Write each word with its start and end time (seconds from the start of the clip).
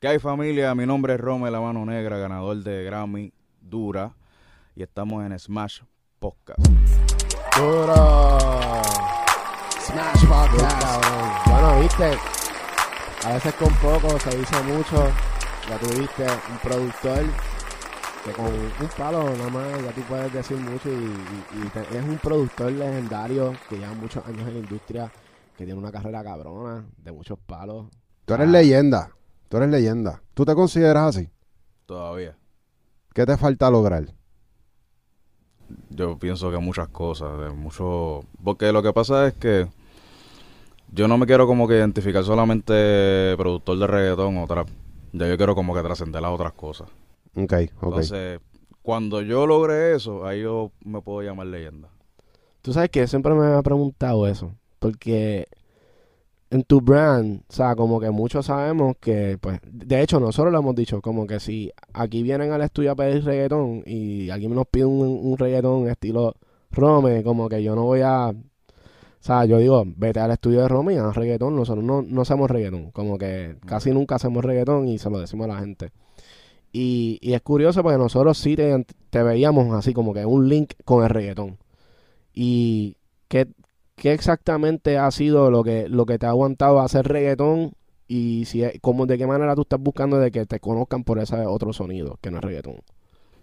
¿Qué 0.00 0.08
hay 0.08 0.18
familia? 0.18 0.74
Mi 0.74 0.86
nombre 0.86 1.14
es 1.14 1.20
Rome 1.20 1.50
La 1.50 1.60
Mano 1.60 1.84
Negra, 1.84 2.18
ganador 2.18 2.58
de 2.62 2.84
Grammy 2.84 3.32
Dura. 3.60 4.14
Y 4.76 4.82
estamos 4.82 5.24
en 5.24 5.36
Smash 5.38 5.80
Podcast. 6.20 6.60
Duro. 7.56 7.94
Smash 9.80 10.24
Podcast. 10.26 11.48
Bueno, 11.48 11.80
viste, 11.80 12.12
a 13.26 13.32
veces 13.34 13.54
con 13.54 13.72
poco 13.76 14.18
se 14.20 14.36
dice 14.38 14.62
mucho. 14.62 15.10
Ya 15.68 15.78
tuviste 15.78 16.22
un 16.50 16.58
productor 16.62 17.24
que 18.24 18.32
con 18.32 18.46
un 18.46 18.88
palo 18.96 19.24
nada 19.36 19.50
más 19.50 19.82
ya 19.84 19.92
tú 19.92 20.00
puedes 20.02 20.32
decir 20.32 20.56
mucho 20.58 20.88
y, 20.88 20.92
y- 20.94 21.66
y 21.66 21.68
te- 21.70 21.98
es 21.98 22.04
un 22.04 22.18
productor 22.18 22.70
legendario 22.72 23.52
que 23.68 23.76
lleva 23.78 23.92
muchos 23.94 24.24
años 24.26 24.46
en 24.48 24.54
la 24.54 24.60
industria, 24.60 25.10
que 25.56 25.64
tiene 25.64 25.78
una 25.78 25.90
carrera 25.92 26.22
cabrona, 26.22 26.84
de 26.96 27.12
muchos 27.12 27.38
palos. 27.40 27.86
Tú 28.24 28.34
eres 28.34 28.48
Ah. 28.48 28.50
leyenda. 28.52 29.10
Tú 29.48 29.56
eres 29.56 29.70
leyenda. 29.70 30.22
¿Tú 30.34 30.44
te 30.44 30.54
consideras 30.54 31.16
así? 31.16 31.30
Todavía. 31.86 32.36
¿Qué 33.14 33.24
te 33.24 33.36
falta 33.36 33.70
lograr? 33.70 34.04
Yo 35.90 36.18
pienso 36.18 36.50
que 36.50 36.58
muchas 36.58 36.88
cosas, 36.88 37.38
de 37.40 37.50
mucho... 37.50 38.24
Porque 38.44 38.72
lo 38.72 38.82
que 38.82 38.92
pasa 38.92 39.26
es 39.26 39.34
que 39.34 39.66
yo 40.92 41.08
no 41.08 41.18
me 41.18 41.26
quiero 41.26 41.46
como 41.46 41.66
que 41.66 41.76
identificar 41.76 42.24
solamente 42.24 43.34
productor 43.36 43.78
de 43.78 43.86
reggaetón 43.86 44.38
o 44.38 44.46
trap. 44.46 44.68
Ya 45.12 45.26
yo 45.26 45.36
quiero 45.36 45.54
como 45.54 45.74
que 45.74 45.82
trascender 45.82 46.22
las 46.22 46.32
otras 46.32 46.52
cosas. 46.52 46.88
Ok, 47.34 47.52
ok. 47.80 47.82
Entonces, 47.82 48.40
cuando 48.82 49.22
yo 49.22 49.46
logre 49.46 49.94
eso, 49.94 50.26
ahí 50.26 50.42
yo 50.42 50.72
me 50.84 51.00
puedo 51.00 51.22
llamar 51.22 51.46
leyenda. 51.46 51.88
Tú 52.62 52.72
sabes 52.72 52.90
que 52.90 53.06
siempre 53.06 53.34
me 53.34 53.58
he 53.58 53.62
preguntado 53.62 54.26
eso, 54.26 54.52
porque 54.78 55.46
en 56.50 56.62
tu 56.64 56.80
brand, 56.80 57.42
o 57.48 57.52
sea, 57.52 57.76
como 57.76 58.00
que 58.00 58.10
muchos 58.10 58.46
sabemos 58.46 58.96
que, 59.00 59.38
pues, 59.40 59.60
de 59.64 60.02
hecho 60.02 60.18
nosotros 60.20 60.52
lo 60.52 60.60
hemos 60.60 60.74
dicho, 60.74 61.00
como 61.02 61.26
que 61.26 61.40
si 61.40 61.70
aquí 61.92 62.22
vienen 62.22 62.52
al 62.52 62.62
estudio 62.62 62.92
a 62.92 62.96
pedir 62.96 63.24
reggaetón 63.24 63.82
y 63.86 64.30
alguien 64.30 64.54
nos 64.54 64.66
pide 64.66 64.86
un, 64.86 65.00
un 65.22 65.36
reggaetón 65.38 65.88
estilo 65.88 66.34
Rome, 66.70 67.22
como 67.22 67.48
que 67.48 67.62
yo 67.62 67.74
no 67.74 67.84
voy 67.84 68.00
a, 68.00 68.28
o 68.30 68.34
sea, 69.20 69.44
yo 69.44 69.58
digo, 69.58 69.84
vete 69.86 70.20
al 70.20 70.30
estudio 70.30 70.62
de 70.62 70.68
Rome 70.68 70.94
y 70.94 70.96
haz 70.96 71.16
reggaetón, 71.16 71.56
nosotros 71.56 71.84
no, 71.84 72.02
no 72.02 72.22
hacemos 72.22 72.50
reggaetón, 72.50 72.90
como 72.92 73.18
que 73.18 73.56
casi 73.66 73.90
nunca 73.90 74.14
hacemos 74.16 74.44
reggaetón 74.44 74.88
y 74.88 74.98
se 74.98 75.10
lo 75.10 75.18
decimos 75.18 75.44
a 75.44 75.54
la 75.54 75.60
gente. 75.60 75.90
Y, 76.72 77.18
y 77.22 77.32
es 77.32 77.40
curioso 77.42 77.82
porque 77.82 77.98
nosotros 77.98 78.38
sí 78.38 78.54
te, 78.56 78.86
te 79.10 79.22
veíamos 79.22 79.74
así 79.74 79.92
como 79.94 80.12
que 80.14 80.24
un 80.24 80.48
link 80.48 80.74
con 80.84 81.02
el 81.02 81.10
reggaetón. 81.10 81.58
¿Y 82.34 82.96
qué, 83.28 83.48
qué 83.98 84.12
exactamente 84.12 84.96
ha 84.98 85.10
sido 85.10 85.50
lo 85.50 85.62
que, 85.64 85.88
lo 85.88 86.06
que 86.06 86.18
te 86.18 86.26
ha 86.26 86.30
aguantado 86.30 86.80
hacer 86.80 87.06
reggaetón? 87.06 87.72
Y 88.06 88.46
si 88.46 88.62
es- 88.62 88.78
cómo, 88.80 89.04
de 89.06 89.18
qué 89.18 89.26
manera 89.26 89.54
tú 89.54 89.62
estás 89.62 89.80
buscando 89.80 90.18
de 90.18 90.30
que 90.30 90.46
te 90.46 90.60
conozcan 90.60 91.04
por 91.04 91.18
ese 91.18 91.36
otro 91.46 91.72
sonido 91.74 92.18
que 92.22 92.30
no 92.30 92.38
es 92.38 92.44
reggaetón. 92.44 92.80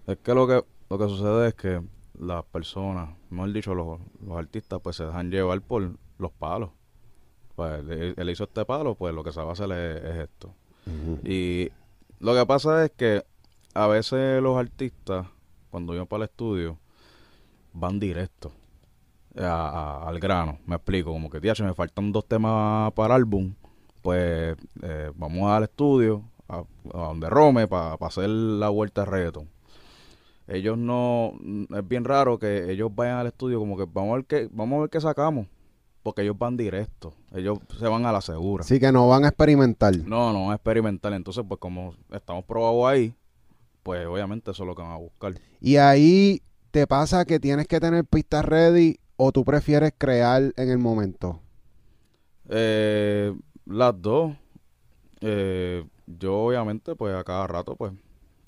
Es 0.07 0.17
que 0.17 0.33
lo 0.33 0.47
que 0.47 0.63
lo 0.89 0.97
que 0.99 1.07
sucede 1.07 1.47
es 1.49 1.53
que 1.55 1.81
las 2.19 2.43
personas, 2.45 3.09
mejor 3.29 3.51
dicho, 3.53 3.73
los, 3.75 3.99
los 4.25 4.37
artistas, 4.37 4.79
pues 4.81 4.95
se 4.95 5.03
dejan 5.05 5.29
llevar 5.31 5.61
por 5.61 5.97
los 6.17 6.31
palos. 6.31 6.69
Pues 7.55 7.79
él, 7.89 8.13
él 8.17 8.29
hizo 8.29 8.43
este 8.45 8.65
palo, 8.65 8.95
pues 8.95 9.13
lo 9.13 9.23
que 9.23 9.31
se 9.31 9.41
va 9.41 9.49
a 9.49 9.53
hacer 9.53 9.71
es, 9.71 10.03
es 10.03 10.15
esto. 10.29 10.53
Y 11.23 11.69
lo 12.19 12.35
que 12.35 12.45
pasa 12.45 12.85
es 12.85 12.91
que 12.91 13.23
a 13.73 13.87
veces 13.87 14.41
los 14.41 14.57
artistas, 14.57 15.25
cuando 15.71 15.95
van 15.95 16.05
para 16.07 16.23
el 16.25 16.29
estudio, 16.29 16.77
van 17.73 17.99
directo 17.99 18.51
a- 19.37 19.69
a- 20.03 20.07
al 20.09 20.19
grano. 20.19 20.59
Me 20.65 20.75
explico, 20.75 21.11
como 21.11 21.29
que, 21.29 21.39
tía, 21.41 21.53
me 21.61 21.73
faltan 21.73 22.11
dos 22.11 22.25
temas 22.27 22.91
para 22.93 23.15
álbum, 23.15 23.53
pues 24.01 24.55
eh, 24.81 25.11
vamos 25.15 25.51
al 25.51 25.63
estudio, 25.63 26.23
a, 26.47 26.59
a 26.59 26.63
donde 27.07 27.29
Rome, 27.29 27.67
para 27.67 27.93
hacer 27.95 28.29
la 28.29 28.69
vuelta 28.69 29.01
de 29.01 29.05
reggaeton. 29.11 29.49
Ellos 30.47 30.77
no, 30.77 31.33
es 31.75 31.87
bien 31.87 32.03
raro 32.05 32.37
que 32.37 32.71
ellos 32.71 32.93
vayan 32.93 33.17
al 33.17 33.27
estudio 33.27 33.57
como 33.59 33.75
que 33.77 33.85
vamos 33.91 34.11
a 34.11 34.15
ver 34.17 34.25
qué, 34.25 34.49
vamos 34.51 34.77
a 34.77 34.81
ver 34.81 34.89
qué 34.91 35.01
sacamos, 35.01 35.47
porque 36.03 36.21
ellos 36.21 36.37
van 36.37 36.55
directo, 36.55 37.15
ellos 37.33 37.57
se 37.79 37.87
van 37.87 38.05
a 38.05 38.11
la 38.11 38.21
segura. 38.21 38.61
Así 38.63 38.79
que 38.79 38.91
no 38.91 39.07
van 39.07 39.25
a 39.25 39.29
experimentar. 39.29 39.97
No, 39.97 40.31
no, 40.31 40.51
es 40.51 40.55
experimental. 40.57 41.13
Entonces, 41.13 41.43
pues 41.47 41.59
como 41.59 41.95
estamos 42.11 42.45
probados 42.45 42.85
ahí, 42.85 43.15
pues 43.81 44.05
obviamente 44.05 44.51
eso 44.51 44.61
es 44.63 44.67
lo 44.67 44.75
que 44.75 44.83
van 44.83 44.91
a 44.91 44.97
buscar. 44.97 45.33
Y 45.59 45.77
ahí 45.77 46.43
te 46.69 46.85
pasa 46.85 47.25
que 47.25 47.39
tienes 47.39 47.67
que 47.67 47.79
tener 47.79 48.05
pistas 48.05 48.45
ready 48.45 48.99
o 49.17 49.31
tú 49.31 49.43
prefieres 49.45 49.93
crear 49.97 50.53
en 50.57 50.69
el 50.69 50.77
momento. 50.77 51.41
Eh, 52.49 53.33
las 53.65 53.99
dos, 54.01 54.35
eh, 55.21 55.85
yo 56.07 56.35
obviamente, 56.45 56.95
pues 56.95 57.15
a 57.15 57.23
cada 57.23 57.47
rato, 57.47 57.75
pues 57.75 57.93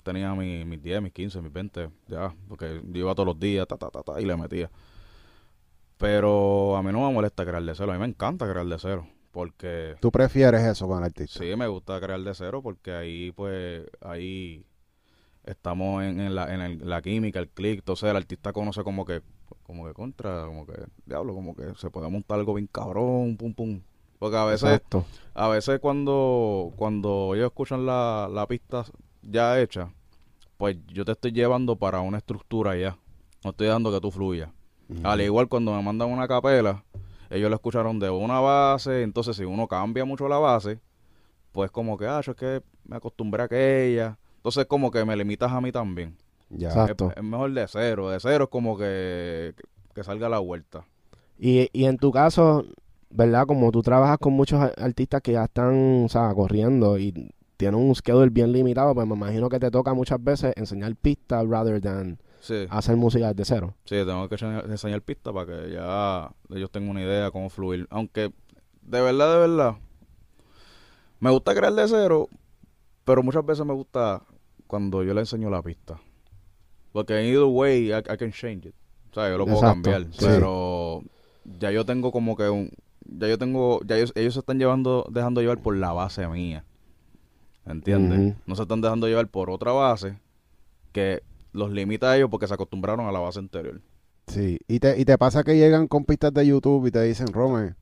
tenía 0.04 0.34
mi- 0.34 0.64
mis 0.64 0.82
10, 0.82 1.02
mis 1.02 1.12
15, 1.12 1.42
mis 1.42 1.52
20, 1.52 1.90
ya, 2.08 2.34
porque 2.48 2.82
yo 2.86 3.00
iba 3.00 3.14
todos 3.14 3.28
los 3.28 3.40
días, 3.40 3.66
ta, 3.68 3.76
ta, 3.78 3.90
ta, 3.90 4.02
ta, 4.02 4.20
y 4.20 4.26
le 4.26 4.36
metía. 4.36 4.70
Pero 5.98 6.76
a 6.76 6.82
mí 6.82 6.92
no 6.92 7.06
me 7.06 7.12
molesta 7.12 7.44
crear 7.44 7.62
de 7.62 7.74
cero, 7.74 7.90
a 7.90 7.94
mí 7.94 8.00
me 8.00 8.06
encanta 8.06 8.48
crear 8.48 8.66
de 8.66 8.78
cero, 8.78 9.08
porque 9.32 9.96
Tú 10.00 10.12
prefieres 10.12 10.62
eso 10.62 10.86
con 10.86 10.98
el 10.98 11.04
artista. 11.04 11.40
Sí, 11.40 11.56
me 11.56 11.66
gusta 11.66 12.00
crear 12.00 12.20
de 12.20 12.34
cero 12.34 12.62
porque 12.62 12.92
ahí, 12.92 13.32
pues, 13.32 13.84
ahí 14.00 14.64
estamos 15.44 16.04
en, 16.04 16.20
en 16.20 16.34
la, 16.34 16.54
en 16.54 16.60
el- 16.60 16.88
la 16.88 17.02
química, 17.02 17.40
el 17.40 17.48
click. 17.48 17.80
Entonces 17.80 18.10
el 18.10 18.16
artista 18.16 18.52
conoce 18.52 18.84
como 18.84 19.04
que, 19.04 19.22
como 19.68 19.86
que 19.86 19.92
contra, 19.92 20.46
como 20.46 20.66
que, 20.66 20.72
diablo, 21.04 21.34
como 21.34 21.54
que 21.54 21.74
se 21.76 21.90
puede 21.90 22.08
montar 22.08 22.38
algo 22.38 22.54
bien 22.54 22.66
cabrón, 22.72 23.36
pum, 23.36 23.52
pum. 23.52 23.82
Porque 24.18 24.38
a 24.38 24.46
veces, 24.46 24.70
Exacto. 24.70 25.04
a 25.34 25.46
veces 25.48 25.78
cuando, 25.78 26.72
cuando 26.76 27.34
ellos 27.34 27.48
escuchan 27.48 27.84
la, 27.84 28.30
la 28.32 28.46
pista 28.46 28.86
ya 29.20 29.60
hecha, 29.60 29.92
pues 30.56 30.78
yo 30.86 31.04
te 31.04 31.12
estoy 31.12 31.32
llevando 31.32 31.76
para 31.76 32.00
una 32.00 32.16
estructura 32.16 32.76
ya. 32.76 32.96
No 33.44 33.50
estoy 33.50 33.66
dejando 33.66 33.92
que 33.92 34.00
tú 34.00 34.10
fluyas. 34.10 34.48
Al 35.02 35.20
igual 35.20 35.48
cuando 35.48 35.74
me 35.74 35.82
mandan 35.82 36.08
una 36.08 36.26
capela, 36.26 36.82
ellos 37.28 37.50
la 37.50 37.56
escucharon 37.56 37.98
de 37.98 38.08
una 38.08 38.40
base, 38.40 39.02
entonces 39.02 39.36
si 39.36 39.44
uno 39.44 39.68
cambia 39.68 40.06
mucho 40.06 40.28
la 40.28 40.38
base, 40.38 40.80
pues 41.52 41.70
como 41.70 41.98
que, 41.98 42.06
ah, 42.06 42.22
yo 42.22 42.32
es 42.32 42.38
que 42.38 42.62
me 42.84 42.96
acostumbré 42.96 43.42
a 43.42 43.44
aquella. 43.44 44.18
Entonces 44.36 44.64
como 44.64 44.90
que 44.90 45.04
me 45.04 45.14
limitas 45.14 45.52
a 45.52 45.60
mí 45.60 45.70
también. 45.70 46.16
Ya. 46.50 46.68
Exacto. 46.68 47.10
Es, 47.10 47.16
es 47.16 47.22
mejor 47.22 47.52
de 47.52 47.66
cero, 47.68 48.10
de 48.10 48.20
cero 48.20 48.44
es 48.44 48.50
como 48.50 48.76
que, 48.78 49.54
que, 49.94 50.04
salga 50.04 50.28
la 50.28 50.38
vuelta. 50.38 50.84
Y, 51.38 51.68
y 51.72 51.84
en 51.84 51.98
tu 51.98 52.10
caso, 52.10 52.64
¿verdad? 53.10 53.46
Como 53.46 53.70
tú 53.70 53.82
trabajas 53.82 54.18
con 54.18 54.32
muchos 54.32 54.60
artistas 54.76 55.20
que 55.22 55.32
ya 55.32 55.44
están, 55.44 56.04
o 56.04 56.08
sea, 56.08 56.32
corriendo 56.34 56.98
y 56.98 57.32
tienen 57.56 57.80
un 57.80 57.94
schedule 57.94 58.30
bien 58.30 58.52
limitado, 58.52 58.94
pues 58.94 59.06
me 59.06 59.14
imagino 59.14 59.48
que 59.48 59.58
te 59.58 59.70
toca 59.70 59.92
muchas 59.92 60.22
veces 60.22 60.52
enseñar 60.56 60.94
pistas 60.96 61.46
rather 61.46 61.80
than 61.80 62.18
Sí, 62.40 62.66
hacer 62.70 62.96
música 62.96 63.34
desde 63.34 63.56
cero. 63.56 63.74
sí, 63.84 63.96
tengo 63.96 64.28
que 64.28 64.36
enseñar, 64.36 64.64
enseñar 64.70 65.02
pista 65.02 65.32
para 65.32 65.46
que 65.46 65.72
ya 65.72 66.30
ellos 66.50 66.70
tengan 66.70 66.90
una 66.90 67.02
idea 67.02 67.24
de 67.24 67.30
cómo 67.32 67.50
fluir. 67.50 67.86
Aunque, 67.90 68.32
de 68.82 69.00
verdad, 69.00 69.32
de 69.34 69.48
verdad, 69.48 69.76
me 71.18 71.30
gusta 71.30 71.52
crear 71.54 71.72
de 71.72 71.88
cero, 71.88 72.28
pero 73.04 73.24
muchas 73.24 73.44
veces 73.44 73.66
me 73.66 73.74
gusta 73.74 74.22
cuando 74.68 75.02
yo 75.02 75.14
le 75.14 75.20
enseño 75.20 75.50
la 75.50 75.62
pista. 75.62 76.00
Porque 76.92 77.18
en 77.18 77.26
either 77.26 77.44
way, 77.44 77.90
I, 77.92 77.98
I 77.98 78.16
can 78.16 78.32
change 78.32 78.66
it. 78.68 78.74
O 79.10 79.14
sea, 79.14 79.28
yo 79.30 79.38
lo 79.38 79.44
puedo 79.44 79.56
Exacto, 79.60 79.90
cambiar. 79.90 80.02
sí. 80.12 80.16
Pero 80.26 81.02
ya 81.58 81.70
yo 81.70 81.84
tengo 81.84 82.12
como 82.12 82.36
que 82.36 82.48
un... 82.48 82.70
Ya 83.06 83.28
yo 83.28 83.38
tengo... 83.38 83.80
Ya 83.86 83.96
ellos, 83.96 84.12
ellos 84.14 84.34
se 84.34 84.40
están 84.40 84.58
llevando, 84.58 85.06
dejando 85.10 85.40
llevar 85.40 85.58
por 85.58 85.76
la 85.76 85.92
base 85.92 86.26
mía. 86.28 86.64
¿Entiendes? 87.66 88.18
Ujú. 88.20 88.34
No 88.46 88.56
se 88.56 88.62
están 88.62 88.80
dejando 88.80 89.06
llevar 89.08 89.28
por 89.28 89.50
otra 89.50 89.72
base 89.72 90.18
que 90.92 91.22
los 91.52 91.70
limita 91.70 92.10
a 92.10 92.16
ellos 92.16 92.30
porque 92.30 92.46
se 92.46 92.54
acostumbraron 92.54 93.06
a 93.06 93.12
la 93.12 93.18
base 93.20 93.38
anterior. 93.40 93.80
Sí. 94.26 94.58
Y 94.68 94.80
te, 94.80 94.98
y 95.00 95.04
te 95.04 95.16
pasa 95.18 95.42
que 95.44 95.56
llegan 95.56 95.88
con 95.88 96.04
pistas 96.04 96.32
de 96.34 96.46
YouTube 96.46 96.86
y 96.86 96.90
te 96.90 97.02
dicen, 97.02 97.32
Rome, 97.32 97.74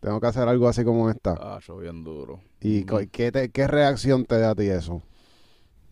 tengo 0.00 0.20
que 0.20 0.26
hacer 0.26 0.48
algo 0.48 0.68
así 0.68 0.84
como 0.84 1.08
esta. 1.10 1.34
Ah, 1.40 1.58
yo 1.66 1.76
bien 1.78 2.04
duro. 2.04 2.40
¿Y 2.60 2.84
co- 2.84 3.00
qué, 3.10 3.32
te- 3.32 3.50
qué 3.50 3.66
reacción 3.66 4.24
te 4.24 4.38
da 4.38 4.50
a 4.50 4.54
ti 4.54 4.66
eso? 4.66 5.02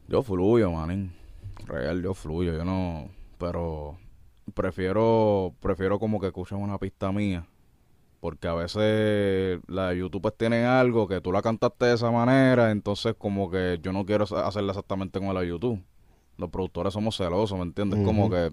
Yo 0.09 0.23
fluyo, 0.23 0.71
manín. 0.73 1.13
Real, 1.67 2.03
yo 2.03 2.15
fluyo. 2.15 2.53
Yo 2.55 2.65
no... 2.65 3.09
Pero 3.39 3.97
prefiero 4.55 5.55
prefiero 5.61 5.99
como 5.99 6.21
que 6.21 6.27
escuchen 6.29 6.59
una 6.59 6.79
pista 6.79 7.11
mía. 7.13 7.47
Porque 8.21 8.49
a 8.49 8.55
veces 8.55 9.61
la 9.67 9.89
de 9.91 9.99
YouTube 9.99 10.21
pues 10.21 10.37
tienen 10.37 10.67
algo 10.67 11.09
que 11.09 11.23
tú 11.23 11.33
la 11.33 11.41
cantaste 11.41 11.87
de 11.87 11.95
esa 11.95 12.11
manera, 12.11 12.71
entonces 12.71 13.15
como 13.17 13.51
que 13.51 13.79
yo 13.83 13.93
no 13.93 14.05
quiero 14.05 14.25
hacerla 14.25 14.73
exactamente 14.73 15.19
como 15.19 15.33
la 15.33 15.41
de 15.41 15.49
YouTube. 15.49 15.83
Los 16.37 16.51
productores 16.51 16.93
somos 16.93 17.17
celosos, 17.17 17.57
¿me 17.57 17.65
entiendes? 17.65 18.05
Como 18.05 18.27
Ujú. 18.27 18.35
que, 18.35 18.51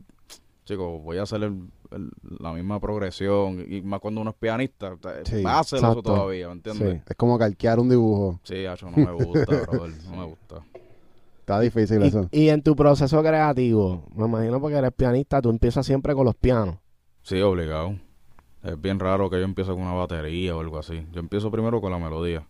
chicos, 0.63 1.01
voy 1.03 1.17
a 1.17 1.23
hacer 1.23 1.43
el- 1.43 1.69
el- 1.91 2.11
la 2.39 2.53
misma 2.53 2.79
progresión. 2.79 3.65
Y 3.67 3.81
más 3.81 3.99
cuando 3.99 4.21
uno 4.21 4.29
es 4.29 4.35
pianista, 4.37 4.95
Sí, 5.25 5.41
más 5.41 5.67
celoso 5.67 5.87
exacto. 5.99 6.01
todavía, 6.13 6.47
¿me 6.47 6.53
entiendes? 6.53 6.93
Sí. 6.93 7.01
Es 7.05 7.15
como 7.17 7.37
calquear 7.37 7.77
un 7.79 7.89
dibujo. 7.89 8.39
Sí, 8.43 8.65
hacho, 8.65 8.89
no 8.89 8.95
me 8.97 9.11
gusta, 9.11 9.51
brother, 9.63 9.91
no 10.09 10.15
me 10.17 10.25
gusta. 10.27 10.63
Está 11.47 11.61
difícil 11.61 12.03
eso. 12.03 12.27
Y, 12.29 12.41
y 12.41 12.49
en 12.49 12.61
tu 12.61 12.75
proceso 12.75 13.23
creativo, 13.23 14.03
me 14.13 14.25
imagino 14.25 14.59
porque 14.59 14.75
eres 14.75 14.91
pianista, 14.91 15.41
tú 15.41 15.49
empiezas 15.49 15.85
siempre 15.85 16.13
con 16.13 16.25
los 16.25 16.35
pianos. 16.35 16.75
Sí, 17.21 17.39
obligado. 17.39 17.95
Es 18.61 18.81
bien 18.81 18.99
raro 18.99 19.29
que 19.29 19.37
yo 19.37 19.45
empiece 19.45 19.71
con 19.71 19.79
una 19.79 19.93
batería 19.93 20.57
o 20.57 20.59
algo 20.59 20.77
así. 20.77 21.07
Yo 21.13 21.21
empiezo 21.21 21.49
primero 21.49 21.79
con 21.79 21.93
la 21.93 21.99
melodía. 21.99 22.45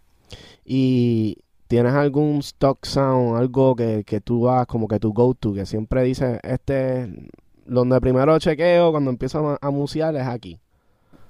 Y 0.66 1.38
¿tienes 1.68 1.94
algún 1.94 2.40
stock 2.40 2.84
sound, 2.88 3.38
algo 3.38 3.76
que, 3.76 4.04
que 4.04 4.20
tú 4.20 4.42
vas 4.42 4.66
como 4.66 4.88
que 4.88 5.00
tu 5.00 5.14
go-to, 5.14 5.54
que 5.54 5.68
siempre 5.68 6.02
dices, 6.02 6.40
este, 6.42 7.30
donde 7.68 8.02
primero 8.02 8.40
chequeo 8.40 8.90
cuando 8.90 9.12
empiezo 9.12 9.48
a, 9.48 9.60
a 9.62 9.70
musear 9.70 10.16
es 10.16 10.26
aquí? 10.26 10.60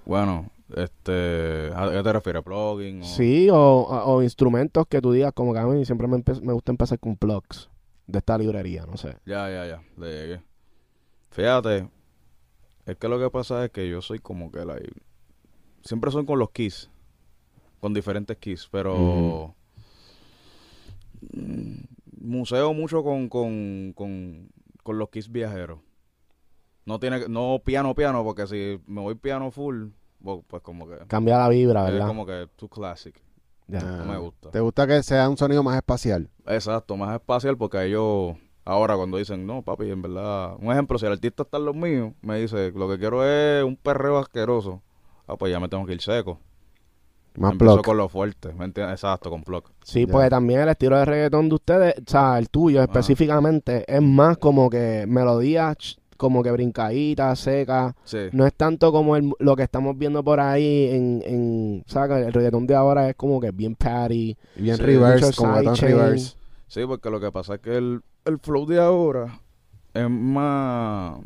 Bueno, 0.06 0.50
este, 0.76 1.72
¿a 1.76 1.90
qué 1.92 2.02
te 2.04 2.14
refieres? 2.14 2.44
¿Plugin? 2.44 3.02
O... 3.02 3.06
Sí, 3.06 3.50
o, 3.50 3.56
o- 3.58 4.24
instrumentos 4.24 4.86
que 4.88 5.02
tú 5.02 5.12
digas, 5.12 5.34
como 5.34 5.54
que 5.54 5.60
a 5.60 5.66
mí 5.66 5.86
siempre 5.86 6.08
me, 6.08 6.22
me 6.42 6.54
gusta 6.54 6.72
empezar 6.72 7.00
con 7.00 7.16
plugs 7.16 7.70
de 8.08 8.20
esta 8.20 8.38
librería, 8.38 8.86
no 8.86 8.98
sé. 8.98 9.16
Ya, 9.26 9.50
ya, 9.50 9.66
ya, 9.66 9.84
le 9.98 10.08
llegué. 10.12 10.42
Fíjate, 11.32 11.90
es 12.86 12.96
que 12.98 13.08
lo 13.08 13.20
que 13.20 13.30
pasa 13.30 13.66
es 13.66 13.72
que 13.72 13.90
yo 13.90 14.02
soy 14.02 14.20
como 14.20 14.52
que 14.52 14.66
la... 14.66 14.78
Siempre 15.84 16.12
son 16.12 16.26
con 16.26 16.40
los 16.40 16.50
keys, 16.52 16.90
con 17.80 17.94
diferentes 17.94 18.38
keys, 18.38 18.68
pero... 18.72 19.56
Mm, 21.34 21.76
museo 22.22 22.74
mucho 22.74 23.04
con, 23.04 23.30
con, 23.30 23.94
con, 23.96 24.50
con 24.84 24.98
los 24.98 25.10
keys 25.10 25.32
viajeros. 25.32 25.80
No 26.86 27.00
tiene, 27.00 27.28
no 27.28 27.62
piano, 27.64 27.94
piano, 27.96 28.24
porque 28.24 28.48
si 28.48 28.80
me 28.88 29.02
voy 29.02 29.16
piano 29.16 29.52
full, 29.52 29.88
pues 30.24 30.62
como 30.64 30.88
que... 30.88 30.98
Cambia 31.08 31.38
la 31.38 31.50
vibra, 31.50 31.86
Es 31.88 31.94
¿verdad? 31.94 32.08
como 32.08 32.26
que 32.26 32.48
too 32.56 32.70
classic, 32.70 33.16
Ya. 33.68 33.82
No 33.82 34.06
me 34.06 34.18
gusta. 34.18 34.50
¿Te 34.52 34.60
gusta 34.60 34.88
que 34.88 35.04
sea 35.04 35.28
un 35.30 35.38
sonido 35.38 35.64
más 35.64 35.76
espacial? 35.76 36.30
Exacto, 36.46 36.96
más 36.98 37.14
espacial 37.16 37.58
porque 37.58 37.84
ellos 37.86 38.36
ahora 38.66 38.96
cuando 38.98 39.18
dicen, 39.18 39.46
no, 39.48 39.62
papi, 39.62 39.90
en 39.90 40.02
verdad, 40.02 40.56
un 40.60 40.72
ejemplo, 40.72 40.98
si 41.00 41.06
el 41.06 41.14
artista 41.14 41.44
está 41.44 41.58
en 41.58 41.66
los 41.66 41.76
míos, 41.76 42.14
me 42.22 42.40
dice, 42.40 42.72
lo 42.72 42.90
que 42.90 42.98
quiero 42.98 43.24
es 43.26 43.64
un 43.64 43.76
perreo 43.78 44.18
asqueroso, 44.18 44.82
ah, 45.28 45.36
pues 45.38 45.52
ya 45.52 45.60
me 45.60 45.70
tengo 45.70 45.86
que 45.86 45.94
ir 45.94 46.02
seco. 46.02 46.40
Más 47.36 47.52
Empiezo 47.52 47.76
block. 47.76 47.86
con 47.86 47.98
lo 47.98 48.10
fuerte, 48.10 48.52
¿me 48.54 48.66
entiendes? 48.66 48.96
Exacto, 48.96 49.30
con 49.30 49.44
block. 49.44 49.70
Sí, 49.84 50.06
Ya. 50.08 50.12
porque 50.12 50.30
también 50.30 50.62
el 50.62 50.70
estilo 50.70 50.98
de 50.98 51.06
reggaetón 51.06 51.50
de 51.50 51.56
ustedes, 51.56 51.94
o 52.00 52.10
sea, 52.10 52.40
el 52.40 52.50
tuyo 52.50 52.82
específicamente, 52.82 53.86
es 53.88 54.02
más 54.02 54.38
como 54.38 54.70
que 54.72 55.06
melodías 55.08 55.98
como 56.18 56.44
que 56.44 56.52
brincaditas, 56.52 57.40
secas. 57.40 57.94
Sí, 58.04 58.18
No 58.34 58.46
es 58.46 58.54
tanto 58.54 58.92
como 58.92 59.16
el- 59.16 59.32
lo 59.40 59.56
que 59.56 59.64
estamos 59.64 59.98
viendo 59.98 60.24
por 60.24 60.40
ahí 60.40 60.90
en, 60.92 61.24
en 61.26 61.84
¿sabes? 61.88 62.28
El 62.28 62.34
reggaetón 62.34 62.68
de 62.68 62.76
ahora 62.76 63.10
es 63.10 63.16
como 63.16 63.40
que 63.40 63.52
bien 63.52 63.76
patty. 63.76 64.36
Bien 64.56 64.76
Sí, 64.78 64.84
reverse, 64.84 65.34
como 65.36 65.62
tan 65.62 65.76
reverse. 65.76 66.36
sí, 66.68 66.82
porque 66.86 67.10
lo 67.10 67.20
que 67.20 67.32
pasa 67.32 67.56
es 67.56 67.62
que 67.62 67.78
el, 67.78 68.02
el 68.26 68.40
flow 68.40 68.66
de 68.66 68.80
ahora 68.82 69.40
es 69.94 70.10
más... 70.10 71.20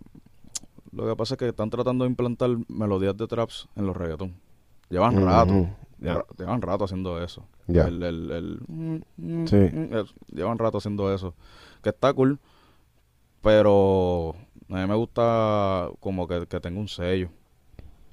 Lo 0.91 1.07
que 1.07 1.15
pasa 1.15 1.35
es 1.35 1.37
que 1.37 1.47
están 1.47 1.69
tratando 1.69 2.03
de 2.03 2.09
implantar 2.09 2.49
melodías 2.67 3.15
de 3.15 3.25
traps 3.25 3.67
en 3.77 3.87
los 3.87 3.95
reggaetón. 3.95 4.35
Llevan 4.89 5.23
rato, 5.25 5.69
llevan 6.37 6.61
rato 6.61 6.83
haciendo 6.83 7.23
eso. 7.23 7.45
Ya. 7.67 7.83
El, 7.87 8.03
el, 8.03 8.31
el- 8.31 9.47
Sí. 9.47 9.71
llevan 10.35 10.57
rato 10.59 10.79
haciendo 10.79 11.13
eso. 11.13 11.33
Que 11.81 11.89
está 11.89 12.11
cool. 12.13 12.39
Pero 13.41 14.35
a 14.71 14.81
mí 14.81 14.88
me 14.88 14.95
gusta 14.95 15.89
como 16.00 16.27
que, 16.27 16.47
que 16.47 16.59
tenga 16.59 16.79
un 16.79 16.88
sello. 16.88 17.29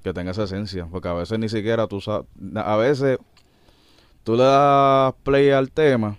Que 0.03 0.13
tenga 0.13 0.31
esa 0.31 0.43
esencia. 0.43 0.87
Porque 0.89 1.07
a 1.07 1.13
veces 1.13 1.37
ni 1.39 1.49
siquiera 1.49 1.87
tú 1.87 1.99
sabes. 2.01 2.25
A 2.55 2.75
veces 2.77 3.17
tú 4.23 4.35
le 4.35 4.43
das 4.43 5.13
play 5.23 5.49
al 5.51 5.71
tema. 5.71 6.17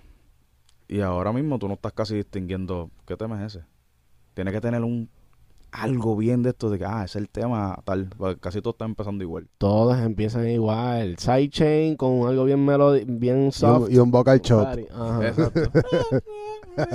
Y 0.89 1.01
ahora 1.01 1.33
mismo 1.33 1.59
tú 1.59 1.69
no 1.69 1.75
estás 1.75 1.93
casi 1.93 2.17
distinguiendo 2.17 2.91
qué 3.07 3.17
tema 3.17 3.45
es 3.45 3.55
ese. 3.55 3.65
Tiene 4.35 4.51
que 4.53 4.61
tener 4.61 4.83
un 4.83 5.09
algo 5.73 6.17
bien 6.17 6.43
de 6.43 6.51
esto 6.51 6.69
de 6.69 6.79
que, 6.79 6.85
ah, 6.85 7.05
ese 7.05 7.19
es 7.19 7.23
el 7.23 7.29
tema 7.29 7.79
tal. 7.85 8.11
Porque 8.19 8.41
casi 8.41 8.61
todo 8.61 8.73
está 8.73 8.85
empezando 8.87 9.23
igual. 9.23 9.47
Todos 9.59 9.99
empiezan 9.99 10.49
igual. 10.49 11.17
Sidechain 11.17 11.97
con 11.97 12.27
algo 12.29 12.45
bien 12.45 12.65
melodi 12.65 13.05
bien 13.07 13.49
Y 13.49 13.53
soft. 13.53 13.89
un, 13.89 13.93
y 13.93 13.99
un 13.99 14.11
vocal 14.11 14.41
chop. 14.43 14.67
Ajá. 14.93 15.29
Exacto. 15.29 15.71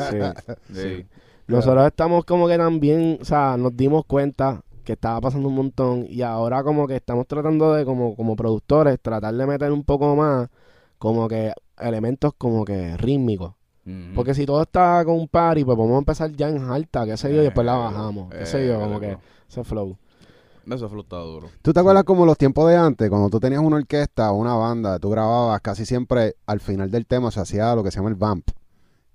Sí. 0.10 0.74
Sí. 0.74 1.06
Nosotros 1.48 1.86
estamos 1.86 2.26
como 2.26 2.48
que 2.48 2.58
también, 2.58 3.20
o 3.22 3.26
sea, 3.26 3.56
nos 3.58 3.76
dimos 3.76 4.06
cuenta 4.06 4.62
que 4.84 4.94
estaba 4.94 5.20
pasando 5.22 5.48
un 5.48 5.56
montón 5.56 6.06
y 6.10 6.22
ahora 6.22 6.64
como 6.64 6.88
que 6.88 6.96
estamos 6.96 7.28
tratando 7.28 7.74
de, 7.74 7.86
como, 7.86 8.16
como 8.16 8.36
productores, 8.36 9.00
tratar 9.02 9.34
de 9.34 9.46
meter 9.46 9.72
un 9.72 9.84
poco 9.84 10.16
más 10.16 10.50
como 10.98 11.28
que 11.28 11.54
elementos 11.78 12.34
como 12.38 12.64
que 12.66 12.96
rítmicos. 12.98 13.54
Porque 14.16 14.34
si 14.34 14.48
todo 14.48 14.64
está 14.64 15.04
con 15.06 15.14
un 15.14 15.28
party, 15.28 15.64
pues 15.64 15.78
podemos 15.78 16.00
empezar 16.00 16.32
ya 16.32 16.50
en 16.50 16.72
alta, 16.72 17.06
qué 17.06 17.18
sé 17.18 17.32
yo, 17.32 17.42
y 17.42 17.44
después 17.44 17.64
la 17.64 17.76
Eh, 17.76 17.78
bajamos, 17.78 18.32
qué 18.32 18.42
eh, 18.42 18.46
sé 18.48 18.68
yo, 18.68 18.80
como 18.80 19.00
que 19.00 19.16
ese 19.48 19.64
flow. 19.64 19.96
Ese 20.66 20.88
flow 20.90 21.02
está 21.02 21.18
duro. 21.18 21.50
¿Tú 21.62 21.72
te 21.72 21.80
acuerdas 21.80 22.04
como 22.04 22.26
los 22.26 22.36
tiempos 22.36 22.68
de 22.68 22.78
antes, 22.78 23.08
cuando 23.12 23.30
tú 23.30 23.40
tenías 23.40 23.62
una 23.62 23.76
orquesta 23.76 24.32
o 24.32 24.38
una 24.38 24.56
banda, 24.56 24.98
tú 24.98 25.12
grababas 25.12 25.62
casi 25.62 25.86
siempre 25.86 26.36
al 26.48 26.62
final 26.62 26.90
del 26.90 27.06
tema 27.06 27.30
se 27.30 27.42
hacía 27.42 27.76
lo 27.76 27.84
que 27.84 27.92
se 27.92 27.98
llama 27.98 28.10
el 28.10 28.16
vamp, 28.16 28.50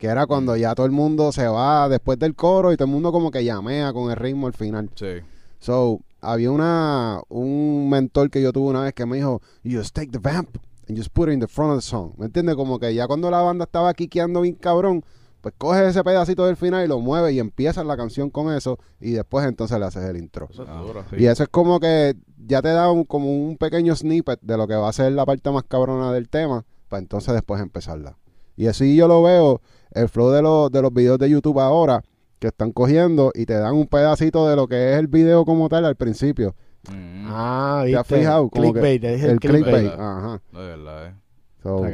que 0.00 0.06
era 0.08 0.26
cuando 0.26 0.56
ya 0.56 0.75
todo 0.75 0.87
el 0.87 0.93
mundo 0.93 1.31
se 1.31 1.47
va 1.47 1.88
después 1.88 2.19
del 2.19 2.35
coro 2.35 2.73
y 2.73 2.76
todo 2.76 2.87
el 2.87 2.91
mundo 2.93 3.12
como 3.12 3.31
que 3.31 3.44
llamea 3.44 3.93
con 3.93 4.11
el 4.11 4.17
ritmo 4.17 4.47
al 4.47 4.55
final. 4.55 4.91
Sí. 4.94 5.19
So, 5.58 6.00
había 6.23 6.50
una 6.50 7.20
un 7.29 7.88
mentor 7.91 8.31
que 8.31 8.41
yo 8.43 8.50
tuve 8.52 8.70
una 8.70 8.82
vez 8.82 8.94
que 8.94 9.05
me 9.05 9.19
dijo, 9.19 9.43
you 9.62 9.79
just 9.79 9.94
take 9.94 10.11
the 10.11 10.19
vamp 10.19 10.56
and 10.88 10.97
just 10.97 11.12
put 11.12 11.29
it 11.29 11.35
in 11.35 11.41
the 11.41 11.47
front 11.47 11.73
of 11.73 11.76
the 11.79 11.87
song. 11.87 12.12
¿Me 12.17 12.26
entiendes? 12.26 12.56
Como 12.56 12.79
que 12.79 12.94
ya 12.94 13.06
cuando 13.06 13.31
la 13.31 13.43
banda 13.43 13.64
estaba 13.64 13.93
quiqueando 13.93 14.41
bien 14.41 14.55
cabrón, 14.55 15.05
pues 15.43 15.55
coges 15.58 15.82
ese 15.88 16.03
pedacito 16.03 16.46
del 16.46 16.56
final 16.56 16.82
y 16.85 16.88
lo 16.88 16.99
mueves 16.99 17.35
y 17.35 17.38
empiezas 17.38 17.85
la 17.85 17.96
canción 17.96 18.31
con 18.31 18.55
eso 18.55 18.79
y 19.00 19.11
después 19.12 19.46
entonces 19.46 19.79
le 19.79 19.85
haces 19.85 20.05
el 20.05 20.17
intro. 20.17 20.49
Eso 20.50 20.62
es 20.62 20.69
Ah. 20.70 20.81
duro. 20.81 21.05
Y 21.17 21.26
eso 21.26 21.43
es 21.43 21.49
como 21.50 21.79
que 21.79 22.14
ya 22.46 22.62
te 22.62 22.69
da 22.69 22.91
un- 22.91 23.05
como 23.05 23.31
un 23.32 23.56
pequeño 23.58 23.94
snippet 23.94 24.41
de 24.41 24.56
lo 24.56 24.67
que 24.67 24.75
va 24.76 24.88
a 24.88 24.93
ser 24.94 25.12
la 25.12 25.26
parte 25.26 25.50
más 25.50 25.64
cabrona 25.64 26.11
del 26.12 26.29
tema, 26.31 26.64
para 26.88 27.00
entonces 27.00 27.32
después 27.35 27.61
empezarla. 27.61 28.17
Y 28.61 28.67
así 28.67 28.95
yo 28.95 29.09
lo 29.09 29.23
veo, 29.23 29.62
el 29.93 30.11
flow 30.11 30.29
de 30.33 30.43
los, 30.43 30.71
de 30.71 30.83
los 30.83 30.93
videos 30.93 31.19
de 31.19 31.31
YouTube 31.31 31.59
ahora, 31.61 32.03
que 32.39 32.49
están 32.49 32.73
cogiendo 32.73 33.33
y 33.35 33.47
te 33.47 33.55
dan 33.55 33.75
un 33.75 33.87
pedacito 33.87 34.47
de 34.47 34.55
lo 34.55 34.69
que 34.69 34.93
es 34.93 34.99
el 34.99 35.07
video 35.07 35.47
como 35.47 35.69
tal 35.71 35.87
al 35.87 35.97
principio. 35.97 36.55
Ujú. 36.87 36.95
Ah, 37.29 37.85
¿Te 37.87 37.97
has 37.97 38.07
viste. 38.07 38.19
fijado? 38.19 38.51
Como 38.51 38.65
que 38.65 38.71
clickbait, 38.73 39.01
te 39.01 39.12
dije 39.15 39.25
el, 39.25 39.31
El 39.33 39.41
clickbait. 39.41 39.65
clickbait. 39.65 39.93
Ajá. 39.99 40.43
De 40.53 40.59
verdad, 40.59 41.07
eh. 41.07 41.15
So. 41.62 41.87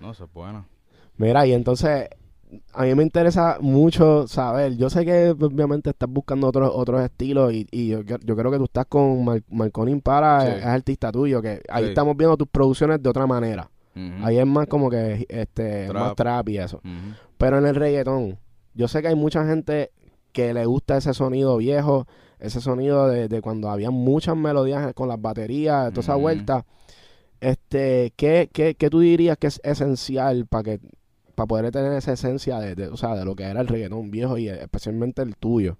No, 0.00 0.10
eso 0.10 0.24
es 0.24 0.32
buena. 0.34 0.66
Mira, 1.16 1.46
y 1.46 1.52
entonces 1.54 2.08
a 2.74 2.82
mí 2.82 2.94
me 2.94 3.02
interesa 3.04 3.56
mucho 3.62 4.26
saber. 4.28 4.76
Yo 4.76 4.90
sé 4.90 5.06
que 5.06 5.30
obviamente 5.30 5.88
estás 5.90 6.10
buscando 6.10 6.46
otros 6.46 6.70
otros 6.74 7.00
estilos 7.00 7.54
y, 7.54 7.66
y 7.70 7.88
yo, 7.88 8.00
yo 8.02 8.36
creo 8.36 8.50
que 8.50 8.58
tú 8.58 8.64
estás 8.64 8.84
con 8.86 9.24
Mar 9.24 9.42
Marconi 9.48 9.92
Impara, 9.92 10.42
Sí. 10.42 10.48
es, 10.52 10.56
es 10.58 10.64
artista 10.66 11.10
tuyo, 11.10 11.40
que 11.40 11.62
ahí 11.70 11.84
Sí. 11.84 11.88
estamos 11.90 12.14
viendo 12.18 12.36
tus 12.36 12.48
producciones 12.48 13.02
de 13.02 13.08
otra 13.08 13.26
manera. 13.26 13.70
Ahí 13.94 14.38
es 14.38 14.46
más 14.46 14.66
como 14.68 14.88
que 14.90 15.26
este 15.28 15.86
Trap. 15.88 15.94
más 16.02 16.14
trap 16.16 16.48
y 16.48 16.58
eso. 16.58 16.80
Pero 17.38 17.58
en 17.58 17.66
el 17.66 17.74
reggaetón, 17.74 18.38
yo 18.74 18.88
sé 18.88 19.02
que 19.02 19.08
hay 19.08 19.14
mucha 19.14 19.46
gente 19.46 19.90
que 20.32 20.54
le 20.54 20.64
gusta 20.64 20.96
ese 20.96 21.12
sonido 21.12 21.58
viejo, 21.58 22.06
ese 22.38 22.60
sonido 22.60 23.06
de, 23.08 23.28
de 23.28 23.42
cuando 23.42 23.68
había 23.68 23.90
muchas 23.90 24.36
melodías 24.36 24.94
con 24.94 25.08
las 25.08 25.20
baterías, 25.20 25.90
toda 25.90 26.00
esa 26.00 26.14
vuelta. 26.16 26.64
Este, 27.40 28.12
¿qué, 28.16 28.48
qué, 28.52 28.74
qué 28.76 28.88
tú 28.88 29.00
dirías 29.00 29.36
que 29.36 29.48
es 29.48 29.60
esencial 29.64 30.46
para 30.46 30.62
que 30.62 30.80
para 31.34 31.46
poder 31.46 31.70
tener 31.70 31.92
esa 31.94 32.12
esencia 32.12 32.60
de, 32.60 32.74
de, 32.74 32.88
o 32.88 32.96
sea, 32.96 33.14
de 33.16 33.24
lo 33.24 33.34
que 33.34 33.44
era 33.44 33.60
el 33.60 33.66
reggaetón 33.68 34.10
viejo 34.10 34.38
y 34.38 34.48
especialmente 34.48 35.22
el 35.22 35.36
tuyo? 35.36 35.76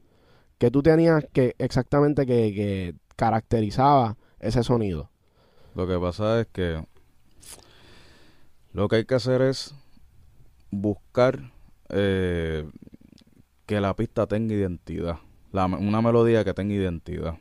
¿Qué 0.59 0.71
tú 0.71 0.83
tenías 0.83 1.25
que 1.33 1.55
exactamente 1.59 2.27
que, 2.27 2.53
que 2.55 2.95
caracterizaba 3.17 4.17
ese 4.41 4.63
sonido? 4.63 5.11
Lo 5.75 5.87
que 5.87 5.99
pasa 5.99 6.41
es 6.41 6.47
que 6.53 6.85
lo 8.73 8.89
que 8.89 8.97
hay 8.97 9.05
que 9.05 9.15
hacer 9.15 9.43
es 9.43 9.75
buscar 10.71 11.51
eh, 11.91 12.69
que 13.67 13.81
la 13.81 13.95
pista 13.95 14.27
tenga 14.27 14.55
identidad. 14.55 15.19
La- 15.53 15.67
una 15.67 16.01
melodía 16.01 16.45
que 16.45 16.55
tenga 16.55 16.75
identidad. 16.75 17.39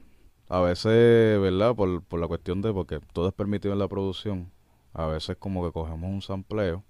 A 0.50 0.60
veces, 0.60 1.40
¿verdad? 1.40 1.74
Por, 1.76 2.04
por 2.04 2.20
la 2.20 2.28
cuestión 2.28 2.62
de, 2.62 2.74
porque 2.74 3.00
todo 3.14 3.30
es 3.30 3.34
permitido 3.34 3.74
en 3.74 3.80
la 3.80 3.88
producción, 3.88 4.52
a 4.94 5.06
veces 5.06 5.38
como 5.38 5.66
que 5.66 5.72
cogemos 5.72 6.10
un 6.12 6.22
sampleo 6.22 6.84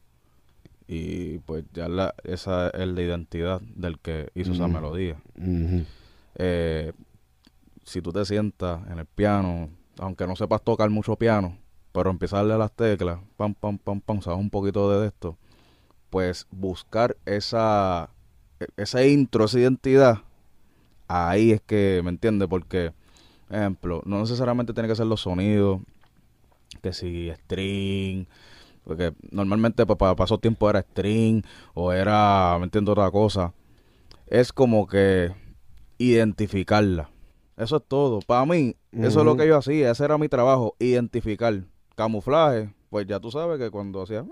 y 0.88 1.38
pues 1.40 1.64
ya 1.72 1.88
la, 1.88 2.16
esa 2.24 2.70
es 2.70 2.88
la 2.88 3.02
identidad 3.02 3.62
del 3.62 4.00
que 4.00 4.30
hizo 4.34 4.52
esa 4.54 4.68
melodía. 4.74 5.22
Eh, 6.36 6.92
si 7.84 8.02
tú 8.02 8.12
te 8.12 8.26
sientas 8.26 8.82
en 8.90 8.98
el 9.00 9.06
piano, 9.06 9.70
aunque 10.00 10.26
no 10.26 10.36
sepas 10.36 10.64
tocar 10.64 10.90
mucho 10.90 11.16
piano, 11.16 11.58
pero 11.92 12.10
empiezas 12.10 12.40
a 12.40 12.44
las 12.44 12.72
teclas, 12.72 13.20
pam, 13.38 13.54
pam, 13.54 13.78
pam, 13.78 14.02
pam, 14.02 14.22
sabes 14.22 14.40
un 14.40 14.50
poquito 14.50 14.90
de 15.00 15.08
esto, 15.08 15.38
pues 16.10 16.48
buscar 16.52 17.18
esa, 17.26 18.10
e- 18.60 18.68
ese 18.78 19.10
intro, 19.10 19.46
esa 19.46 19.60
identidad, 19.60 20.20
ahí 21.08 21.52
es 21.52 21.62
que, 21.62 22.02
¿me 22.04 22.10
entiendes? 22.10 22.48
Porque, 22.48 22.94
ejemplo, 23.50 24.02
no 24.06 24.20
necesariamente 24.20 24.74
tiene 24.74 24.90
que 24.90 24.96
ser 24.96 25.08
los 25.08 25.22
sonidos, 25.22 25.82
que 26.82 26.94
si 26.94 27.30
string, 27.32 28.26
porque 28.84 29.14
normalmente 29.32 29.86
para 29.86 30.24
esos 30.24 30.42
tiempos 30.42 30.70
era 30.70 30.82
string 30.82 31.44
o 31.74 31.92
era, 31.92 32.56
¿me 32.60 32.66
entiendes? 32.66 32.92
Otra 32.92 33.12
cosa. 33.12 33.54
Es 34.28 34.52
como 34.54 34.88
que 34.88 35.32
identificarla. 35.98 37.10
Eso 37.58 37.78
es 37.78 37.84
todo. 37.88 38.20
Para 38.22 38.46
mí, 38.46 38.76
eso 38.92 39.20
es 39.20 39.26
lo 39.26 39.36
que 39.36 39.48
yo 39.48 39.58
hacía. 39.58 39.92
Ese 39.92 40.06
era 40.06 40.18
mi 40.18 40.30
trabajo, 40.30 40.76
identificar. 40.80 41.62
Camuflaje, 41.96 42.74
pues 42.90 43.06
ya 43.08 43.20
tú 43.20 43.32
sabes 43.32 43.60
que 43.60 43.70
cuando 43.70 44.02
hacía... 44.02 44.26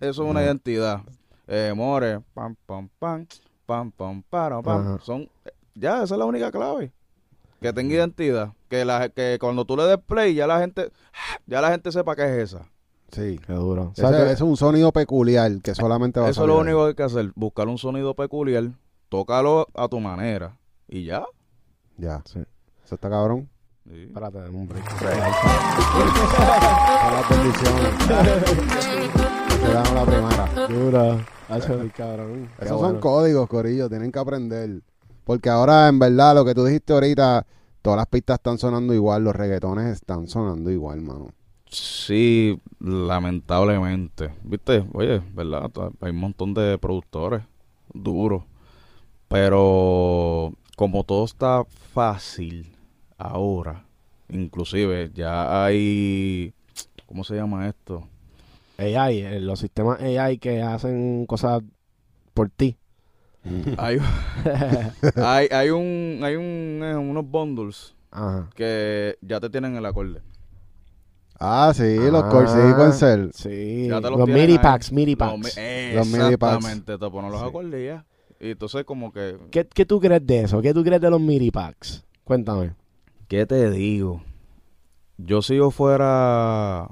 Eso 0.00 0.24
es 0.24 0.30
una 0.30 0.42
identidad. 0.42 1.02
Eh, 1.46 1.72
more, 1.76 2.20
pam, 2.32 2.56
pam, 2.66 2.88
pam, 2.98 3.26
pam, 3.66 3.90
pam, 3.92 4.22
para, 4.22 4.62
pam. 4.62 4.80
Ajá. 4.94 4.98
Son, 5.04 5.28
ya, 5.74 6.02
esa 6.02 6.14
es 6.14 6.18
la 6.18 6.24
única 6.24 6.50
clave. 6.50 6.90
Que 7.60 7.72
tenga 7.72 7.94
identidad. 7.94 8.52
Que, 8.68 8.84
la, 8.86 9.10
que 9.10 9.36
cuando 9.38 9.64
tú 9.66 9.76
le 9.76 9.82
des 9.84 9.98
play, 9.98 10.34
ya 10.34 10.46
la 10.46 10.60
gente, 10.60 10.90
ya 11.46 11.60
la 11.60 11.70
gente 11.70 11.92
sepa 11.92 12.16
que 12.16 12.22
es 12.22 12.52
esa. 12.54 12.66
Sí. 13.12 13.38
Qué 13.46 13.52
duro. 13.52 13.88
O 13.88 13.92
Ese, 13.92 14.02
que- 14.10 14.32
es 14.32 14.40
un 14.40 14.56
sonido 14.56 14.92
peculiar 14.92 15.60
que 15.60 15.74
solamente 15.74 16.20
va 16.20 16.28
a 16.28 16.30
Eso 16.30 16.42
es 16.42 16.48
lo 16.48 16.58
único 16.58 16.82
que 16.84 16.88
hay 16.90 16.94
que 16.94 17.02
hacer. 17.02 17.32
Buscar 17.34 17.68
un 17.68 17.76
sonido 17.76 18.14
peculiar, 18.14 18.70
tócalo 19.08 19.68
a 19.74 19.88
tu 19.88 20.00
manera. 20.00 20.56
Y 20.88 21.04
ya. 21.04 21.26
Ya. 21.98 22.22
Sí. 22.24 22.38
Eso 22.84 22.94
está 22.94 23.10
cabrón. 23.10 23.50
Sí. 23.90 24.02
Espérate, 24.02 24.38
un 24.50 24.68
break. 24.68 24.84
Las 27.10 27.28
bendiciones. 27.28 27.98
Te 29.60 29.72
damos 29.72 29.92
la 29.92 30.04
primera. 30.04 30.48
Cabrón. 31.96 32.48
Qué 32.56 32.64
Esos 32.64 32.78
bueno. 32.78 32.92
son 32.92 33.00
códigos, 33.00 33.48
Corillo, 33.48 33.88
tienen 33.88 34.12
que 34.12 34.18
aprender. 34.20 34.82
Porque 35.24 35.50
ahora, 35.50 35.88
en 35.88 35.98
verdad, 35.98 36.36
lo 36.36 36.44
que 36.44 36.54
tú 36.54 36.64
dijiste 36.64 36.92
ahorita, 36.92 37.44
todas 37.82 37.96
las 37.96 38.06
pistas 38.06 38.36
están 38.36 38.58
sonando 38.58 38.94
igual, 38.94 39.24
los 39.24 39.34
reggaetones 39.34 39.86
están 39.86 40.28
sonando 40.28 40.70
igual, 40.70 41.00
mano. 41.00 41.30
Sí, 41.68 42.60
lamentablemente. 42.78 44.32
Viste, 44.44 44.86
oye, 44.92 45.20
¿verdad? 45.34 45.68
Hay 46.00 46.10
un 46.10 46.16
montón 46.18 46.54
de 46.54 46.78
productores 46.78 47.42
duros. 47.92 48.44
Pero 49.26 50.52
como 50.76 51.02
todo 51.02 51.24
está 51.24 51.64
fácil 51.92 52.79
ahora, 53.20 53.84
inclusive 54.28 55.10
ya 55.14 55.64
hay, 55.64 56.52
¿cómo 57.06 57.22
se 57.24 57.36
llama 57.36 57.68
esto? 57.68 58.06
AI, 58.78 59.18
eh, 59.20 59.40
los 59.40 59.58
sistemas 59.60 60.00
AI 60.00 60.38
que 60.38 60.62
hacen 60.62 61.26
cosas 61.26 61.62
por 62.34 62.48
ti. 62.50 62.76
Hay, 63.78 63.98
hay, 65.16 65.48
hay 65.50 65.70
un, 65.70 66.20
hay 66.22 66.36
un, 66.36 66.80
eh, 66.82 66.96
unos 66.96 67.26
bundles 67.26 67.94
Ajá. 68.10 68.48
que 68.54 69.16
ya 69.22 69.40
te 69.40 69.48
tienen 69.50 69.76
el 69.76 69.84
acorde. 69.86 70.20
Ah, 71.38 71.72
sí, 71.74 71.96
los 71.96 72.22
Ah. 72.24 72.28
core. 72.28 73.32
Sí. 73.32 73.86
Ya 73.88 74.00
te 74.00 74.10
los 74.10 74.18
los 74.18 74.28
MIDI 74.28 74.52
ahí. 74.52 74.58
packs, 74.58 74.92
Los 74.92 75.16
packs. 75.16 75.56
Los 75.94 76.06
MIDI 76.06 76.36
packs. 76.36 76.56
Exactamente, 76.56 76.98
te 76.98 77.10
ponen 77.10 77.30
los 77.30 77.40
Sí. 77.40 77.46
acordes 77.46 77.80
y 77.80 77.86
ya. 77.86 78.04
Y 78.40 78.50
entonces 78.50 78.84
como 78.84 79.10
que 79.12 79.36
¿Qué, 79.50 79.66
¿Qué 79.66 79.86
tú 79.86 80.00
crees 80.00 80.26
de 80.26 80.40
eso? 80.42 80.60
¿Qué 80.60 80.74
tú 80.74 80.82
crees 80.84 81.00
de 81.00 81.08
los 81.10 81.20
MIDI 81.20 81.50
packs? 81.50 82.04
Cuéntame. 82.24 82.72
¿Qué 83.30 83.46
te 83.46 83.70
digo? 83.70 84.24
Yo 85.16 85.40
si 85.40 85.54
yo 85.54 85.70
fuera, 85.70 86.88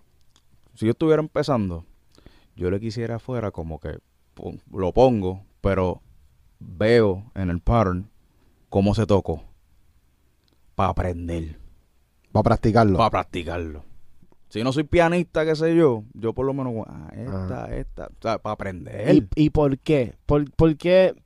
si 0.75 0.85
yo 0.87 0.93
estuviera 0.93 1.21
empezando, 1.21 1.85
yo 2.55 2.71
le 2.71 2.79
quisiera 2.79 3.19
fuera 3.19 3.51
como 3.51 3.81
que 3.81 3.99
lo 4.73 4.93
pongo, 4.93 5.43
pero 5.61 6.01
veo 6.61 7.25
en 7.35 7.51
el 7.51 7.59
pattern 7.61 8.09
cómo 8.69 8.95
se 8.95 9.05
tocó 9.05 9.43
para 10.77 10.91
aprender, 10.91 11.59
Para 12.31 12.45
practicarlo. 12.45 12.97
para 12.99 13.11
practicarlo. 13.11 13.85
Si 14.49 14.63
no 14.63 14.73
soy 14.73 14.85
pianista, 14.85 15.45
qué 15.45 15.57
sé 15.57 15.75
yo, 15.75 16.05
yo 16.15 16.35
por 16.35 16.47
lo 16.47 16.55
menos, 16.55 16.73
ah, 16.87 17.11
esta, 17.17 17.75
esta, 17.77 18.07
o 18.07 18.23
sea, 18.23 18.39
para 18.39 18.53
aprender. 18.53 19.13
¿Y, 19.13 19.27
y 19.35 19.51
por 19.51 19.77
qué? 19.81 20.15
¿Por, 20.25 20.49
por 20.53 20.77
qué? 20.77 21.17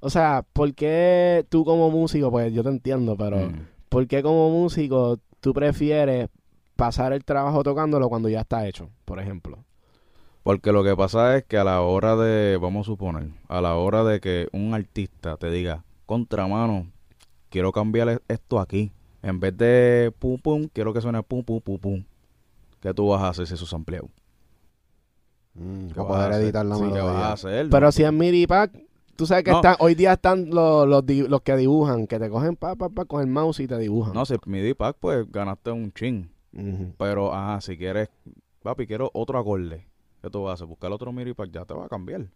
O 0.00 0.10
sea, 0.10 0.44
¿por 0.52 0.74
qué 0.74 1.46
tú 1.48 1.64
como 1.64 1.90
músico, 1.90 2.30
pues 2.30 2.52
yo 2.52 2.62
te 2.62 2.68
entiendo, 2.68 3.16
pero 3.16 3.38
Mm. 3.48 3.77
¿Por 3.88 4.06
qué 4.06 4.22
como 4.22 4.50
músico 4.50 5.18
tú 5.40 5.52
prefieres 5.52 6.28
pasar 6.76 7.12
el 7.12 7.24
trabajo 7.24 7.62
tocándolo 7.62 8.08
cuando 8.08 8.28
ya 8.28 8.40
está 8.40 8.66
hecho, 8.66 8.90
por 9.04 9.20
ejemplo? 9.20 9.64
Porque 10.42 10.72
lo 10.72 10.82
que 10.82 10.96
pasa 10.96 11.36
es 11.36 11.44
que 11.44 11.58
a 11.58 11.64
la 11.64 11.82
hora 11.82 12.16
de, 12.16 12.56
vamos 12.56 12.86
a 12.86 12.90
suponer, 12.90 13.30
a 13.48 13.60
la 13.60 13.74
hora 13.76 14.02
de 14.04 14.20
que 14.20 14.48
un 14.52 14.72
artista 14.72 15.36
te 15.36 15.50
diga, 15.50 15.84
contramano, 16.06 16.86
quiero 17.50 17.72
cambiar 17.72 18.08
e- 18.08 18.18
esto 18.28 18.58
aquí. 18.60 18.90
En 19.22 19.40
vez 19.40 19.56
de 19.56 20.12
pum 20.18 20.38
pum, 20.38 20.68
quiero 20.72 20.94
que 20.94 21.00
suene 21.00 21.22
pum 21.22 21.42
pum 21.42 21.60
pum 21.60 21.78
pum. 21.78 22.04
¿Qué 22.80 22.94
tú 22.94 23.08
vas 23.08 23.22
a 23.22 23.28
hacer 23.28 23.46
si 23.46 23.54
eso 23.54 23.64
es 23.64 23.72
ampliado? 23.74 24.08
Mm, 25.54 25.88
¿Qué 25.88 25.94
para 25.94 26.08
vas 26.08 26.20
a 26.20 26.28
hacer? 26.30 26.42
editar 26.44 26.66
la 26.66 26.76
Sí, 26.76 26.82
¿qué 26.92 27.00
vas 27.00 27.16
a 27.16 27.32
hacer? 27.32 27.68
Pero 27.68 27.92
si 27.92 28.04
es 28.04 28.12
MIDI 28.12 28.46
pack, 28.46 28.72
tú 29.18 29.26
sabes 29.26 29.42
que 29.42 29.50
No. 29.50 29.56
están, 29.56 29.74
hoy 29.80 29.96
día 29.96 30.12
están 30.12 30.48
los, 30.50 30.86
los, 30.86 31.42
que 31.42 31.56
dibujan, 31.56 32.06
que 32.06 32.20
te 32.20 32.30
cogen 32.30 32.54
pa, 32.54 32.76
pa, 32.76 32.88
pa, 32.88 33.04
con 33.04 33.20
el 33.20 33.26
mouse 33.26 33.58
y 33.58 33.66
te 33.66 33.76
dibujan. 33.76 34.14
No, 34.14 34.24
si 34.24 34.34
es 34.34 34.40
MIDI 34.46 34.74
pack, 34.74 34.96
pues 35.00 35.30
ganaste 35.30 35.72
un 35.72 35.92
chin. 35.92 36.30
Pero, 36.96 37.34
ajá, 37.34 37.60
si 37.60 37.76
quieres, 37.76 38.08
papi, 38.62 38.86
quiero 38.86 39.10
otro 39.12 39.38
acorde. 39.38 39.88
¿Qué 40.22 40.30
tú 40.30 40.44
vas 40.44 40.52
a 40.52 40.54
hacer? 40.54 40.66
Buscar 40.68 40.92
otro 40.92 41.12
MIDI 41.12 41.34
pack, 41.34 41.50
ya 41.50 41.64
te 41.64 41.74
va 41.74 41.86
a 41.86 41.88
cambiar. 41.88 42.28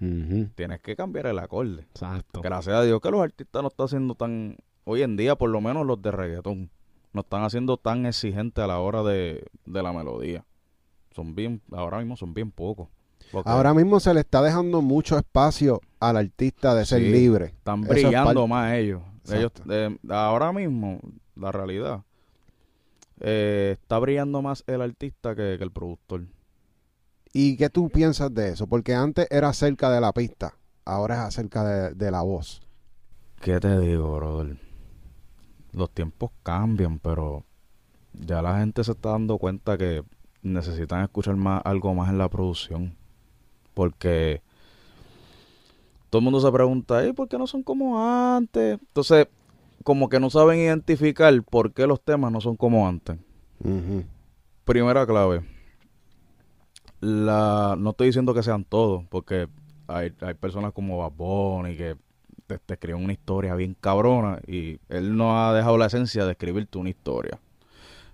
Ujú. 0.00 0.48
Tienes 0.54 0.80
que 0.80 0.96
cambiar 0.96 1.26
el 1.26 1.38
acorde. 1.38 1.82
Exacto. 1.82 2.40
Gracias 2.40 2.74
a 2.74 2.82
Dios 2.82 2.98
que 3.00 3.10
los 3.10 3.20
artistas 3.20 3.60
no 3.62 3.68
están 3.68 3.84
haciendo 3.84 4.14
tan, 4.14 4.56
hoy 4.84 5.02
en 5.02 5.16
día 5.16 5.36
por 5.36 5.50
lo 5.50 5.60
menos 5.60 5.86
los 5.86 6.00
de 6.00 6.10
reggaetón, 6.10 6.70
no 7.12 7.20
están 7.20 7.44
haciendo 7.44 7.76
tan 7.76 8.06
exigentes 8.06 8.64
a 8.64 8.66
la 8.66 8.80
hora 8.80 9.02
de, 9.02 9.44
de 9.66 9.82
la 9.82 9.92
melodía. 9.92 10.46
Son 11.10 11.34
bien, 11.34 11.60
ahora 11.70 11.98
mismo 11.98 12.16
son 12.16 12.32
bien 12.32 12.50
pocos. 12.50 12.88
Ahora 13.44 13.74
mismo 13.74 14.00
se 14.00 14.12
le 14.14 14.20
está 14.20 14.42
dejando 14.42 14.82
mucho 14.82 15.16
espacio 15.16 15.80
al 16.00 16.16
artista 16.16 16.74
de 16.74 16.84
ser 16.84 17.00
Sí. 17.02 17.10
libre. 17.10 17.46
están 17.46 17.82
eso 17.84 17.92
brillando 17.92 18.46
más 18.46 18.72
ellos. 18.74 19.02
eh, 19.68 19.96
ahora 20.10 20.52
mismo, 20.52 21.00
la 21.36 21.52
realidad, 21.52 22.02
eh, 23.20 23.76
está 23.80 23.98
brillando 23.98 24.42
más 24.42 24.64
el 24.66 24.82
artista 24.82 25.34
que, 25.34 25.56
que 25.58 25.64
el 25.64 25.70
productor. 25.70 26.24
¿Y 27.32 27.56
qué 27.56 27.70
tú 27.70 27.88
piensas 27.88 28.34
de 28.34 28.50
eso? 28.50 28.66
Porque 28.66 28.94
antes 28.94 29.26
era 29.30 29.48
acerca 29.48 29.90
de 29.90 30.00
la 30.00 30.12
pista, 30.12 30.54
ahora 30.84 31.14
es 31.14 31.20
acerca 31.20 31.64
de, 31.64 31.94
de 31.94 32.10
la 32.10 32.22
voz. 32.22 32.60
¿Qué 33.40 33.58
te 33.58 33.78
digo, 33.80 34.16
brother? 34.16 34.56
Los 35.72 35.90
tiempos 35.90 36.30
cambian, 36.42 36.98
pero 36.98 37.44
ya 38.12 38.42
la 38.42 38.58
gente 38.58 38.84
se 38.84 38.92
está 38.92 39.10
dando 39.10 39.38
cuenta 39.38 39.78
que 39.78 40.04
necesitan 40.42 41.02
escuchar 41.02 41.36
más 41.36 41.62
algo 41.64 41.94
más 41.94 42.10
en 42.10 42.18
la 42.18 42.28
producción. 42.28 42.94
Porque 43.74 44.42
todo 46.10 46.20
el 46.20 46.24
mundo 46.24 46.40
se 46.40 46.52
pregunta, 46.52 47.06
¿y 47.06 47.12
por 47.12 47.28
qué 47.28 47.38
no 47.38 47.46
son 47.46 47.62
como 47.62 47.98
antes? 48.36 48.78
Entonces, 48.78 49.28
como 49.82 50.08
que 50.08 50.20
no 50.20 50.30
saben 50.30 50.58
identificar 50.58 51.42
por 51.42 51.72
qué 51.72 51.86
los 51.86 52.00
temas 52.00 52.30
no 52.30 52.40
son 52.40 52.56
como 52.56 52.86
antes. 52.86 53.16
Primera 54.64 55.06
clave. 55.06 55.42
La, 57.00 57.76
no 57.78 57.90
estoy 57.90 58.08
diciendo 58.08 58.34
que 58.34 58.42
sean 58.42 58.64
todos, 58.64 59.04
porque 59.08 59.48
hay, 59.88 60.12
hay 60.20 60.34
personas 60.34 60.72
como 60.72 60.98
Bad 60.98 61.12
Bunny 61.12 61.76
que 61.76 61.96
te, 62.46 62.58
te 62.58 62.74
escriben 62.74 63.02
una 63.02 63.12
historia 63.12 63.54
bien 63.54 63.74
cabrona 63.80 64.40
y 64.46 64.78
él 64.88 65.16
no 65.16 65.40
ha 65.40 65.54
dejado 65.54 65.78
la 65.78 65.86
esencia 65.86 66.24
de 66.26 66.32
escribirte 66.32 66.78
una 66.78 66.90
historia. 66.90 67.40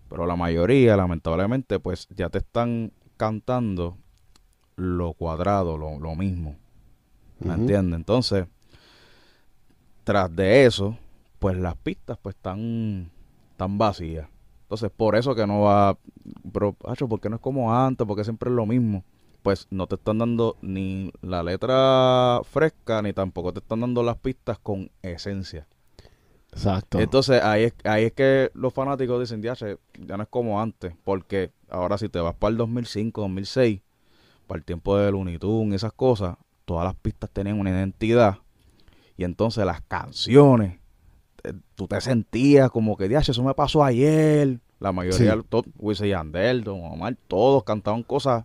Pero 0.08 0.26
la 0.26 0.36
mayoría, 0.36 0.96
lamentablemente, 0.96 1.80
pues 1.80 2.08
ya 2.16 2.30
te 2.30 2.38
están 2.38 2.92
cantando 3.16 3.96
lo 4.78 5.12
cuadrado, 5.12 5.76
lo, 5.76 5.98
lo 5.98 6.14
mismo. 6.14 6.56
¿Me 7.40 7.54
entiendes? 7.54 7.96
Entonces, 7.96 8.46
tras 10.04 10.34
de 10.34 10.64
eso, 10.64 10.96
pues 11.38 11.56
las 11.56 11.76
pistas 11.76 12.18
pues 12.22 12.36
están, 12.36 13.10
están 13.50 13.78
vacías. 13.78 14.28
Entonces, 14.62 14.90
por 14.94 15.16
eso 15.16 15.34
que 15.34 15.46
no 15.46 15.62
va, 15.62 15.98
pero, 16.52 16.76
hacho, 16.86 17.08
porque 17.08 17.28
no 17.28 17.36
es 17.36 17.42
como 17.42 17.74
antes, 17.74 18.06
porque 18.06 18.24
siempre 18.24 18.50
es 18.50 18.56
lo 18.56 18.66
mismo. 18.66 19.04
Pues 19.42 19.66
no 19.70 19.86
te 19.86 19.94
están 19.94 20.18
dando 20.18 20.56
ni 20.60 21.12
la 21.22 21.42
letra 21.42 22.40
fresca, 22.44 23.02
ni 23.02 23.12
tampoco 23.12 23.52
te 23.52 23.60
están 23.60 23.80
dando 23.80 24.02
las 24.02 24.16
pistas 24.16 24.58
con 24.58 24.90
esencia. 25.02 25.66
Exacto. 26.52 26.98
Entonces, 27.00 27.42
ahí 27.42 27.64
es, 27.64 27.74
ahí 27.84 28.04
es 28.04 28.12
que 28.12 28.50
los 28.54 28.74
fanáticos 28.74 29.20
dicen, 29.20 29.42
ya, 29.42 29.54
ya 29.54 30.16
no 30.16 30.22
es 30.22 30.28
como 30.28 30.60
antes, 30.60 30.94
porque 31.04 31.52
ahora 31.68 31.98
si 31.98 32.08
te 32.08 32.18
vas 32.18 32.34
para 32.34 32.50
el 32.50 32.56
2005, 32.58 33.20
2006, 33.20 33.80
para 34.48 34.58
el 34.58 34.64
tiempo 34.64 34.96
de 34.98 35.12
Looney 35.12 35.38
Tunes 35.38 35.72
y 35.72 35.76
esas 35.76 35.92
cosas, 35.92 36.36
todas 36.64 36.84
las 36.84 36.96
pistas 36.96 37.30
tenían 37.30 37.60
una 37.60 37.70
identidad. 37.70 38.38
Y 39.16 39.22
entonces 39.24 39.64
las 39.64 39.80
canciones, 39.82 40.80
eh, 41.44 41.52
tú 41.76 41.86
te 41.86 42.00
sentías 42.00 42.70
como 42.70 42.96
que, 42.96 43.08
ya, 43.08 43.20
eso 43.20 43.42
me 43.44 43.54
pasó 43.54 43.84
ayer. 43.84 44.58
La 44.80 44.90
mayoría, 44.92 45.34
Sí. 45.34 45.40
to- 45.48 45.64
Wisin 45.78 46.06
y 46.06 46.10
Yandel, 46.10 46.64
Don 46.64 46.80
Omar, 46.84 47.16
todos 47.28 47.62
cantaban 47.64 48.02
cosas 48.02 48.44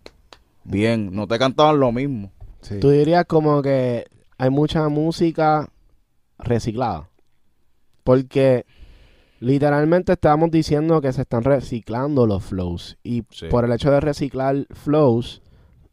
bien, 0.64 1.10
no 1.14 1.28
te 1.28 1.38
cantaban 1.40 1.80
lo 1.80 1.92
mismo. 1.92 2.32
Sí. 2.62 2.80
Tú 2.80 2.90
dirías 2.90 3.26
como 3.26 3.62
que 3.62 4.06
hay 4.38 4.50
mucha 4.50 4.88
música 4.90 5.70
reciclada. 6.40 7.10
Porque 8.04 8.66
literalmente 9.40 10.14
estábamos 10.14 10.52
diciendo 10.52 11.02
que 11.02 11.14
se 11.14 11.22
están 11.22 11.44
reciclando 11.44 12.26
los 12.26 12.44
flows. 12.44 12.98
Y 13.04 13.24
Sí. 13.30 13.48
por 13.50 13.66
el 13.66 13.72
hecho 13.72 13.92
de 13.92 14.00
reciclar 14.00 14.66
flows, 14.72 15.42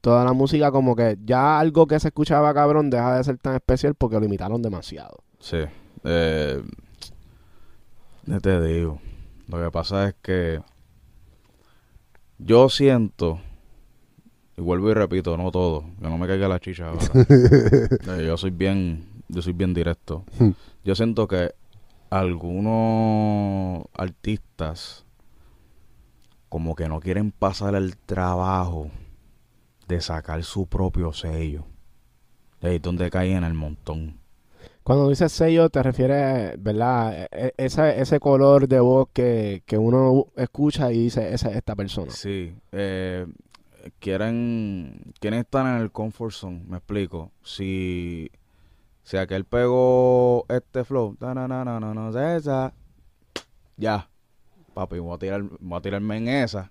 toda 0.01 0.25
la 0.25 0.33
música 0.33 0.71
como 0.71 0.97
que 0.97 1.19
ya 1.25 1.59
algo 1.59 1.87
que 1.87 2.01
se 2.01 2.09
escuchaba 2.09 2.55
cabrón 2.55 2.91
deja 2.91 3.17
de 3.17 3.25
ser 3.25 3.39
tan 3.39 3.55
especial 3.55 3.95
porque 3.95 4.19
lo 4.19 4.25
imitaron 4.25 4.63
demasiado. 4.63 5.19
Sí. 5.39 5.59
Eh, 6.05 6.63
¿qué 8.27 8.41
te 8.41 8.61
digo? 8.63 9.01
Lo 9.49 9.63
que 9.63 9.71
pasa 9.71 10.09
es 10.09 10.15
que 10.23 10.61
yo 12.39 12.69
siento, 12.69 13.41
y 14.57 14.63
vuelvo 14.63 14.91
y 14.91 14.95
repito, 14.95 15.37
no 15.37 15.51
todo, 15.51 15.85
que 16.01 16.09
no 16.09 16.17
me 16.17 16.27
caiga 16.27 16.49
la 16.49 16.61
chicha 16.61 16.89
ahora. 16.89 17.05
Eh, 18.19 18.25
yo 18.27 18.37
soy 18.37 18.51
bien, 18.51 19.07
yo 19.29 19.43
soy 19.43 19.53
bien 19.53 19.75
directo. 19.75 20.25
Hmm. 20.39 20.51
Yo 20.85 20.95
siento 20.95 21.29
que 21.29 21.53
algunos 22.09 23.85
artistas 23.95 25.05
como 26.49 26.75
que 26.75 26.89
no 26.89 26.99
quieren 27.01 27.31
pasar 27.31 27.75
el 27.75 27.97
trabajo 27.97 28.91
de 29.91 30.01
sacar 30.01 30.45
su 30.45 30.69
propio 30.69 31.13
sello. 31.13 31.65
Ahí 32.63 32.77
es 32.77 32.83
donde 32.83 33.11
caen 33.11 33.39
en 33.39 33.45
el 33.45 33.55
montón. 33.55 34.21
Cuando 34.85 35.09
dices 35.09 35.33
sello, 35.33 35.69
te 35.69 35.83
refieres, 35.83 36.63
¿verdad? 36.63 37.25
E- 37.25 37.29
e- 37.33 37.55
Ese, 37.57 38.01
ese 38.01 38.21
color 38.21 38.69
de 38.69 38.79
voz 38.79 39.09
que, 39.13 39.63
que 39.67 39.77
uno 39.77 40.27
escucha 40.37 40.93
y 40.93 41.05
dice, 41.05 41.35
esa 41.35 41.51
es 41.51 41.57
esta 41.57 41.75
persona. 41.75 42.13
Sí, 42.13 42.55
eh, 42.71 43.27
quieren, 43.99 45.13
quieren 45.19 45.41
estar 45.41 45.67
en 45.67 45.83
el 45.83 45.91
comfort 45.91 46.33
zone, 46.33 46.63
me 46.69 46.77
explico. 46.77 47.33
Si, 47.43 48.31
si 49.03 49.17
aquel 49.17 49.45
pegó 49.45 50.47
este 50.49 50.85
flow, 50.85 51.17
na, 51.21 51.35
na, 51.35 51.49
na, 51.49 51.65
na, 51.65 51.81
na, 51.81 51.95
no 51.95 52.13
sé 52.13 52.37
esa, 52.37 52.73
ya, 53.77 54.09
papi, 54.73 55.01
voy 55.01 55.17
a, 55.17 55.19
tirar, 55.19 55.43
voy 55.59 55.79
a 55.79 55.83
tirarme 55.83 56.17
en 56.19 56.29
esa 56.29 56.71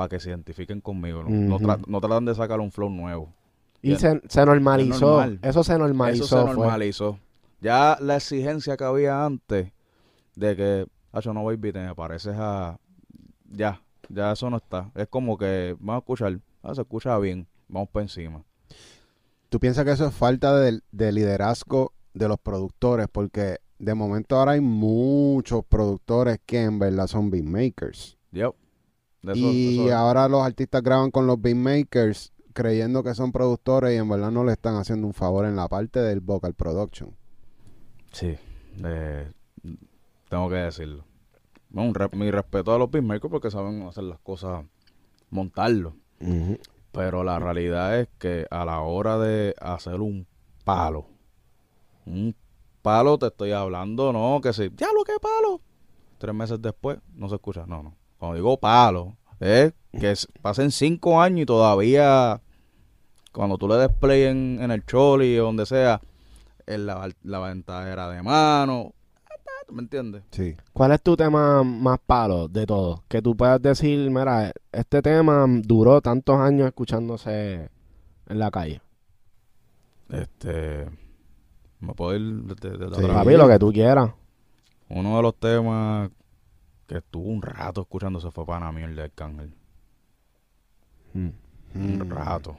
para 0.00 0.08
que 0.08 0.18
se 0.18 0.30
identifiquen 0.30 0.80
conmigo. 0.80 1.22
No, 1.22 1.28
no, 1.28 1.56
Ujú. 1.56 1.64
tra- 1.66 1.86
no 1.86 2.00
tratan 2.00 2.24
de 2.24 2.34
sacar 2.34 2.58
un 2.58 2.72
flow 2.72 2.88
nuevo. 2.88 3.34
Y 3.82 3.96
se, 3.96 4.18
se 4.30 4.46
normalizó. 4.46 4.94
Es 4.94 5.00
normal. 5.02 5.38
Eso 5.42 5.62
se 5.62 5.76
normalizó. 5.78 6.24
Eso 6.24 6.38
se 6.38 6.46
fue. 6.46 6.54
normalizó. 6.56 7.18
Ya 7.60 7.98
la 8.00 8.16
exigencia 8.16 8.78
que 8.78 8.84
había 8.84 9.26
antes 9.26 9.70
de 10.36 10.56
que, 10.56 10.86
yo 11.20 11.34
no 11.34 11.44
baby, 11.44 11.70
te 11.70 11.80
me 11.80 11.94
pareces 11.94 12.34
a... 12.34 12.78
Ya, 13.50 13.82
ya 14.08 14.32
eso 14.32 14.48
no 14.48 14.56
está. 14.56 14.90
Es 14.94 15.06
como 15.08 15.36
que, 15.36 15.76
vamos 15.78 15.96
a 15.96 15.98
escuchar, 15.98 16.40
ah, 16.62 16.74
se 16.74 16.80
escucha 16.80 17.18
bien, 17.18 17.46
vamos 17.68 17.90
para 17.90 18.04
encima. 18.04 18.42
¿Tú 19.50 19.60
piensas 19.60 19.84
que 19.84 19.90
eso 19.92 20.06
es 20.06 20.14
falta 20.14 20.58
de, 20.58 20.80
de 20.92 21.12
liderazgo 21.12 21.92
de 22.14 22.26
los 22.26 22.38
productores? 22.38 23.06
Porque 23.12 23.58
de 23.78 23.94
momento 23.94 24.38
ahora 24.38 24.52
hay 24.52 24.62
muchos 24.62 25.62
productores 25.66 26.38
que 26.46 26.62
en 26.62 26.78
verdad 26.78 27.06
son 27.06 27.30
beatmakers. 27.30 28.16
Yep. 28.32 28.54
Eso- 29.22 29.34
y 29.36 29.68
eso 29.74 29.88
es. 29.88 29.92
ahora 29.94 30.28
los 30.28 30.42
artistas 30.42 30.82
graban 30.82 31.10
con 31.10 31.26
los 31.26 31.40
beatmakers 31.40 32.32
creyendo 32.52 33.02
que 33.04 33.14
son 33.14 33.30
productores 33.32 33.94
y 33.94 33.96
en 33.96 34.08
verdad 34.08 34.30
no 34.30 34.44
le 34.44 34.52
están 34.52 34.76
haciendo 34.76 35.06
un 35.06 35.14
favor 35.14 35.44
en 35.44 35.56
la 35.56 35.68
parte 35.68 36.00
del 36.00 36.20
vocal 36.20 36.54
production. 36.54 37.14
Sí, 38.12 38.36
eh, 38.84 39.30
tengo 40.28 40.48
que 40.48 40.56
decirlo. 40.56 41.04
No, 41.70 41.82
un 41.82 41.94
re- 41.94 42.08
mi 42.16 42.30
respeto 42.30 42.74
a 42.74 42.78
los 42.78 42.90
beatmakers 42.90 43.30
porque 43.30 43.50
saben 43.50 43.82
hacer 43.82 44.04
las 44.04 44.18
cosas, 44.20 44.64
montarlo. 45.30 45.94
Pero 46.92 47.22
la 47.22 47.38
realidad 47.38 48.00
es 48.00 48.08
que 48.18 48.46
a 48.50 48.64
la 48.64 48.80
hora 48.80 49.16
de 49.18 49.54
hacer 49.60 50.00
un 50.00 50.26
palo, 50.64 51.06
un 52.06 52.34
palo 52.82 53.16
te 53.18 53.26
estoy 53.28 53.52
hablando, 53.52 54.12
no, 54.12 54.40
que 54.42 54.52
si, 54.52 54.70
ya 54.76 54.88
lo 54.92 55.04
que 55.04 55.12
palo. 55.20 55.60
Tres 56.18 56.34
meses 56.34 56.60
después 56.60 56.98
no 57.14 57.28
se 57.28 57.36
escucha, 57.36 57.64
no, 57.66 57.82
no. 57.84 57.94
Cuando 58.20 58.36
digo 58.36 58.56
palo, 58.58 59.16
es 59.40 59.72
que 59.98 60.14
pasen 60.42 60.70
cinco 60.70 61.20
años 61.20 61.40
y 61.40 61.46
todavía, 61.46 62.40
cuando 63.32 63.56
tú 63.58 63.66
le 63.66 63.74
des 63.76 63.88
play 63.88 64.24
en, 64.24 64.58
en 64.60 64.70
el 64.70 64.84
choli 64.86 65.38
o 65.38 65.44
donde 65.46 65.64
sea, 65.66 66.00
en 66.66 66.86
la, 66.86 67.10
la 67.24 67.38
ventajera 67.40 68.08
de 68.10 68.22
mano, 68.22 68.92
¿me 69.72 69.80
entiendes? 69.82 70.22
Sí. 70.32 70.54
¿Cuál 70.74 70.92
es 70.92 71.00
tu 71.02 71.16
tema 71.16 71.64
más 71.64 71.98
palo 72.06 72.46
de 72.46 72.66
todos? 72.66 73.00
Que 73.08 73.22
tú 73.22 73.34
puedas 73.34 73.60
decir, 73.62 74.10
mira, 74.10 74.52
este 74.70 75.00
tema 75.00 75.46
duró 75.48 76.00
tantos 76.02 76.36
años 76.38 76.68
escuchándose 76.68 77.70
en 78.28 78.38
la 78.38 78.50
calle. 78.50 78.82
Este, 80.10 80.88
me 81.80 81.94
puedo 81.94 82.14
ir 82.16 82.42
desde, 82.44 82.76
desde 82.76 82.94
Sí. 82.96 83.00
atrás? 83.04 83.16
Papi, 83.24 83.36
lo 83.36 83.48
que 83.48 83.58
tú 83.58 83.72
quieras. 83.72 84.10
Uno 84.90 85.16
de 85.16 85.22
los 85.22 85.34
temas 85.36 86.10
que 86.90 86.98
estuvo 86.98 87.28
un 87.28 87.40
rato 87.40 87.82
escuchándose 87.82 88.32
fue 88.32 88.44
Pana 88.44 88.72
Miel 88.72 88.96
de 88.96 89.02
Arcángel. 89.04 89.54
Un 91.14 91.34
Mm. 91.72 92.10
rato. 92.10 92.58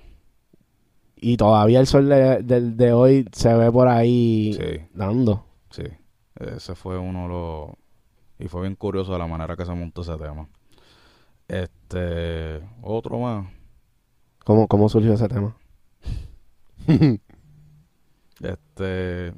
Y 1.18 1.36
todavía 1.36 1.82
el 1.82 1.86
sol 1.88 2.08
de, 2.08 2.42
de 2.42 2.94
hoy 2.94 3.26
se 3.34 3.54
ve 3.54 3.70
por 3.70 3.90
ahí 3.90 4.54
Sí, 4.54 4.88
dando. 4.94 5.46
sí. 5.70 5.84
Ese 6.36 6.76
fue 6.76 6.98
uno 6.98 7.24
de 7.24 7.28
los... 7.28 7.72
Y 8.40 8.48
fue 8.48 8.62
bien 8.62 8.76
curioso 8.76 9.12
de 9.12 9.20
la 9.20 9.28
manera 9.28 9.58
que 9.58 9.66
se 9.66 9.74
montó 9.76 10.02
ese 10.02 10.16
tema. 10.16 10.48
Este... 11.50 12.62
Otro 12.82 13.20
más. 13.20 13.48
¿Cómo, 14.46 14.66
cómo 14.70 14.88
surgió 14.88 15.12
ese 15.14 15.28
tema? 15.28 15.58
Este... 18.42 19.34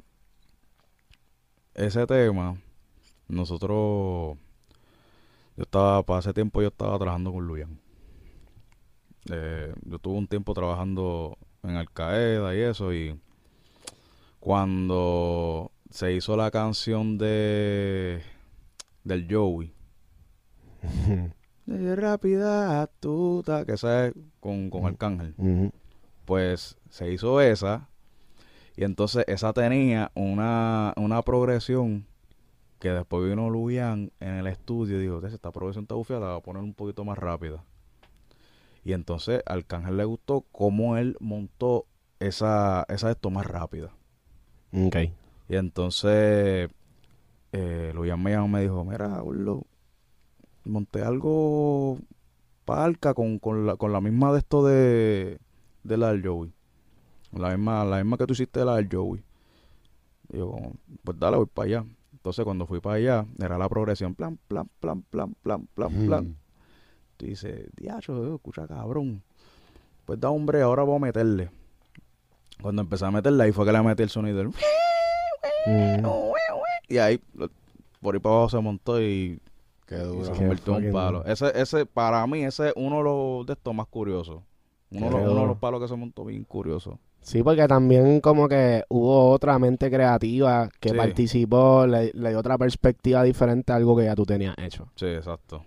Ese 1.74 2.06
tema... 2.06 2.56
Nosotros... 3.26 4.38
Yo 5.56 5.62
estaba... 5.62 6.02
Para 6.02 6.20
ese 6.20 6.32
tiempo 6.32 6.62
yo 6.62 6.68
estaba 6.68 6.98
trabajando 6.98 7.32
con 7.32 7.46
Luyan. 7.46 7.78
Eh, 9.30 9.72
yo 9.84 9.98
tuve 9.98 10.18
un 10.18 10.26
tiempo 10.26 10.52
trabajando 10.54 11.38
en 11.62 11.76
Al 11.76 11.90
Qaeda 11.90 12.54
y 12.54 12.60
eso 12.60 12.92
y 12.92 13.18
cuando 14.38 15.72
se 15.90 16.12
hizo 16.12 16.36
la 16.36 16.50
canción 16.50 17.16
de 17.16 18.22
del 19.04 19.26
Joey. 19.30 19.72
De 21.66 21.96
rápida 21.96 22.82
astuta 22.82 23.64
que 23.64 23.72
esa 23.72 24.06
es 24.06 24.14
con, 24.40 24.68
con 24.68 24.84
Arcángel. 24.84 25.72
Pues 26.26 26.76
se 26.90 27.10
hizo 27.10 27.40
esa 27.40 27.88
y 28.76 28.84
entonces 28.84 29.24
esa 29.28 29.54
tenía 29.54 30.10
una, 30.14 30.92
una 30.96 31.22
progresión 31.22 32.06
que 32.84 32.90
después 32.90 33.26
vino 33.26 33.48
Luyan 33.48 34.12
en 34.20 34.34
el 34.34 34.46
estudio 34.46 34.98
y 34.98 35.04
dijo, 35.04 35.26
esta 35.26 35.50
progresión 35.50 35.84
está 35.84 35.94
bufiada, 35.94 36.26
la 36.26 36.32
voy 36.32 36.38
a 36.40 36.42
poner 36.42 36.62
un 36.62 36.74
poquito 36.74 37.02
más 37.02 37.16
rápida. 37.16 37.64
Y 38.84 38.92
entonces 38.92 39.42
al 39.46 39.60
Arcángel 39.60 39.96
le 39.96 40.04
gustó 40.04 40.44
cómo 40.52 40.98
él 40.98 41.16
montó 41.18 41.86
esa, 42.20 42.84
esa 42.90 43.06
de 43.06 43.14
esto 43.14 43.30
más 43.30 43.46
rápida. 43.46 43.90
Ok. 44.74 44.96
Y 45.48 45.56
entonces 45.56 46.68
eh, 47.52 47.92
Luyan 47.94 48.22
me 48.22 48.32
llamó 48.32 48.48
y 48.48 48.50
me 48.50 48.60
dijo, 48.60 48.84
mira, 48.84 49.22
Urlo, 49.22 49.64
monté 50.66 51.02
algo 51.02 51.96
palca 52.66 53.14
con, 53.14 53.38
con, 53.38 53.64
la, 53.64 53.76
con 53.76 53.94
la 53.94 54.02
misma 54.02 54.30
de 54.34 54.40
esto 54.40 54.62
de, 54.62 55.38
de 55.84 55.96
la 55.96 56.12
del 56.12 56.22
Joey. 56.22 56.52
La 57.32 57.48
misma, 57.48 57.82
la 57.86 57.96
misma 57.96 58.18
que 58.18 58.26
tú 58.26 58.34
hiciste 58.34 58.60
de 58.60 58.66
la 58.66 58.76
del 58.76 58.90
Joey. 58.92 59.24
Y 60.34 60.36
yo, 60.36 60.54
pues 61.02 61.18
dale, 61.18 61.38
voy 61.38 61.46
para 61.46 61.66
allá. 61.66 61.84
Entonces 62.24 62.42
cuando 62.46 62.64
fui 62.66 62.80
para 62.80 62.96
allá, 62.96 63.26
era 63.38 63.58
la 63.58 63.68
progresión, 63.68 64.14
plan, 64.14 64.38
plan, 64.48 64.66
plan, 64.80 65.02
plan, 65.10 65.34
plan, 65.42 65.66
plan, 65.74 65.90
plan. 66.06 66.24
Mm. 66.24 66.36
Tú 67.18 67.26
dices, 67.26 67.66
diacho, 67.76 68.34
escucha 68.36 68.66
cabrón. 68.66 69.22
Pues 70.06 70.18
da 70.18 70.30
hombre, 70.30 70.62
ahora 70.62 70.84
voy 70.84 70.96
a 70.96 71.00
meterle. 71.00 71.50
Cuando 72.62 72.80
empecé 72.80 73.04
a 73.04 73.10
meterle, 73.10 73.44
ahí 73.44 73.52
fue 73.52 73.66
que 73.66 73.72
le 73.72 73.82
metí 73.82 74.02
el 74.04 74.08
sonido. 74.08 74.42
Ujú. 74.42 74.54
Y 76.88 76.96
ahí, 76.98 77.20
por 78.00 78.14
ahí 78.14 78.20
para 78.20 78.34
abajo 78.36 78.50
se 78.50 78.58
montó 78.60 79.00
y, 79.02 79.38
Qué 79.86 79.96
se 79.96 80.30
convirtió 80.32 80.78
en 80.78 80.86
un 80.86 80.92
palo. 80.92 81.18
duro. 81.18 81.30
Ese, 81.30 81.52
ese, 81.60 81.84
para 81.86 82.26
mí, 82.26 82.42
ese 82.44 82.68
es 82.68 82.72
uno 82.76 82.98
de 82.98 83.02
los 83.04 83.46
de 83.46 83.52
estos 83.54 83.74
más 83.74 83.86
curiosos. 83.86 84.40
Uno, 84.90 85.06
de 85.06 85.12
los- 85.12 85.30
uno 85.30 85.40
de 85.42 85.46
los 85.46 85.58
palos 85.58 85.80
que 85.80 85.88
se 85.88 85.96
montó 85.96 86.24
bien 86.26 86.44
curioso. 86.44 86.98
Sí, 87.24 87.42
porque 87.42 87.66
también 87.66 88.20
como 88.20 88.48
que 88.48 88.84
hubo 88.90 89.30
otra 89.30 89.58
mente 89.58 89.90
creativa 89.90 90.68
que 90.78 90.90
Sí. 90.90 90.94
participó, 90.96 91.86
le, 91.86 92.10
le 92.12 92.28
dio 92.28 92.38
otra 92.38 92.58
perspectiva 92.58 93.22
diferente 93.22 93.72
a 93.72 93.76
algo 93.76 93.96
que 93.96 94.04
ya 94.04 94.14
tú 94.14 94.24
tenías 94.26 94.54
hecho. 94.58 94.88
Sí, 94.94 95.06
exacto. 95.06 95.64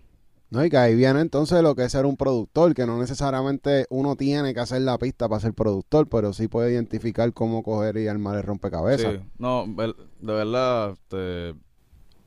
No, 0.50 0.64
y 0.64 0.70
que 0.70 0.78
ahí 0.78 0.96
viene 0.96 1.20
entonces 1.20 1.62
lo 1.62 1.76
que 1.76 1.84
es 1.84 1.92
ser 1.92 2.06
un 2.06 2.16
productor, 2.16 2.74
que 2.74 2.86
no 2.86 2.98
necesariamente 3.00 3.86
uno 3.90 4.16
tiene 4.16 4.54
que 4.54 4.60
hacer 4.62 4.82
la 4.82 4.98
pista 4.98 5.28
para 5.28 5.42
ser 5.42 5.54
productor, 5.54 6.08
pero 6.08 6.32
sí 6.32 6.48
puede 6.48 6.72
identificar 6.72 7.34
cómo 7.34 7.64
coger 7.64 7.98
y 7.98 8.08
armar 8.08 8.38
el 8.38 8.44
rompecabezas. 8.44 9.16
Sí, 9.16 9.20
no, 9.40 9.66
de 9.68 9.94
verdad, 10.34 10.92
este, 10.92 11.54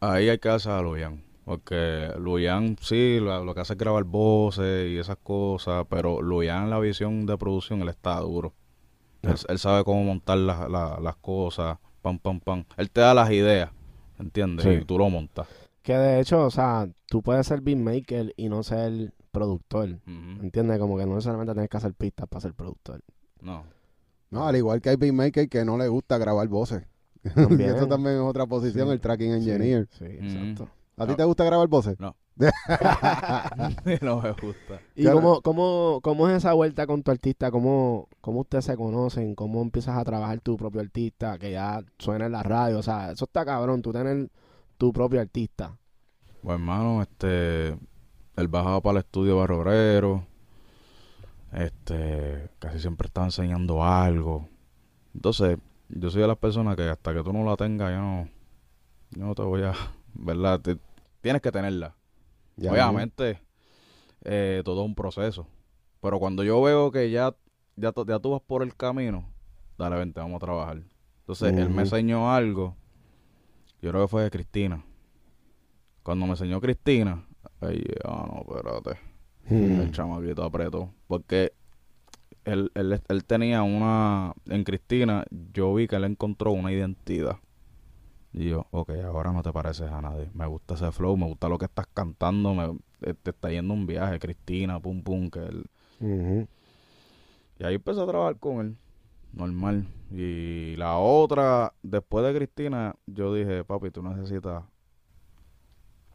ahí 0.01 0.29
hay 0.29 0.39
que 0.39 0.49
darse 0.51 0.69
a 0.71 0.83
Luyan. 0.83 1.23
Porque 1.47 2.11
Luyan, 2.19 2.77
sí, 2.83 3.19
lo, 3.21 3.43
lo 3.45 3.55
que 3.55 3.61
hace 3.63 3.73
es 3.73 3.79
grabar 3.79 4.05
voces 4.05 4.91
y 4.91 4.99
esas 4.99 5.17
cosas, 5.17 5.87
pero 5.89 6.21
Luyan 6.21 6.65
en 6.65 6.71
la 6.71 6.79
visión 6.79 7.25
de 7.27 7.39
producción, 7.39 7.81
él 7.81 7.89
está 7.89 8.19
duro. 8.21 8.53
Él, 9.23 9.35
él 9.49 9.59
sabe 9.59 9.85
cómo 9.85 10.03
montar 10.05 10.39
las, 10.39 10.69
la- 10.71 10.99
las 11.01 11.17
cosas, 11.17 11.79
pam, 12.03 12.19
pam, 12.19 12.41
pam. 12.41 12.65
Él 12.77 12.91
te 12.91 13.01
da 13.01 13.13
las 13.15 13.31
ideas, 13.31 13.71
¿entiendes? 14.19 14.65
Sí. 14.65 14.71
Y 14.83 14.85
tú 14.85 14.99
lo 14.99 15.09
montas. 15.11 15.47
Que 15.83 15.95
de 15.95 16.21
hecho, 16.21 16.45
o 16.47 16.51
sea, 16.51 16.89
tú 17.07 17.23
puedes 17.23 17.47
ser 17.47 17.61
beatmaker 17.61 18.33
y 18.37 18.49
no 18.49 18.63
ser 18.63 19.13
productor. 19.31 19.89
Ujú. 20.07 20.43
¿Entiendes? 20.45 20.79
Como 20.79 20.99
que 20.99 21.07
no 21.07 21.15
necesariamente 21.15 21.53
tienes 21.55 21.71
que 21.71 21.77
hacer 21.77 21.95
pistas 21.95 22.29
para 22.29 22.41
ser 22.41 22.55
productor. 22.55 23.01
No. 23.41 23.65
No, 24.31 24.47
al 24.47 24.57
igual 24.57 24.81
que 24.81 24.91
hay 24.91 24.97
beatmaker 24.97 25.49
que 25.49 25.65
no 25.65 25.77
le 25.79 25.89
gusta 25.89 26.19
grabar 26.19 26.47
voces. 26.49 26.85
También. 27.35 27.77
Eso 27.77 27.87
también 27.87 28.17
es 28.17 28.21
otra 28.23 28.47
posición, 28.47 28.87
Sí. 28.89 28.93
el 28.93 29.01
tracking 29.01 29.33
engineer. 29.33 29.89
Sí, 29.91 30.05
Mm. 30.05 30.25
exacto. 30.27 30.69
¿A 30.97 31.07
ti 31.07 31.15
te 31.15 31.25
gusta 31.25 31.45
grabar 31.45 31.67
voces? 31.69 31.99
No. 31.99 32.15
no 34.01 34.21
me 34.23 34.33
gusta. 34.33 34.81
¿Y 34.97 35.03
Claro. 35.03 35.17
cómo, 35.21 35.43
cómo, 35.43 36.01
cómo 36.03 36.29
es 36.29 36.37
esa 36.39 36.53
vuelta 36.55 36.87
con 36.87 37.03
tu 37.03 37.11
artista? 37.11 37.51
¿Cómo, 37.51 38.09
¿Cómo 38.21 38.41
ustedes 38.41 38.65
se 38.65 38.77
conocen? 38.77 39.35
¿Cómo 39.35 39.61
empiezas 39.63 39.99
a 39.99 40.05
trabajar 40.05 40.41
tu 40.41 40.57
propio 40.57 40.81
artista? 40.81 41.39
Que 41.39 41.53
ya 41.53 41.83
suena 41.99 42.27
en 42.27 42.33
la 42.33 42.43
radio. 42.43 42.79
O 42.79 42.83
sea, 42.83 43.13
eso 43.13 43.25
está 43.25 43.45
cabrón, 43.45 43.83
tú 43.83 43.93
tener 43.93 44.31
tu 44.79 44.93
propio 44.93 45.21
artista. 45.21 45.77
Pues 46.43 46.55
hermano, 46.55 47.03
este, 47.03 47.69
él 48.37 48.49
bajaba 48.49 48.81
para 48.81 48.99
el 49.01 49.05
estudio 49.05 49.37
Barrio 49.37 49.59
Obrero, 49.59 50.27
este, 51.53 52.49
casi 52.59 52.79
siempre 52.81 53.07
estaba 53.07 53.27
enseñando 53.27 53.85
algo. 53.85 54.49
Entonces, 55.15 55.59
yo 55.89 56.11
soy 56.11 56.23
de 56.23 56.29
las 56.29 56.39
personas 56.39 56.77
que 56.77 56.89
hasta 56.89 57.13
que 57.13 57.23
tú 57.23 57.33
no 57.33 57.45
la 57.45 57.57
tengas, 57.57 57.91
yo 57.91 57.99
no, 58.01 58.29
yo 59.11 59.25
no 59.27 59.35
te 59.35 59.43
voy 59.43 59.63
a, 59.65 59.75
¿verdad? 60.15 60.61
Te- 60.61 60.79
tienes 61.21 61.43
que 61.43 61.53
tenerla. 61.53 61.95
Ya, 62.61 62.73
Obviamente, 62.73 63.41
eh, 64.23 64.61
todo 64.65 64.83
es 64.83 64.87
un 64.87 64.95
proceso. 64.95 65.47
Pero 66.03 66.19
cuando 66.19 66.45
yo 66.45 66.61
veo 66.61 66.91
que 66.91 67.11
ya, 67.11 67.35
ya, 67.77 67.93
ya 68.07 68.19
tú 68.19 68.31
vas 68.33 68.43
por 68.43 68.63
el 68.63 68.77
camino, 68.77 69.25
dale, 69.79 69.97
vente, 69.97 70.21
vamos 70.21 70.37
a 70.37 70.45
trabajar. 70.45 70.83
Entonces, 71.21 71.55
él 71.57 71.71
me 71.71 71.83
enseñó 71.83 72.31
algo, 72.31 72.77
yo 73.81 73.91
creo 73.91 74.03
que 74.03 74.09
fue 74.09 74.23
de 74.25 74.31
Cristina. 74.31 74.85
Cuando 76.03 76.27
me 76.27 76.33
enseñó 76.33 76.61
Cristina, 76.61 77.25
ay, 77.61 77.83
ah, 78.05 78.29
no, 78.31 78.41
espérate, 78.57 78.99
Mm. 79.49 79.81
el 79.81 79.91
chamaquito 79.91 80.45
apretó. 80.45 80.93
Porque 81.07 81.53
él, 82.45 82.71
él, 82.75 83.01
él 83.09 83.25
tenía 83.25 83.63
una, 83.63 84.35
en 84.47 84.65
Cristina, 84.65 85.25
yo 85.53 85.73
vi 85.75 85.89
que 85.89 85.97
él 85.97 86.05
encontró 86.05 86.53
una 86.53 86.73
identidad. 86.73 87.39
Y 88.33 88.51
yo, 88.51 88.67
ok, 88.71 88.91
ahora 89.05 89.33
no 89.33 89.43
te 89.43 89.53
pareces 89.53 89.91
a 89.91 90.01
nadie. 90.01 90.31
Me 90.35 90.47
gusta 90.47 90.75
ese 90.75 90.93
flow, 90.93 91.17
me 91.17 91.27
gusta 91.27 91.49
lo 91.49 91.59
que 91.59 91.65
estás 91.65 91.87
cantando, 91.93 92.55
me, 92.55 92.79
te 93.15 93.31
está 93.31 93.51
yendo 93.51 93.75
un 93.75 93.87
viaje, 93.87 94.19
Cristina, 94.19 94.79
pum, 94.79 95.03
pum, 95.03 95.31
que 95.31 95.41
él... 95.41 95.67
Y 97.59 97.65
ahí 97.65 97.75
empecé 97.75 98.01
a 98.01 98.07
trabajar 98.07 98.39
con 98.39 98.61
él, 98.61 98.77
normal. 99.33 99.87
Y 100.11 100.77
la 100.77 100.97
otra, 100.97 101.75
después 101.83 102.25
de 102.25 102.35
Cristina, 102.35 102.95
yo 103.07 103.35
dije, 103.35 103.65
papi, 103.65 103.91
tú 103.91 104.03
necesitas 104.03 104.65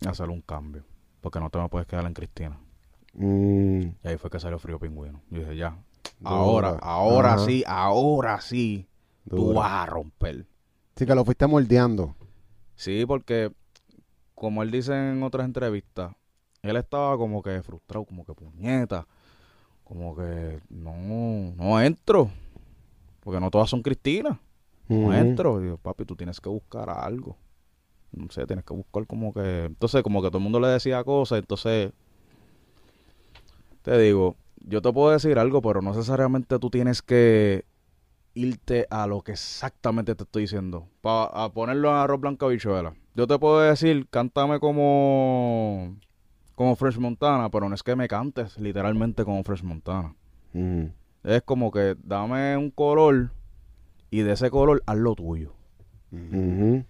hacer 0.08 0.30
un 0.30 0.41
cambio, 0.41 0.84
porque 1.21 1.39
no 1.39 1.49
te 1.49 1.60
me 1.60 1.69
puedes 1.69 1.88
quedar 1.88 2.06
en 2.06 2.13
Cristina. 2.13 2.60
Mm. 3.13 3.82
Y 4.04 4.08
ahí 4.08 4.17
fue 4.17 4.30
que 4.30 4.39
salió 4.39 4.58
Frío 4.58 4.80
Pingüino. 4.80 5.21
Yo 5.30 5.39
dije, 5.41 5.56
ya, 5.56 5.78
Dura. 6.19 6.36
ahora, 6.36 6.69
ahora 6.82 7.34
Ajá. 7.34 7.45
sí, 7.45 7.63
ahora 7.67 8.41
sí, 8.41 8.88
tú 9.30 9.54
vas 9.54 9.71
a 9.71 9.86
romper. 9.86 10.47
Sí, 10.95 11.05
que 11.05 11.15
lo 11.15 11.25
fuiste 11.25 11.45
moldeando. 11.45 12.15
Sí, 12.75 13.05
porque 13.05 13.51
como 14.34 14.63
él 14.63 14.71
dice 14.71 14.93
en 14.93 15.23
otras 15.23 15.45
entrevistas, 15.45 16.13
él 16.62 16.77
estaba 16.77 17.17
como 17.17 17.41
que 17.41 17.62
frustrado, 17.62 18.05
como 18.05 18.25
que 18.25 18.34
puñeta, 18.34 19.08
como 19.84 20.15
que 20.15 20.62
no, 20.69 21.53
no 21.55 21.81
entro, 21.81 22.29
porque 23.19 23.39
no 23.39 23.51
todas 23.51 23.69
son 23.69 23.81
Cristina, 23.81 24.39
no 24.88 25.13
entro. 25.13 25.63
Y 25.63 25.67
yo, 25.67 25.77
papi, 25.77 26.05
tú 26.05 26.15
tienes 26.15 26.39
que 26.39 26.49
buscar 26.49 26.89
algo. 26.89 27.38
No 28.12 28.29
sé, 28.29 28.45
tienes 28.45 28.63
que 28.63 28.73
buscar 28.73 29.05
como 29.05 29.34
que... 29.34 29.65
Entonces, 29.65 30.01
como 30.01 30.21
que 30.21 30.29
todo 30.29 30.38
el 30.38 30.43
mundo 30.43 30.60
le 30.60 30.69
decía 30.69 31.03
cosas, 31.03 31.39
entonces... 31.39 31.91
Te 33.81 33.97
digo, 33.99 34.36
yo 34.62 34.81
te 34.81 34.91
puedo 34.91 35.12
decir 35.12 35.38
algo, 35.38 35.62
pero 35.62 35.81
no 35.81 35.91
necesariamente 35.91 36.58
tú 36.58 36.69
tienes 36.69 37.01
que 37.01 37.65
irte 38.36 38.86
a 38.89 39.08
lo 39.08 39.21
que 39.21 39.32
exactamente 39.32 40.13
te 40.13 40.24
estoy 40.24 40.43
diciendo. 40.43 40.88
Para 41.02 41.50
ponerlo 41.50 41.89
en 41.89 41.95
arroz 41.95 42.19
blanca 42.21 42.45
bichuela. 42.48 42.93
Yo 43.15 43.26
te 43.26 43.39
puedo 43.39 43.60
decir, 43.62 44.08
cántame 44.10 44.60
como... 44.60 45.95
Como 46.54 46.76
Fresh 46.76 46.98
Montana, 47.00 47.50
pero 47.50 47.67
no 47.67 47.76
es 47.76 47.84
que 47.84 47.95
me 47.95 48.08
cantes 48.08 48.58
literalmente 48.60 49.26
como 49.26 49.43
Fresh 49.43 49.63
Montana. 49.63 50.15
Ujú. 50.54 50.89
Es 51.24 51.41
como 51.41 51.71
que 51.71 51.95
dame 52.02 52.56
un 52.56 52.71
color 52.71 53.32
y 54.10 54.21
de 54.21 54.34
ese 54.34 54.50
color 54.50 54.82
haz 54.86 54.98
lo 54.98 55.15
tuyo. 55.15 55.54
Ujú. 56.12 56.86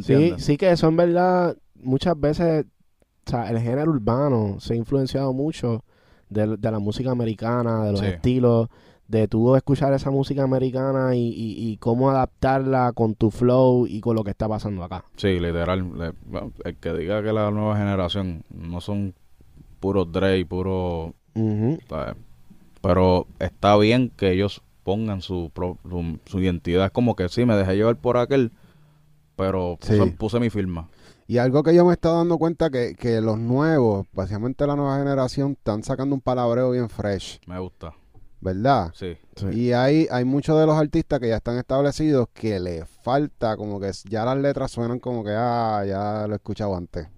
Sí, 0.00 0.34
sí 0.38 0.56
que 0.56 0.70
eso 0.70 0.88
en 0.88 0.96
verdad 0.96 1.56
muchas 1.74 2.18
veces, 2.18 2.64
o 3.26 3.30
sea, 3.30 3.50
el 3.50 3.58
género 3.58 3.90
urbano 3.90 4.60
se 4.60 4.72
ha 4.72 4.76
influenciado 4.76 5.32
mucho 5.34 5.84
de, 6.30 6.56
de 6.56 6.70
la 6.70 6.78
música 6.78 7.10
americana, 7.10 7.84
de 7.84 7.92
los 7.92 8.00
Sí. 8.00 8.06
estilos, 8.06 8.68
de 9.12 9.28
tú 9.28 9.54
escuchar 9.56 9.92
esa 9.92 10.10
música 10.10 10.42
americana 10.42 11.14
y, 11.14 11.20
y, 11.28 11.70
y 11.70 11.76
cómo 11.76 12.08
adaptarla 12.10 12.92
con 12.94 13.14
tu 13.14 13.30
flow 13.30 13.86
y 13.86 14.00
con 14.00 14.16
lo 14.16 14.24
que 14.24 14.30
está 14.30 14.48
pasando 14.48 14.82
acá. 14.82 15.04
Sí, 15.16 15.38
literal. 15.38 15.86
le- 15.98 16.14
bueno, 16.26 16.52
el 16.64 16.76
que 16.76 16.94
diga 16.94 17.22
que 17.22 17.32
la 17.32 17.50
nueva 17.50 17.76
generación 17.76 18.42
no 18.50 18.80
son 18.80 19.14
puros 19.80 20.10
Dre 20.10 20.38
y 20.38 20.44
puro... 20.44 21.12
¿sabes? 21.88 22.14
Pero 22.80 23.26
está 23.38 23.76
bien 23.76 24.10
que 24.16 24.32
ellos 24.32 24.62
pongan 24.82 25.20
su, 25.20 25.50
pro- 25.52 25.76
su, 25.88 26.18
su 26.24 26.40
identidad. 26.40 26.86
Es 26.86 26.90
como 26.92 27.14
que 27.14 27.28
sí, 27.28 27.44
me 27.44 27.54
dejé 27.54 27.76
llevar 27.76 27.96
por 27.96 28.16
aquel, 28.16 28.50
pero 29.36 29.76
puse, 29.78 30.02
Sí. 30.04 30.10
puse 30.12 30.40
mi 30.40 30.48
firma. 30.50 30.88
Y 31.28 31.36
algo 31.38 31.62
que 31.62 31.74
yo 31.74 31.84
me 31.84 31.90
he 31.90 31.94
estado 31.94 32.16
dando 32.18 32.38
cuenta 32.38 32.70
que, 32.70 32.94
que 32.94 33.20
los 33.20 33.38
nuevos, 33.38 34.06
básicamente 34.12 34.66
la 34.66 34.74
nueva 34.76 34.98
generación, 34.98 35.52
están 35.52 35.82
sacando 35.82 36.14
un 36.14 36.20
palabreo 36.20 36.70
bien 36.70 36.88
fresh, 36.88 37.40
Me 37.46 37.58
gusta. 37.58 37.92
¿Verdad? 38.42 38.90
Sí. 38.94 39.16
Sí. 39.36 39.46
Y 39.52 39.72
hay, 39.72 40.06
hay 40.10 40.24
muchos 40.26 40.58
de 40.60 40.66
los 40.66 40.76
artistas 40.76 41.18
que 41.20 41.28
ya 41.28 41.36
están 41.36 41.56
establecidos 41.56 42.28
que 42.34 42.60
le 42.60 42.84
falta, 42.84 43.56
como 43.56 43.80
que 43.80 43.90
ya 44.10 44.24
las 44.26 44.36
letras 44.36 44.70
suenan 44.72 44.98
como 44.98 45.24
que, 45.24 45.30
ah, 45.34 45.82
ya 45.86 46.26
lo 46.26 46.34
he 46.34 46.36
escuchado 46.36 46.76
antes. 46.76 47.08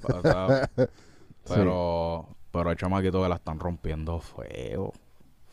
Pa- 0.00 0.16
está- 0.22 0.70
pero, 1.48 2.28
pero 2.52 2.70
hay 2.70 2.76
chamaquitos 2.76 3.22
que 3.22 3.28
la 3.28 3.34
están 3.36 3.58
rompiendo 3.58 4.20
feo. 4.20 4.92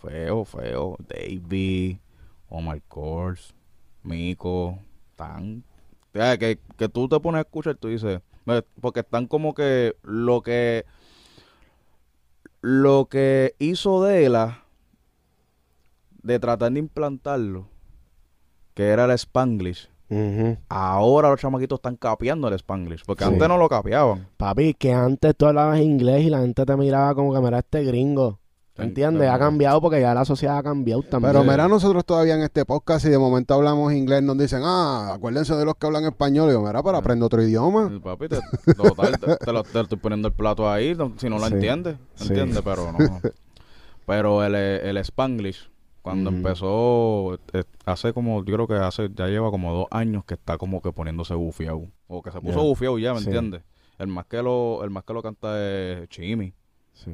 Feo, 0.02 0.46
feo. 0.46 0.98
Davey, 1.08 2.00
Omar 2.50 2.82
Kors, 2.88 3.54
Mico, 4.04 4.78
tan... 5.16 5.64
O 6.14 6.18
sea, 6.18 6.38
que, 6.38 6.60
que 6.78 6.90
tú 6.90 7.08
te 7.08 7.20
pones 7.20 7.40
a 7.40 7.42
escuchar, 7.42 7.76
tú 7.76 7.88
dices... 7.88 8.20
Porque 8.82 9.00
están 9.02 9.28
como 9.28 9.54
que 9.54 9.96
lo 10.04 10.42
que... 10.42 10.86
Lo 12.62 13.06
que 13.06 13.56
hizo 13.60 14.04
Dela 14.04 14.64
de 16.22 16.40
tratar 16.40 16.72
de 16.72 16.80
implantarlo, 16.80 17.66
que 18.76 18.90
era 18.90 19.06
el 19.06 19.12
Spanglish, 19.12 19.90
ahora 20.70 21.30
los 21.30 21.40
chamaquitos 21.40 21.78
están 21.80 21.96
capeando 21.96 22.48
el 22.48 22.54
Spanglish, 22.56 23.04
porque 23.06 23.24
Sí. 23.24 23.30
antes 23.32 23.48
no 23.48 23.58
lo 23.58 23.68
capeaban. 23.68 24.28
Papi, 24.38 24.76
que 24.76 24.94
antes 24.94 25.36
tú 25.36 25.48
hablabas 25.48 25.80
inglés 25.80 26.24
y 26.26 26.30
la 26.30 26.42
gente 26.42 26.64
te 26.66 26.76
miraba 26.78 27.16
como 27.16 27.34
que 27.34 27.40
mira 27.40 27.60
este 27.60 27.84
gringo. 27.84 28.40
¿Entiendes? 28.84 29.30
Ha 29.30 29.40
cambiado 29.40 29.82
porque 29.82 30.02
ya 30.02 30.14
la 30.14 30.26
sociedad 30.26 30.58
ha 30.58 30.64
cambiado 30.64 31.02
también. 31.04 31.32
Pero 31.34 31.44
mira, 31.44 31.68
nosotros 31.68 32.04
todavía 32.06 32.36
en 32.36 32.42
este 32.42 32.66
podcast 32.66 33.06
y 33.06 33.10
de 33.10 33.18
momento 33.18 33.54
hablamos 33.54 33.94
inglés, 33.94 34.22
nos 34.24 34.38
dicen, 34.38 34.62
ah, 34.64 35.14
acuérdense 35.16 35.56
de 35.56 35.66
los 35.66 35.76
que 35.76 35.86
hablan 35.88 36.06
español. 36.06 36.50
Y 36.50 36.54
yo, 36.54 36.62
mira, 36.62 36.82
para 36.84 36.98
aprender 37.00 37.26
otro 37.26 37.42
idioma. 37.44 37.92
Papi, 38.04 38.28
te, 38.30 38.40
total, 38.76 39.20
te, 39.20 39.36
te 39.38 39.52
lo, 39.54 39.64
te 39.64 39.80
estoy 39.82 39.98
poniendo 39.98 40.28
el 40.28 40.34
plato 40.34 40.70
ahí, 40.70 40.96
si 41.18 41.30
no 41.30 41.38
lo 41.40 41.48
Sí. 41.48 41.54
entiendes, 41.54 41.98
Sí. 42.16 42.28
¿entiendes? 42.30 42.62
Pero 42.64 42.92
no. 42.92 42.98
Pero 44.06 44.44
el, 44.44 44.56
el 44.56 44.98
Spanglish, 44.98 45.70
cuando 46.02 46.30
empezó, 46.32 47.36
eh, 47.54 47.64
hace 47.86 48.12
como, 48.14 48.44
yo 48.44 48.54
creo 48.56 48.68
que 48.68 48.74
hace, 48.76 49.10
ya 49.16 49.28
lleva 49.28 49.52
como 49.52 49.74
dos 49.74 49.88
años 49.92 50.26
que 50.26 50.34
está 50.34 50.58
como 50.58 50.82
que 50.82 50.92
poniéndose 50.92 51.34
bufiado. 51.36 51.84
O 52.08 52.22
que 52.22 52.32
se 52.32 52.42
puso 52.42 52.58
Ya. 52.60 52.64
bufiado 52.64 52.98
ya, 52.98 53.14
¿me 53.14 53.20
Sí. 53.20 53.26
entiendes? 53.28 53.62
El 54.00 54.08
más 54.08 54.26
que 54.26 54.42
lo, 54.42 54.84
el 54.84 54.90
más 54.90 55.04
que 55.04 55.14
lo 55.14 55.22
canta 55.22 55.56
es 55.64 56.10
Chimi. 56.10 56.54
Sí. 56.94 57.12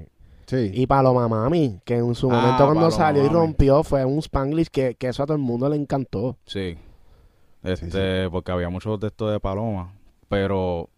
Sí. 0.47 0.71
Y 0.73 0.88
Paloma 0.88 1.27
Mami, 1.27 1.79
que 1.86 1.97
en 1.97 2.15
su 2.15 2.31
Ah, 2.31 2.36
momento 2.36 2.57
cuando 2.65 2.73
Paloma 2.75 2.91
salió 2.91 3.21
y 3.23 3.27
Mami. 3.27 3.36
rompió 3.38 3.83
fue 3.83 4.03
un 4.05 4.19
Spanglish 4.19 4.69
que, 4.69 4.95
que 4.95 5.10
eso 5.10 5.21
a 5.21 5.25
todo 5.27 5.36
el 5.38 5.43
mundo 5.43 5.69
le 5.69 5.75
encantó. 5.75 6.38
Sí. 6.45 6.77
Este, 7.63 8.29
porque 8.29 8.51
había 8.51 8.69
muchos 8.69 8.99
de 8.99 9.07
estos 9.07 9.31
de 9.31 9.39
Paloma. 9.39 9.93
Pero 10.29 10.89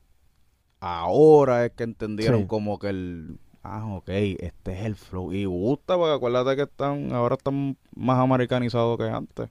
ahora 0.79 1.65
es 1.65 1.71
que 1.71 1.83
entendieron 1.83 2.45
como 2.45 2.79
que 2.79 2.89
el. 2.89 3.39
Ah, 3.63 3.85
ok, 3.87 4.07
este 4.07 4.73
es 4.79 4.85
el 4.85 4.95
flow. 4.95 5.33
Y 5.33 5.45
gusta, 5.45 5.97
porque 5.97 6.13
acuérdate 6.13 6.55
que 6.55 6.61
están, 6.63 7.11
ahora 7.11 7.35
están 7.35 7.75
más 7.95 8.17
americanizados 8.19 8.97
que 8.97 9.03
antes. 9.09 9.49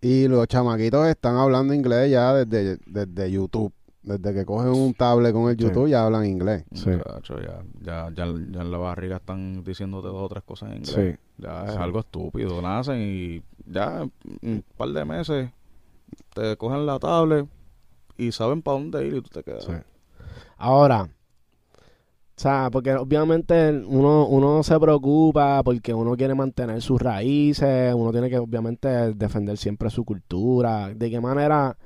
Y 0.00 0.28
los 0.28 0.46
chamaquitos 0.46 1.06
están 1.08 1.36
hablando 1.36 1.72
inglés 1.74 2.10
ya 2.10 2.34
desde, 2.34 2.78
desde 2.86 3.30
YouTube. 3.30 3.72
Desde 4.02 4.32
que 4.32 4.46
cogen 4.46 4.70
un 4.70 4.94
tablet 4.94 5.32
con 5.32 5.50
el 5.50 5.56
Sí. 5.58 5.64
YouTube 5.64 5.88
ya 5.88 6.06
hablan 6.06 6.24
inglés. 6.24 6.64
Sí. 6.72 6.88
Muchacho, 6.90 7.38
ya, 7.40 7.62
ya, 7.82 8.08
ya, 8.14 8.24
ya 8.50 8.60
en 8.62 8.70
la 8.70 8.78
barriga 8.78 9.16
están 9.16 9.62
diciéndote 9.62 10.08
dos 10.08 10.22
o 10.22 10.28
tres 10.28 10.42
cosas 10.42 10.70
en 10.70 10.78
inglés. 10.78 11.18
Ya 11.36 11.64
es 11.66 11.72
Sí. 11.72 11.78
algo 11.78 12.00
estúpido. 12.00 12.62
Nacen 12.62 12.98
y 12.98 13.42
ya 13.70 14.00
en 14.02 14.10
un 14.42 14.64
par 14.76 14.88
de 14.88 15.04
meses 15.04 15.50
te 16.34 16.56
cogen 16.56 16.86
la 16.86 16.98
tablet 16.98 17.46
y 18.16 18.32
saben 18.32 18.62
para 18.62 18.78
dónde 18.78 19.06
ir 19.06 19.14
y 19.16 19.20
tú 19.22 19.28
te 19.28 19.42
quedas. 19.42 19.64
Sí. 19.64 19.72
Ahora, 20.56 21.02
o 21.04 22.42
sea, 22.42 22.70
porque 22.72 22.94
obviamente 22.94 23.82
uno, 23.86 24.26
uno 24.26 24.62
se 24.62 24.80
preocupa 24.80 25.62
porque 25.62 25.92
uno 25.92 26.16
quiere 26.16 26.34
mantener 26.34 26.80
sus 26.80 27.00
raíces, 27.02 27.92
uno 27.94 28.12
tiene 28.12 28.30
que 28.30 28.38
obviamente 28.38 28.88
defender 29.14 29.58
siempre 29.58 29.90
su 29.90 30.04
cultura. 30.06 30.88
¿De 30.94 31.10
qué 31.10 31.20
manera 31.20 31.76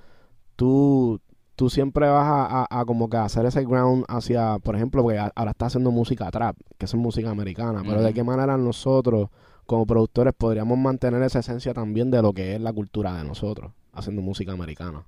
tú 0.55 1.21
tú 1.57 1.71
siempre 1.71 2.09
vas 2.09 2.27
a, 2.27 2.63
a- 2.65 2.81
a 2.81 2.85
como 2.85 3.09
que 3.09 3.17
hacer 3.17 3.47
ese 3.47 3.65
ground 3.65 4.05
hacia, 4.09 4.59
por 4.59 4.75
ejemplo, 4.77 5.03
porque 5.03 5.19
a- 5.19 5.33
ahora 5.35 5.53
está 5.53 5.67
haciendo 5.67 5.91
música 5.91 6.31
trap, 6.31 6.57
que 6.79 6.87
es 6.87 6.95
música 6.95 7.31
americana, 7.31 7.83
pero 7.87 8.03
de 8.03 8.13
qué 8.13 8.25
manera 8.25 8.57
nosotros 8.57 9.29
como 9.67 9.87
productores 9.87 10.35
podríamos 10.35 10.77
mantener 10.79 11.23
esa 11.23 11.39
esencia 11.39 11.73
también 11.73 12.11
de 12.11 12.21
lo 12.21 12.33
que 12.33 12.55
es 12.55 12.61
la 12.61 12.73
cultura 12.73 13.17
de 13.17 13.25
nosotros, 13.25 13.73
haciendo 13.93 14.21
música 14.23 14.53
americana. 14.53 15.05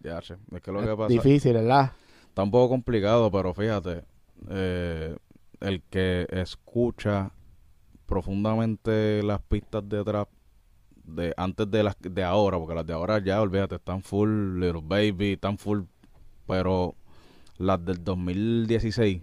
Ya, 0.00 0.18
es 0.18 0.32
que 0.62 0.72
lo 0.72 0.80
Es 0.82 0.88
que 0.88 0.96
pasa 0.96 1.08
difícil, 1.08 1.54
¿verdad? 1.54 1.92
está 2.28 2.42
un 2.42 2.50
poco 2.50 2.68
complicado, 2.68 3.30
pero 3.30 3.52
fíjate, 3.54 4.04
eh, 4.50 5.16
el 5.60 5.82
que 5.82 6.26
escucha 6.30 7.32
profundamente 8.06 9.22
las 9.22 9.40
pistas 9.42 9.88
de 9.88 10.04
trap 10.04 10.28
de 11.06 11.32
antes 11.36 11.70
de 11.70 11.82
las 11.82 11.96
de 12.00 12.22
ahora, 12.24 12.58
porque 12.58 12.74
las 12.74 12.86
de 12.86 12.92
ahora 12.92 13.18
ya, 13.18 13.40
olvídate, 13.40 13.76
están 13.76 14.02
full 14.02 14.58
Little 14.60 14.82
Baby, 14.84 15.32
están 15.34 15.58
full, 15.58 15.82
pero 16.46 16.94
las 17.58 17.84
del 17.84 18.02
2016 18.04 19.22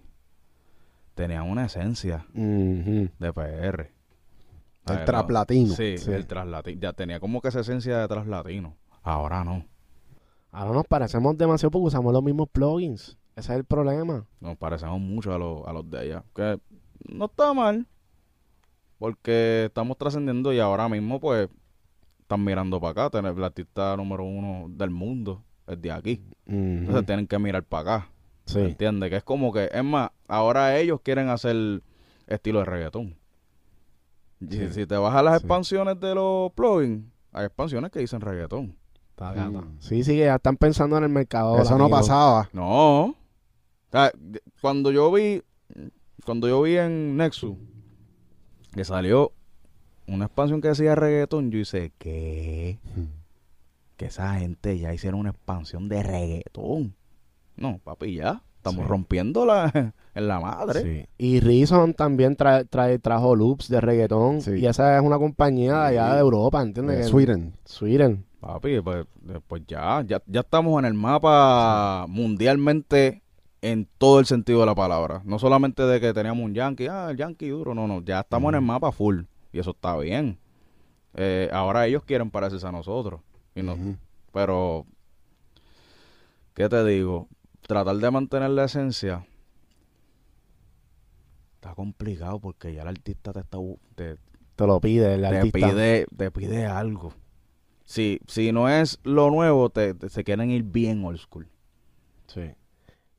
tenían 1.15 1.49
una 1.49 1.65
esencia 1.65 2.25
de 2.33 3.33
PR. 3.33 3.91
El 4.85 4.97
Ay, 4.97 5.05
trap 5.05 5.27
no. 5.29 5.33
latino. 5.33 5.73
Sí, 5.75 5.97
Sí. 5.97 6.11
el 6.11 6.27
tras 6.27 6.45
latino. 6.47 6.81
Ya 6.81 6.91
tenía 6.93 7.19
como 7.19 7.39
que 7.41 7.47
esa 7.47 7.61
esencia 7.61 7.99
de 7.99 8.07
tras 8.07 8.27
latino. 8.27 8.75
Ahora 9.01 9.43
no. 9.43 9.65
Ahora 10.51 10.73
nos 10.73 10.85
parecemos 10.87 11.37
demasiado 11.37 11.71
porque 11.71 11.87
usamos 11.87 12.11
los 12.11 12.21
mismos 12.23 12.49
plugins. 12.51 13.17
Ese 13.35 13.53
es 13.53 13.57
el 13.59 13.63
problema. 13.65 14.25
Nos 14.41 14.57
parecemos 14.57 14.99
mucho 14.99 15.33
a, 15.33 15.37
los 15.37 15.65
a 15.67 15.73
los 15.73 15.89
de 15.89 15.99
allá. 15.99 16.23
Que 16.35 16.59
no 17.09 17.25
está 17.25 17.53
mal. 17.53 17.87
Porque 18.99 19.65
estamos 19.65 19.97
trascendiendo 19.97 20.53
y 20.53 20.59
ahora 20.59 20.87
mismo, 20.89 21.19
pues, 21.19 21.49
están 22.33 22.43
mirando 22.43 22.79
para 22.79 22.91
acá. 23.05 23.09
Tener 23.09 23.35
el 23.37 23.43
artista 23.43 23.95
número 23.95 24.23
uno 24.23 24.65
del 24.69 24.89
mundo 24.89 25.43
es 25.67 25.79
de 25.81 25.91
aquí. 25.91 26.21
Ujú. 26.47 26.55
Entonces 26.55 27.05
tienen 27.05 27.27
que 27.27 27.37
mirar 27.39 27.63
para 27.63 27.95
acá. 27.95 28.09
Sí. 28.45 28.59
¿Entiendes? 28.59 29.09
Que 29.09 29.17
es 29.17 29.23
como 29.23 29.53
que, 29.53 29.69
es 29.71 29.83
más, 29.83 30.09
ahora 30.27 30.77
ellos 30.77 30.99
quieren 31.01 31.29
hacer 31.29 31.81
estilo 32.27 32.59
de 32.59 32.65
reggaetón. 32.65 33.15
Sí. 34.49 34.67
Si 34.71 34.85
te 34.85 34.97
vas 34.97 35.15
a 35.15 35.21
las 35.23 35.33
Sí. 35.39 35.45
expansiones 35.45 35.99
de 35.99 36.15
los 36.15 36.51
plugins, 36.53 37.05
hay 37.31 37.45
expansiones 37.45 37.91
que 37.91 37.99
dicen 37.99 38.19
reggaetón. 38.19 38.75
Está 39.11 39.31
gata. 39.31 39.49
Mm. 39.61 39.77
Sí, 39.79 40.03
sí, 40.03 40.13
que 40.13 40.25
ya 40.25 40.35
están 40.35 40.57
pensando 40.57 40.97
en 40.97 41.03
el 41.03 41.09
mercado. 41.09 41.57
Eso 41.59 41.77
no 41.77 41.87
pasaba. 41.89 42.49
No. 42.51 43.03
O 43.05 43.15
sea, 43.91 44.11
cuando 44.59 44.91
yo 44.91 45.11
vi, 45.11 45.41
cuando 46.25 46.47
yo 46.47 46.61
vi 46.63 46.77
en 46.77 47.15
Nexus 47.15 47.55
que 48.73 48.83
salió 48.83 49.31
una 50.07 50.25
expansión 50.25 50.61
que 50.61 50.69
decía 50.69 50.95
reggaetón, 50.95 51.51
yo 51.51 51.59
hice, 51.59 51.91
¿qué? 51.97 52.79
Que 53.97 54.05
esa 54.05 54.35
gente 54.35 54.77
ya 54.79 54.93
hicieron 54.93 55.19
una 55.21 55.29
expansión 55.31 55.87
de 55.89 56.03
reggaetón. 56.03 56.95
No, 57.55 57.79
papi, 57.83 58.15
ya. 58.15 58.41
Estamos 58.57 58.85
Sí. 58.85 58.89
rompiendo 58.89 59.45
la, 59.45 59.93
en 60.15 60.27
la 60.27 60.39
madre. 60.39 60.81
Sí. 60.81 61.05
Y 61.17 61.39
Reason 61.41 61.93
también 61.93 62.35
trae, 62.37 62.63
trae- 62.65 62.97
trajo 62.99 63.35
loops 63.35 63.67
de 63.69 63.81
reggaetón. 63.81 64.41
Sí. 64.41 64.51
Y 64.55 64.65
esa 64.65 64.97
es 64.97 65.03
una 65.03 65.17
compañía 65.17 65.73
de 65.81 65.87
allá 65.99 66.13
de 66.15 66.19
Europa, 66.21 66.61
¿entiendes? 66.61 66.97
De 66.99 67.03
Sweden. 67.03 67.53
Sweden. 67.65 68.25
Papi, 68.39 68.79
pues, 68.81 69.05
pues 69.47 69.63
ya, 69.67 70.03
ya, 70.05 70.21
ya 70.27 70.41
estamos 70.41 70.77
en 70.79 70.85
el 70.85 70.93
mapa 70.93 72.05
mundialmente 72.09 73.21
en 73.61 73.87
todo 73.97 74.19
el 74.19 74.25
sentido 74.25 74.61
de 74.61 74.65
la 74.65 74.75
palabra. 74.75 75.21
No 75.23 75.39
solamente 75.39 75.83
de 75.83 76.01
que 76.01 76.13
teníamos 76.13 76.43
un 76.43 76.53
yankee, 76.53 76.87
ah, 76.87 77.07
el 77.11 77.17
yankee 77.17 77.47
duro, 77.49 77.73
no, 77.73 77.87
no, 77.87 78.01
ya 78.03 78.21
estamos 78.21 78.49
en 78.49 78.55
el 78.55 78.61
mapa 78.61 78.91
full 78.91 79.21
y 79.53 79.59
eso 79.59 79.71
está 79.71 79.95
bien. 79.97 80.37
Eh, 81.13 81.49
ahora 81.53 81.85
ellos 81.87 82.03
quieren 82.03 82.29
parecerse 82.31 82.67
a 82.67 82.71
nosotros. 82.71 83.21
Y 83.55 83.61
no. 83.61 83.77
Pero, 84.33 84.85
¿qué 86.55 86.67
te 86.67 86.83
digo? 86.85 87.27
Tratar 87.61 87.95
de 87.95 88.11
mantener 88.11 88.49
la 88.49 88.65
esencia 88.65 89.25
está 91.55 91.75
complicado 91.75 92.39
porque 92.39 92.73
ya 92.73 92.81
el 92.81 92.89
artista 92.89 93.31
te 93.31 93.39
está 93.39 93.57
te, 93.95 94.17
Te 94.55 94.67
lo 94.67 94.81
pide 94.81 95.13
el 95.15 95.21
te 95.21 95.27
artista. 95.27 95.59
pide, 95.59 96.07
te 96.17 96.31
pide 96.31 96.65
algo. 96.65 97.13
Si, 97.85 98.19
si 98.27 98.51
no 98.51 98.67
es 98.69 98.99
lo 99.03 99.29
nuevo, 99.29 99.69
te, 99.69 99.93
te- 99.93 100.09
se 100.09 100.23
quieren 100.23 100.49
ir 100.51 100.63
bien 100.63 101.03
old 101.05 101.19
school. 101.19 101.47
Sí. 102.27 102.51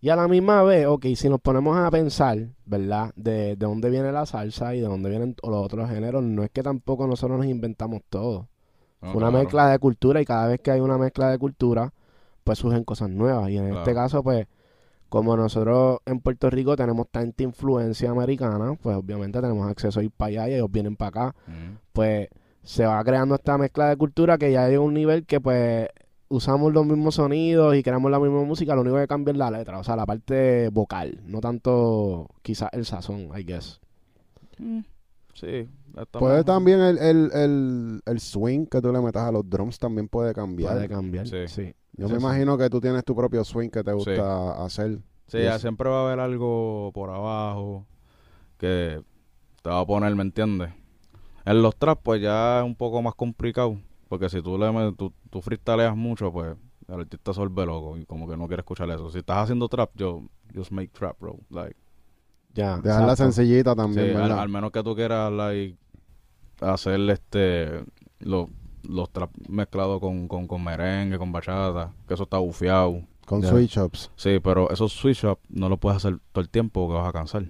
Y 0.05 0.11
a 0.11 0.17
la 0.17 0.29
misma 0.29 0.62
vez, 0.62 0.87
ok, 0.87 1.07
si 1.17 1.31
nos 1.31 1.40
ponemos 1.40 1.79
a 1.79 1.90
pensar, 1.90 2.37
¿verdad? 2.67 3.11
De, 3.17 3.57
de 3.57 3.57
dónde 3.57 3.88
viene 3.88 4.12
la 4.12 4.27
salsa 4.27 4.75
y 4.75 4.81
de 4.81 4.87
dónde 4.87 5.09
vienen 5.09 5.35
los 5.43 5.64
otros 5.64 5.88
géneros, 5.88 6.23
no 6.23 6.43
es 6.45 6.51
que 6.51 6.62
tampoco 6.62 7.07
nosotros 7.07 7.38
nos 7.38 7.47
inventamos 7.47 8.03
todo. 8.11 8.47
No, 9.01 9.12
Fue 9.12 9.17
una 9.23 9.31
claro. 9.31 9.43
mezcla 9.45 9.69
de 9.71 9.79
cultura 9.79 10.21
y 10.21 10.27
cada 10.27 10.49
vez 10.49 10.61
que 10.61 10.71
hay 10.71 10.81
una 10.81 10.99
mezcla 10.99 11.31
de 11.31 11.38
cultura, 11.38 11.90
pues 12.45 12.59
surgen 12.59 12.85
cosas 12.85 13.09
nuevas. 13.09 13.49
Y 13.49 13.57
en 13.57 13.75
este 13.75 13.95
caso, 13.95 14.23
pues, 14.23 14.47
como 15.09 15.38
nosotros 15.38 16.01
en 16.05 16.21
Puerto 16.21 16.51
Rico 16.51 16.77
tenemos 16.77 17.07
tanta 17.11 17.43
influencia 17.43 18.11
americana, 18.11 18.77
pues 18.83 18.97
obviamente 18.99 19.40
tenemos 19.40 19.71
acceso 19.71 20.01
a 20.01 20.03
ir 20.03 20.11
para 20.11 20.29
allá 20.29 20.49
y 20.51 20.55
ellos 20.57 20.71
vienen 20.71 20.97
para 20.97 21.09
acá, 21.09 21.35
Mm. 21.47 21.79
pues 21.95 22.29
se 22.62 22.85
va 22.85 23.03
creando 23.05 23.37
esta 23.37 23.57
mezcla 23.57 23.88
de 23.88 23.97
cultura 23.97 24.37
que 24.37 24.53
ya 24.53 24.67
llega 24.69 24.81
a 24.81 24.85
un 24.85 24.93
nivel 24.93 25.25
que 25.25 25.40
pues 25.40 25.88
usamos 26.35 26.73
los 26.73 26.85
mismos 26.87 27.14
sonidos 27.16 27.77
y 27.77 27.83
creamos 27.83 28.11
la 28.11 28.18
misma 28.18 28.42
música, 28.44 28.75
lo 28.75 28.81
único 28.83 28.97
que 28.97 29.07
cambia 29.07 29.33
es 29.33 29.38
la 29.38 29.51
letra, 29.51 29.79
o 29.79 29.85
sea, 29.85 29.97
la 29.97 30.07
parte 30.07 30.68
vocal, 30.70 31.20
no 31.27 31.40
tanto 31.40 32.29
quizás 32.42 32.70
el 32.73 32.85
sazón, 32.85 33.29
I 33.37 33.44
guess. 33.44 33.81
Mm. 34.59 34.81
Sí. 35.35 35.68
Puede 36.12 36.44
también 36.44 36.81
el, 36.81 36.99
el, 36.99 37.31
el, 37.33 38.03
el 38.05 38.20
swing 38.20 38.66
que 38.66 38.81
tú 38.81 38.92
le 38.92 39.01
metas 39.01 39.23
a 39.25 39.33
los 39.33 39.49
drums 39.49 39.79
también 39.79 40.09
puede 40.09 40.33
cambiar. 40.35 40.73
Puede 40.75 40.88
cambiar, 40.88 41.27
Sí. 41.27 41.47
sí. 41.49 41.75
Yo 41.97 42.09
Sí, 42.09 42.14
me 42.14 42.18
sí. 42.20 42.25
imagino 42.25 42.59
que 42.59 42.68
tú 42.68 42.81
tienes 42.81 43.05
tu 43.05 43.14
propio 43.14 43.44
swing 43.44 43.68
que 43.68 43.83
te 43.85 43.90
Sí. 43.92 43.97
gusta 43.97 44.64
hacer. 44.64 44.99
Sí, 45.29 45.38
Yes. 45.38 45.61
siempre 45.61 45.88
va 45.88 46.01
a 46.03 46.07
haber 46.07 46.20
algo 46.20 46.90
por 46.92 47.11
abajo 47.11 47.87
que 48.59 49.01
te 49.62 49.68
va 49.70 49.81
a 49.81 49.87
poner, 49.87 50.14
¿me 50.14 50.23
entiendes? 50.23 50.70
En 51.44 51.62
los 51.62 51.77
traps, 51.77 52.01
pues 52.03 52.20
ya 52.23 52.61
es 52.61 52.64
un 52.64 52.75
poco 52.75 53.01
más 53.03 53.14
complicado. 53.14 53.79
Porque 54.14 54.29
si 54.29 54.40
tú 54.42 54.57
le 54.57 54.92
tú, 54.92 55.12
tú 55.29 55.40
freestyleas 55.40 55.96
mucho, 55.96 56.31
pues 56.33 56.57
el 56.87 57.00
artista 57.00 57.35
se 57.35 57.40
vuelve 57.40 57.66
loco 57.66 57.98
y 57.98 58.07
como 58.07 58.29
que 58.29 58.37
no 58.37 58.46
quiere 58.46 58.61
escuchar 58.61 58.88
eso. 58.90 59.11
Si 59.11 59.18
estás 59.18 59.38
haciendo 59.38 59.68
trap, 59.68 59.90
yo 59.96 60.22
just 60.55 60.70
make 60.70 60.90
trap, 60.92 61.18
bro. 61.18 61.40
Like, 61.50 61.74
Ya. 62.55 62.79
Dejarla 62.79 63.16
sencillita 63.16 63.74
también, 63.74 64.11
al, 64.11 64.22
¿verdad? 64.22 64.38
al 64.38 64.48
menos 64.48 64.70
que 64.70 64.85
tú 64.85 64.94
quieras 64.94 65.33
like, 65.33 65.77
hacer 66.61 67.00
este 67.11 67.83
los 68.20 68.46
los 68.85 69.11
trap 69.11 69.31
mezclados 69.48 69.98
con, 69.98 70.29
con, 70.29 70.46
con 70.46 70.62
merengue, 70.62 71.18
con 71.18 71.33
bachata, 71.33 71.92
que 72.07 72.14
eso 72.14 72.22
está 72.22 72.38
bufiado. 72.38 73.03
Con 73.27 73.42
switch 73.42 73.79
ups. 73.79 74.12
Sí, 74.14 74.38
pero 74.38 74.70
esos 74.70 74.92
switch 74.92 75.24
up 75.24 75.40
no 75.48 75.68
lo 75.68 75.77
puedes 75.77 75.96
hacer 75.96 76.20
todo 76.31 76.40
el 76.40 76.50
tiempo 76.50 76.87
que 76.87 76.94
vas 76.94 77.09
a 77.09 77.12
cansar. 77.12 77.46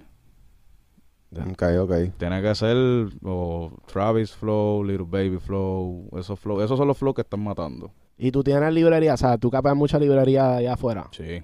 Ok, 1.37 1.63
ok. 1.81 2.17
Tiene 2.17 2.41
que 2.41 2.55
ser 2.55 2.77
o 3.23 3.71
Travis 3.91 4.31
Flow, 4.31 4.83
Little 4.83 5.05
Baby 5.09 5.37
Flow, 5.37 6.09
esos 6.17 6.39
flow, 6.39 6.61
esos 6.61 6.77
son 6.77 6.87
los 6.87 6.97
flows 6.97 7.15
que 7.15 7.21
están 7.21 7.43
matando. 7.43 7.91
Y 8.17 8.31
tú 8.31 8.43
tienes 8.43 8.73
librería, 8.73 9.15
o 9.15 9.17
sea, 9.17 9.37
tú 9.37 9.51
capas 9.51 9.75
mucha 9.75 9.99
librería 9.99 10.55
allá 10.55 10.73
afuera. 10.73 11.09
Sí. 11.11 11.43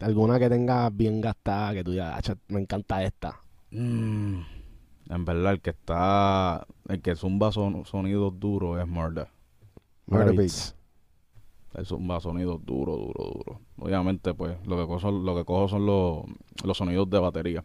Alguna 0.00 0.38
que 0.38 0.48
tengas 0.48 0.94
bien 0.96 1.20
gastada, 1.20 1.74
que 1.74 1.84
tú 1.84 1.90
digas, 1.92 2.16
"Acha, 2.16 2.36
me 2.48 2.60
encanta 2.60 3.02
esta. 3.04 3.40
Mm, 3.70 4.40
en 5.10 5.24
verdad, 5.24 5.52
el 5.52 5.60
que 5.60 5.70
está, 5.70 6.66
el 6.88 7.00
que 7.02 7.14
zumba 7.14 7.52
son, 7.52 7.84
sonidos 7.84 8.38
duros 8.38 8.80
es 8.80 8.88
Murder. 8.88 9.28
Murder 10.06 10.34
Beats. 10.34 10.74
El 11.74 11.86
zumba 11.86 12.20
sonidos 12.20 12.64
duros, 12.64 12.98
duros, 12.98 13.32
duros. 13.34 13.60
Obviamente, 13.78 14.34
pues, 14.34 14.56
lo 14.66 14.76
que 14.76 14.86
cojo 14.86 15.00
son, 15.00 15.24
lo 15.24 15.34
que 15.34 15.44
cojo 15.44 15.68
son 15.68 15.86
los, 15.86 16.24
los 16.64 16.76
sonidos 16.76 17.08
de 17.08 17.18
batería. 17.18 17.64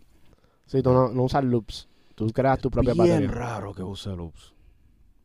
Sí, 0.68 0.82
tú 0.84 0.92
no, 0.94 1.10
no 1.10 1.24
usas 1.24 1.44
loops. 1.44 1.88
Tú 2.16 2.28
creas 2.30 2.60
tu 2.60 2.70
propia 2.70 2.94
Bien 2.94 3.08
batería. 3.08 3.32
raro 3.32 3.74
que 3.74 3.82
use 3.84 4.10
loops. 4.16 4.54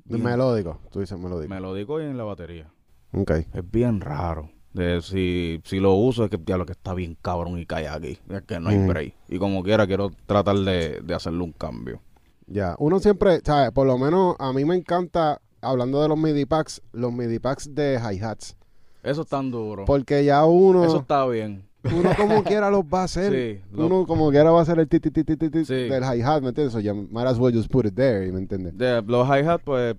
Bien 0.05 0.23
Melódico. 0.23 0.79
Tú 0.91 1.01
dices 1.01 1.19
melódico. 1.19 1.49
melódico 1.55 2.01
y 2.01 2.05
en 2.05 2.17
la 2.17 2.25
batería. 2.25 2.73
Ok. 3.13 3.31
Es 3.53 3.71
bien 3.71 4.01
raro. 4.01 4.51
De 4.73 5.01
si, 5.03 5.61
si 5.65 5.81
lo 5.81 5.93
uso 5.95 6.25
es 6.25 6.31
que 6.31 6.41
ya 6.47 6.57
lo 6.57 6.65
que 6.67 6.73
está 6.73 6.95
bien 6.95 7.17
cabrón 7.21 7.59
y 7.59 7.67
cae 7.67 7.87
aquí. 7.89 8.19
Es 8.31 8.43
que 8.43 8.59
no 8.59 8.71
hay 8.71 8.79
Mm. 8.79 8.87
break. 8.89 9.15
Y 9.29 9.39
como 9.39 9.63
quiera 9.63 9.87
quiero 9.87 10.11
tratar 10.27 10.57
de, 10.57 11.01
de 11.03 11.15
hacerle 11.15 11.43
un 11.43 11.53
cambio. 11.53 12.01
Ya. 12.47 12.75
Uno 12.79 12.99
siempre, 12.99 13.41
¿sabes? 13.45 13.71
Por 13.73 13.87
lo 13.87 13.97
menos 13.99 14.35
a 14.39 14.53
mí 14.53 14.65
me 14.65 14.75
encanta, 14.77 15.41
hablando 15.61 16.01
de 16.03 16.09
los 16.09 16.19
MIDI 16.19 16.47
packs, 16.47 16.83
los 16.93 17.13
MIDI 17.13 17.39
packs 17.39 17.75
de 17.75 17.99
hi-hats. 18.01 18.57
Eso 19.03 19.23
es 19.23 19.29
tan 19.29 19.51
duro. 19.51 19.85
Porque 19.85 20.25
ya 20.25 20.45
uno, 20.45 20.85
Eso 20.85 20.99
está 20.99 21.27
bien. 21.27 21.65
Uno 21.85 22.11
como 22.17 22.43
quiera 22.45 22.71
los 22.71 22.83
va 22.85 23.01
a 23.03 23.05
hacer. 23.05 23.33
Sí, 23.33 23.63
lo- 23.73 23.87
Uno 23.87 24.07
como 24.07 24.31
quiera 24.31 24.51
va 24.51 24.61
a 24.61 24.63
hacer 24.63 24.79
el 24.79 24.89
ti 24.89 25.01
ti 25.01 25.11
ti 25.11 25.25
ti 25.25 25.37
ti 25.37 25.51
ti 25.51 25.65
Sí. 25.65 25.75
del 25.75 26.03
hi-hat, 26.05 26.43
¿me 26.43 26.49
entiendes? 26.49 26.73
So 26.73 26.81
ya 26.81 26.95
might 26.95 27.27
as 27.27 27.39
well 27.39 27.53
just 27.55 27.71
put 27.71 27.87
it 27.87 27.95
there, 27.95 28.31
¿me 28.33 28.39
entiendes? 28.39 28.77
De 28.77 29.03
los 29.03 29.27
hi-hat, 29.29 29.61
pues, 29.65 29.97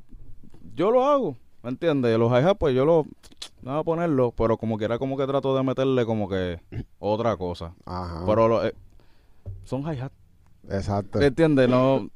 yo 0.76 0.92
lo 0.92 1.06
hago. 1.06 1.38
¿Me 1.62 1.70
entiendes? 1.70 2.18
Los 2.18 2.32
hi-hat, 2.32 2.58
pues 2.58 2.76
yo 2.76 2.86
lo... 2.86 3.06
No 3.62 3.72
voy 3.72 3.80
a 3.80 3.84
ponerlo, 3.84 4.34
pero 4.36 4.58
como 4.58 4.78
quiera 4.78 4.98
como 5.00 5.16
que 5.18 5.26
trato 5.26 5.56
de 5.56 5.64
meterle 5.64 6.06
como 6.06 6.28
que 6.28 6.60
otra 7.00 7.38
cosa. 7.38 7.74
Ajá. 7.86 8.24
Pero 8.26 8.48
lo- 8.50 8.66
eh, 8.66 8.74
son 9.64 9.82
hi-hat. 9.84 10.12
Exacto. 10.70 11.20
¿Me 11.20 11.28
entiendes? 11.28 11.70
No, 11.70 12.10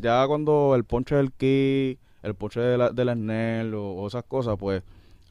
ya 0.00 0.24
cuando 0.26 0.74
el 0.76 0.84
ponche 0.84 1.14
del 1.16 1.32
key, 1.32 1.98
el 2.22 2.34
ponche 2.34 2.60
de 2.60 2.78
la, 2.78 2.90
de 2.90 3.04
la 3.04 3.14
snare 3.14 3.72
o, 3.74 3.92
o 3.94 4.06
esas 4.06 4.24
cosas, 4.24 4.56
pues 4.58 4.82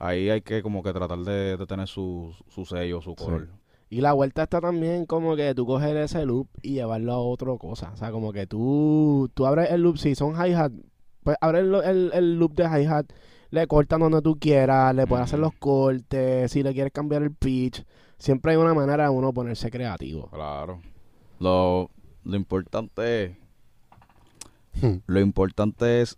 Ahí 0.04 0.32
hay 0.32 0.41
que 0.41 0.63
como 0.63 0.82
que 0.82 0.91
tratar 0.93 1.19
de, 1.19 1.58
de 1.58 1.65
tener 1.67 1.88
su, 1.88 2.34
su 2.49 2.65
sello, 2.65 3.01
su 3.04 3.13
Sí. 3.15 3.25
Y 3.91 3.99
la 4.01 4.13
vuelta 4.13 4.43
está 4.43 4.60
también 4.62 5.06
como 5.06 5.36
que 5.36 5.54
tú 5.54 5.65
coger 5.67 5.97
ese 5.97 6.25
loop 6.25 6.47
y 6.63 6.73
llevarlo 6.75 7.12
a 7.12 7.19
otra 7.19 7.56
cosa. 7.58 7.91
O 7.93 7.97
sea, 7.97 8.10
como 8.12 8.32
que 8.32 8.47
tú, 8.47 9.30
tú 9.34 9.45
abres 9.45 9.69
el 9.69 9.82
loop, 9.84 9.97
si 9.97 10.15
son 10.15 10.34
hi-hat, 10.36 10.71
pues 11.23 11.36
abres 11.41 11.63
el, 11.65 11.75
el, 11.75 12.12
el 12.13 12.39
loop 12.39 12.54
de 12.56 12.63
hi-hat, 12.63 13.06
le 13.49 13.67
cortas 13.67 13.99
donde 13.99 14.21
tú 14.21 14.39
quieras, 14.39 14.95
le 14.95 15.06
puedes 15.06 15.25
hacer 15.25 15.39
los 15.39 15.54
cortes, 15.56 16.49
si 16.51 16.63
le 16.63 16.73
quieres 16.73 16.93
cambiar 16.93 17.21
el 17.21 17.34
pitch. 17.36 17.86
Siempre 18.17 18.54
hay 18.54 18.58
una 18.58 18.73
manera 18.73 19.04
de 19.04 19.10
uno 19.10 19.34
ponerse 19.34 19.69
creativo. 19.69 20.30
Claro. 20.30 20.80
Lo, 21.39 21.89
lo 22.23 22.36
importante 22.38 23.25
es, 23.25 23.32
Hmm. 24.82 24.99
lo 25.06 25.19
importante 25.19 26.01
es 26.01 26.17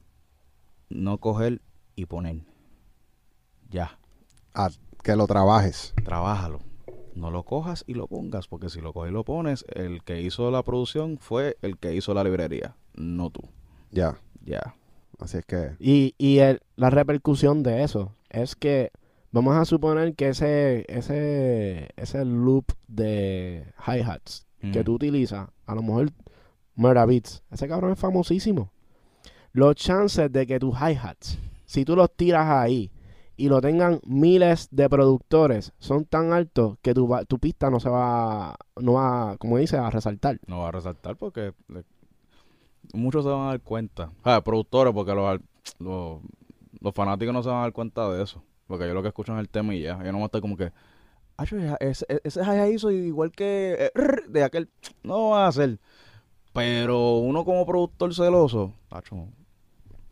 no 0.89 1.17
coger 1.17 1.59
y 1.95 2.05
poner. 2.05 2.41
Ya, 3.71 3.97
A 4.53 4.69
que 5.01 5.15
lo 5.15 5.25
trabajes. 5.25 5.95
trabájalo. 6.05 6.59
No 7.15 7.31
lo 7.31 7.43
cojas 7.43 7.83
y 7.87 7.93
lo 7.93 8.07
pongas, 8.07 8.47
porque 8.47 8.69
si 8.69 8.81
lo 8.81 8.91
coges 8.93 9.11
y 9.11 9.13
lo 9.13 9.23
pones, 9.23 9.65
el 9.73 10.03
que 10.03 10.21
hizo 10.21 10.49
la 10.51 10.63
producción 10.63 11.17
fue 11.19 11.57
el 11.61 11.77
que 11.77 11.93
hizo 11.95 12.13
la 12.13 12.23
librería, 12.23 12.75
no 12.95 13.29
tú. 13.29 13.41
Ya. 13.91 14.17
Ya. 14.45 14.75
Así 15.19 15.37
es 15.37 15.45
que. 15.45 15.75
Y, 15.79 16.15
y 16.17 16.39
el- 16.39 16.61
la 16.75 16.89
repercusión 16.89 17.61
de 17.63 17.83
eso 17.83 18.11
es 18.29 18.55
que 18.55 18.91
vamos 19.31 19.55
a 19.55 19.65
suponer 19.65 20.15
que 20.15 20.29
ese, 20.29 20.85
ese, 20.89 21.89
ese 21.95 22.25
loop 22.25 22.65
de 22.87 23.65
hi-hats 23.85 24.45
que 24.71 24.83
tú 24.83 24.93
utilizas, 24.93 25.49
a 25.65 25.75
lo 25.75 25.81
mejor 25.83 26.11
Beats, 26.75 27.43
ese 27.51 27.67
cabrón 27.67 27.91
es 27.91 27.99
famosísimo. 27.99 28.71
Los 29.51 29.75
chances 29.75 30.31
de 30.31 30.47
que 30.47 30.57
tus 30.57 30.73
hi-hats, 30.75 31.37
si 31.65 31.83
tú 31.85 31.95
los 31.95 32.09
tiras 32.15 32.47
ahí 32.49 32.89
y 33.35 33.49
lo 33.49 33.61
tengan 33.61 33.99
miles 34.05 34.67
de 34.71 34.89
productores, 34.89 35.73
son 35.79 36.05
tan 36.05 36.33
altos 36.33 36.77
que 36.81 36.93
tu, 36.93 37.09
tu 37.27 37.39
pista 37.39 37.69
no 37.69 37.79
se 37.79 37.89
va, 37.89 38.55
no 38.79 38.93
va, 38.93 39.37
como 39.37 39.57
dice, 39.57 39.77
a 39.77 39.89
resaltar. 39.89 40.39
No 40.47 40.59
va 40.59 40.69
a 40.69 40.71
resaltar 40.71 41.15
porque 41.15 41.53
muchos 42.93 43.23
se 43.23 43.31
van 43.31 43.41
a 43.41 43.47
dar 43.47 43.61
cuenta. 43.61 44.11
Ah, 44.23 44.41
productores, 44.43 44.93
porque 44.93 45.13
los, 45.13 45.39
los, 45.79 46.93
fanáticos 46.93 47.33
no 47.33 47.41
se 47.43 47.49
van 47.49 47.59
a 47.59 47.61
dar 47.61 47.73
cuenta 47.73 48.09
de 48.11 48.23
eso. 48.23 48.43
Porque 48.67 48.87
yo 48.87 48.93
lo 48.93 49.01
que 49.01 49.09
escuchan 49.09 49.35
es 49.35 49.41
el 49.41 49.49
tema 49.49 49.75
y 49.75 49.81
ya. 49.81 50.01
Yo 50.03 50.11
no 50.11 50.19
me 50.19 50.25
estoy 50.25 50.41
como 50.41 50.55
que. 50.55 50.71
"Ah, 51.37 51.45
ese, 51.79 52.05
ese 52.23 52.71
hizo 52.71 52.91
igual 52.91 53.31
que 53.31 53.75
eh, 53.79 53.91
rrr", 53.93 54.29
de 54.29 54.43
aquel. 54.43 54.69
No 55.03 55.29
va 55.29 55.45
a 55.45 55.47
hacer. 55.47 55.79
Pero 56.53 57.17
uno 57.17 57.43
como 57.43 57.65
productor 57.65 58.13
celoso, 58.13 58.73
tacho, 58.87 59.27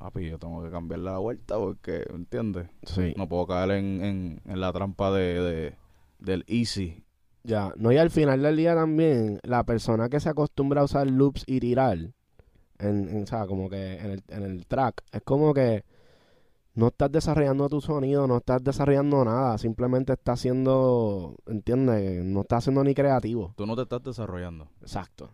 papi, 0.02 0.30
yo 0.30 0.40
tengo 0.40 0.64
que 0.64 0.72
cambiar 0.72 1.00
la 1.02 1.18
vuelta 1.20 1.58
porque, 1.58 2.04
¿entiendes? 2.10 2.68
Sí. 2.84 3.14
No 3.18 3.30
puedo 3.30 3.46
caer 3.48 3.72
en, 3.72 4.04
en, 4.04 4.42
en 4.46 4.60
la 4.60 4.74
trampa 4.74 5.12
de, 5.12 5.42
de- 5.42 5.76
del 6.20 6.44
easy. 6.48 7.04
Ya, 7.44 7.74
no, 7.78 7.92
y 7.92 7.98
al 7.98 8.10
final 8.12 8.42
del 8.42 8.58
día 8.58 8.76
también, 8.76 9.40
la 9.44 9.64
persona 9.64 10.10
que 10.10 10.20
se 10.20 10.30
acostumbra 10.30 10.82
a 10.82 10.86
usar 10.86 11.08
loops 11.08 11.44
y 11.48 11.60
tirar, 11.60 11.98
en, 11.98 12.14
en, 12.80 13.24
o 13.24 13.28
sea, 13.28 13.46
como 13.46 13.70
que 13.70 13.96
en 13.98 14.12
el, 14.12 14.24
en 14.30 14.44
el 14.44 14.66
track, 14.66 15.04
es 15.12 15.22
como 15.24 15.54
que 15.54 15.84
no 16.74 16.88
estás 16.88 17.12
desarrollando 17.12 17.68
tu 17.70 17.82
sonido, 17.82 18.28
no 18.28 18.38
estás 18.38 18.64
desarrollando 18.64 19.24
nada, 19.26 19.58
simplemente 19.58 20.14
estás 20.14 20.40
haciendo, 20.40 21.36
¿entiendes? 21.46 22.24
No 22.24 22.42
estás 22.42 22.60
haciendo 22.60 22.84
ni 22.84 22.94
creativo. 22.96 23.54
Tú 23.58 23.66
no 23.66 23.76
te 23.76 23.84
estás 23.84 24.02
desarrollando. 24.04 24.68
Exacto. 24.82 25.32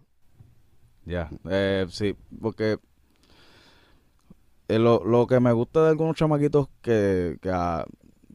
Ya, 1.05 1.29
eh, 1.49 1.85
sí, 1.89 2.15
porque 2.41 2.79
eh, 4.67 4.79
lo, 4.79 5.03
lo 5.05 5.27
que 5.27 5.39
me 5.39 5.51
gusta 5.53 5.83
de 5.83 5.89
algunos 5.89 6.15
chamaquitos 6.15 6.69
que, 6.81 7.37
que 7.41 7.49
a- 7.51 7.85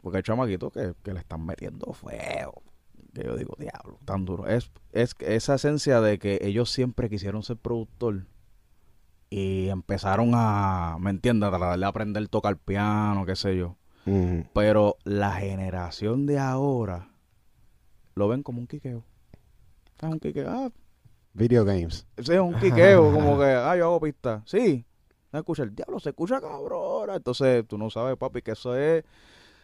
porque 0.01 0.17
hay 0.17 0.23
chamaquitos 0.23 0.71
que, 0.73 0.93
que 1.03 1.13
le 1.13 1.19
están 1.19 1.45
metiendo 1.45 1.93
feo, 1.93 2.61
que 3.13 3.23
yo 3.23 3.37
digo, 3.37 3.55
diablo, 3.57 3.99
tan 4.05 4.25
duro, 4.25 4.47
es, 4.47 4.69
es 4.91 5.15
esa 5.19 5.55
esencia 5.55 6.01
de 6.01 6.19
que 6.19 6.39
ellos 6.41 6.69
siempre 6.71 7.09
quisieron 7.09 7.43
ser 7.43 7.57
productor 7.57 8.25
y 9.29 9.69
empezaron 9.69 10.31
a, 10.33 10.97
¿me 10.99 11.09
entiendes?, 11.09 11.47
a 11.47 11.51
tratar 11.57 11.79
de 11.79 11.85
aprender 11.85 12.23
a 12.23 12.27
tocar 12.27 12.57
piano, 12.57 13.25
qué 13.25 13.35
sé 13.35 13.55
yo, 13.57 13.77
pero 14.53 14.97
la 15.05 15.31
generación 15.33 16.25
de 16.25 16.37
ahora 16.39 17.09
lo 18.15 18.27
ven 18.27 18.43
como 18.43 18.59
un 18.59 18.67
quiqueo. 18.67 19.03
Es 20.01 20.03
un 20.09 20.19
quiqueo, 20.19 20.49
ah, 20.49 20.69
Video 21.33 21.65
games. 21.65 22.05
es 22.17 22.29
un 22.29 22.53
quiqueo, 22.59 23.11
como 23.11 23.39
que, 23.39 23.45
ah, 23.45 23.75
yo 23.77 23.85
hago 23.85 24.01
pista. 24.01 24.43
Sí, 24.45 24.85
se 25.33 25.39
escucha 25.39 25.63
el 25.63 25.75
diablo, 25.75 25.99
se 25.99 26.09
escucha 26.09 26.39
cabrona. 26.39 27.15
Entonces, 27.15 27.65
tú 27.67 27.77
no 27.77 27.89
sabes, 27.89 28.15
papi, 28.17 28.41
que 28.41 28.51
eso 28.51 28.75
es 28.75 29.03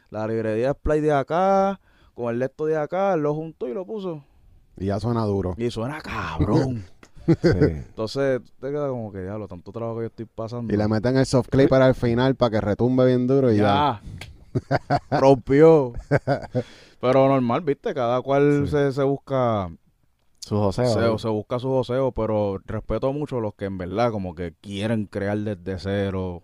la 0.09 0.27
librería 0.27 0.73
Play 0.73 0.99
de 1.01 1.13
acá, 1.13 1.79
con 2.15 2.33
el 2.33 2.39
lecto 2.39 2.65
de 2.65 2.75
acá, 2.75 3.15
lo 3.15 3.35
juntó 3.35 3.67
y 3.67 3.73
lo 3.73 3.85
puso. 3.85 4.23
Y 4.77 4.87
ya 4.87 4.99
suena 4.99 5.23
duro. 5.25 5.53
Y 5.57 5.69
suena 5.71 6.01
cabrón. 6.01 6.83
Sí. 7.43 7.49
Entonces, 7.53 8.41
te 8.59 8.71
queda 8.71 8.87
como 8.87 9.11
que, 9.11 9.21
diablo, 9.21 9.47
tanto 9.47 9.71
trabajo 9.71 9.97
que 9.97 10.03
yo 10.03 10.07
estoy 10.07 10.25
pasando. 10.25 10.73
Y 10.73 10.77
le 10.77 10.87
meten 10.87 11.15
el 11.15 11.27
soft 11.27 11.49
clay 11.49 11.67
para 11.67 11.87
el 11.87 11.93
final 11.93 12.33
para 12.33 12.49
que 12.49 12.61
retumbe 12.61 13.05
bien 13.05 13.27
duro 13.27 13.51
y 13.53 13.57
ya. 13.57 14.01
ya. 14.81 14.99
Rompió. 15.19 15.93
Pero 16.99 17.27
normal, 17.27 17.61
viste, 17.61 17.93
cada 17.93 18.19
cual 18.23 18.63
Sí. 18.65 18.71
se, 18.71 18.91
se 18.93 19.03
busca 19.03 19.69
Su 20.49 20.57
joseo. 20.57 21.19
se, 21.19 21.27
busca 21.27 21.59
su 21.59 21.69
joseo, 21.69 22.11
pero 22.11 22.57
respeto 22.65 23.13
mucho 23.13 23.37
a 23.37 23.41
los 23.41 23.53
que 23.53 23.65
en 23.65 23.77
verdad 23.77 24.11
como 24.11 24.33
que 24.33 24.53
quieren 24.59 25.05
crear 25.05 25.37
desde 25.37 25.77
cero, 25.77 26.41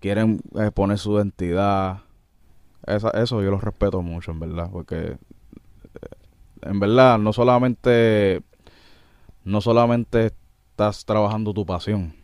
quieren 0.00 0.40
eh, 0.58 0.72
poner 0.72 0.98
su 0.98 1.16
identidad. 1.16 2.00
Esa- 2.86 3.10
eso 3.10 3.42
yo 3.42 3.52
los 3.52 3.62
respeto 3.62 4.02
mucho, 4.02 4.32
en 4.32 4.40
verdad, 4.40 4.68
porque 4.72 4.96
eh, 4.96 5.18
en 6.62 6.80
verdad 6.80 7.18
no 7.18 7.32
solamente 7.32 8.42
no 9.44 9.60
solamente 9.60 10.26
estás 10.72 11.04
trabajando 11.04 11.54
tu 11.54 11.64
pasión, 11.64 12.16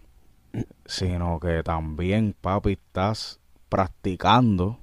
sino 0.87 1.39
que 1.39 1.63
también, 1.63 2.35
papi, 2.41 2.73
estás 2.73 3.39
practicando 3.69 4.79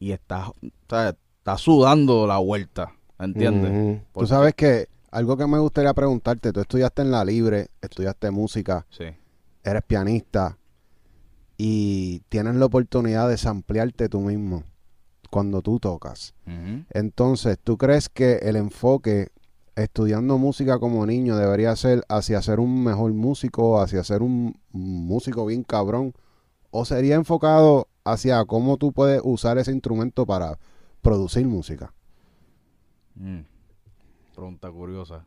y 0.00 0.10
estás, 0.12 0.48
o 0.48 0.54
sea, 0.88 1.10
estás 1.38 1.60
sudando 1.60 2.26
la 2.26 2.38
vuelta, 2.38 2.94
¿entiendes? 3.20 3.70
Tú 4.12 4.26
sabes 4.26 4.54
que 4.54 4.88
algo 5.12 5.36
que 5.36 5.46
me 5.46 5.58
gustaría 5.58 5.94
preguntarte, 5.94 6.52
tú 6.52 6.60
estudiaste 6.60 7.02
en 7.02 7.10
la 7.10 7.24
libre, 7.24 7.68
estudiaste 7.80 8.30
música, 8.30 8.86
Sí. 8.90 9.04
eres 9.62 9.82
pianista 9.82 10.58
y 11.56 12.20
tienes 12.28 12.56
la 12.56 12.66
oportunidad 12.66 13.28
de 13.28 13.36
samplearte 13.36 14.08
tú 14.08 14.20
mismo 14.20 14.64
cuando 15.30 15.62
tú 15.62 15.78
tocas. 15.78 16.34
Entonces, 16.90 17.58
¿tú 17.62 17.78
crees 17.78 18.08
que 18.08 18.36
el 18.42 18.56
enfoque 18.56 19.28
estudiando 19.76 20.36
música 20.38 20.78
como 20.78 21.06
niño 21.06 21.36
debería 21.36 21.74
ser 21.76 22.04
hacia 22.08 22.42
ser 22.42 22.58
un 22.60 22.82
mejor 22.82 23.12
músico, 23.12 23.80
hacia 23.80 24.02
ser 24.04 24.22
un 24.22 24.58
músico 24.72 25.46
bien 25.46 25.62
cabrón? 25.62 26.14
¿O 26.70 26.84
sería 26.84 27.14
enfocado 27.16 27.88
hacia 28.04 28.44
cómo 28.46 28.78
tú 28.78 28.92
puedes 28.92 29.20
usar 29.22 29.58
ese 29.58 29.72
instrumento 29.72 30.26
para 30.26 30.58
producir 31.02 31.46
música? 31.46 31.92
Mm. 33.14 33.40
Pregunta 34.34 34.70
curiosa. 34.70 35.24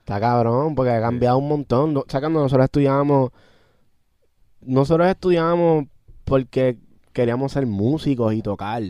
Está 0.00 0.18
cabrón, 0.20 0.74
porque 0.74 0.90
ha 0.90 1.00
cambiado 1.00 1.38
un 1.38 1.48
montón. 1.48 1.94
No- 1.94 2.00
O 2.00 2.04
sea, 2.08 2.20
cuando 2.20 2.40
nosotros 2.40 2.64
estudiábamos, 2.64 3.30
nosotros 4.62 5.08
estudiábamos 5.08 5.86
porque 6.24 6.78
queríamos 7.12 7.52
ser 7.52 7.66
músicos 7.66 8.34
y 8.34 8.42
tocar. 8.42 8.82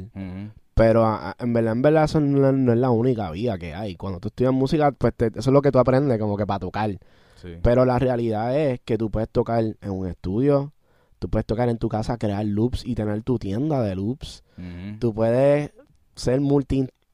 Pero 0.75 1.05
a- 1.05 1.31
a- 1.31 1.37
en 1.39 1.53
verdad, 1.53 1.73
en 1.73 1.83
verdad, 1.83 2.05
eso 2.05 2.21
no, 2.21 2.49
es- 2.49 2.55
no 2.55 2.73
es 2.73 2.79
la 2.79 2.91
única 2.91 3.31
vida 3.31 3.59
que 3.59 3.75
hay. 3.75 3.97
Cuando 3.97 4.19
tú 4.21 4.29
estudias 4.29 4.53
música, 4.53 4.93
pues 4.93 5.15
te- 5.15 5.27
eso 5.27 5.39
es 5.39 5.47
lo 5.49 5.61
que 5.63 5.71
tú 5.71 5.79
aprendes, 5.79 6.19
como 6.19 6.37
que 6.37 6.47
para 6.47 6.61
tocar. 6.61 6.91
Sí. 7.37 7.57
Pero 7.63 7.85
la 7.85 7.99
realidad 7.99 8.57
es 8.59 8.81
que 8.81 8.97
tú 8.99 9.11
puedes 9.11 9.29
tocar 9.29 9.63
en 9.65 9.91
un 9.91 10.07
estudio, 10.07 10.73
tú 11.19 11.29
puedes 11.29 11.47
tocar 11.47 11.69
en 11.69 11.79
tu 11.79 11.89
casa, 11.89 12.17
crear 12.19 12.45
loops 12.45 12.85
y 12.87 12.95
tener 12.95 13.23
tu 13.23 13.39
tienda 13.39 13.83
de 13.83 13.95
loops. 13.95 14.43
Tú 14.99 15.13
puedes 15.15 15.71
ser 16.15 16.41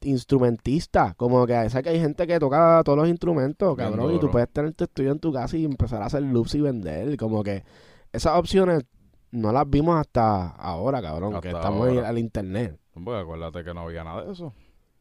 multi-instrumentista, 0.07 1.15
como 1.17 1.47
que 1.47 1.69
sé 1.71 1.83
que 1.83 1.91
hay 1.91 2.01
gente 2.01 2.27
que 2.27 2.39
toca 2.39 2.83
todos 2.85 2.99
los 2.99 3.09
instrumentos, 3.09 3.77
Bien 3.77 3.91
cabrón, 3.91 4.15
y 4.15 4.21
tú 4.21 4.31
puedes 4.31 4.49
tener 4.51 4.73
tu 4.75 4.85
estudio 4.85 5.13
en 5.13 5.19
tu 5.19 5.33
casa 5.33 5.57
y 5.57 5.65
empezar 5.65 6.03
a 6.03 6.07
hacer 6.07 6.23
loops 6.23 6.55
y 6.55 6.61
vender. 6.61 7.17
Como 7.17 7.43
que 7.43 7.65
esas 8.13 8.39
opciones 8.39 8.85
no 9.33 9.53
las 9.53 9.69
vimos 9.69 9.99
hasta 9.99 10.49
ahora, 10.51 11.03
cabrón, 11.03 11.41
que 11.41 11.49
estamos 11.49 11.89
en 11.89 11.97
ahora. 11.97 12.09
al 12.09 12.19
internet. 12.19 12.79
Porque 12.93 13.21
acuérdate 13.21 13.65
que 13.65 13.75
no 13.75 13.81
había 13.81 14.05
nada 14.05 14.25
de 14.25 14.33
eso. 14.33 14.55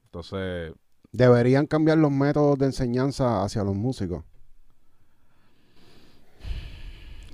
Entonces, 0.06 0.74
¿Deberían 1.12 1.66
cambiar 1.66 1.98
los 1.98 2.12
métodos 2.12 2.58
de 2.58 2.66
enseñanza 2.66 3.44
hacia 3.44 3.64
los 3.64 3.76
músicos? 3.76 4.24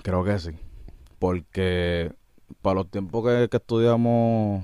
creo 0.04 0.24
que 0.24 0.40
sí. 0.40 0.52
Porque 1.20 2.12
para 2.64 2.76
los 2.76 2.90
tiempos 2.90 3.24
que, 3.24 3.48
que 3.50 3.58
estudiamos 3.58 4.64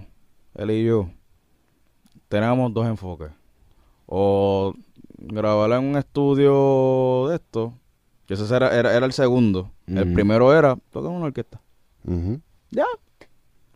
él 0.56 0.72
y 0.72 0.86
yo, 0.86 1.12
teníamos 2.28 2.74
dos 2.74 2.86
enfoques. 2.88 3.32
O 4.06 4.74
grabar 5.18 5.72
en 5.72 5.90
un 5.90 5.98
estudio 5.98 7.28
de 7.30 7.36
esto, 7.36 7.74
que 8.26 8.36
ese 8.36 8.56
era, 8.56 8.76
era, 8.78 8.96
era 8.96 9.06
el 9.06 9.14
segundo. 9.14 9.72
El 9.86 10.14
primero 10.14 10.54
era 10.54 10.76
tocar 10.92 11.12
en 11.12 11.18
una 11.18 11.26
orquesta. 11.28 11.62
Ya. 12.72 12.86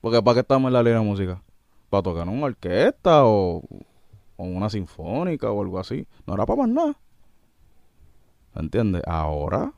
Porque 0.02 0.22
¿para 0.22 0.36
qué 0.36 0.39
estamos 0.41 0.70
en 0.70 0.74
la 0.74 0.84
línea 0.84 0.99
de 0.99 1.06
música? 1.06 1.41
para 1.91 2.04
tocar 2.04 2.26
en 2.26 2.34
una 2.34 2.45
orquesta 2.45 3.26
o, 3.26 3.58
o 4.38 4.43
una 4.43 4.70
sinfónica 4.70 5.52
o 5.52 5.62
algo 5.62 5.78
así. 5.78 6.08
No 6.26 6.34
era 6.34 6.45
para 6.45 6.62
más 6.62 6.70
nada. 6.70 6.95
¿Entiendes? 8.56 9.04
Ahora, 9.06 9.74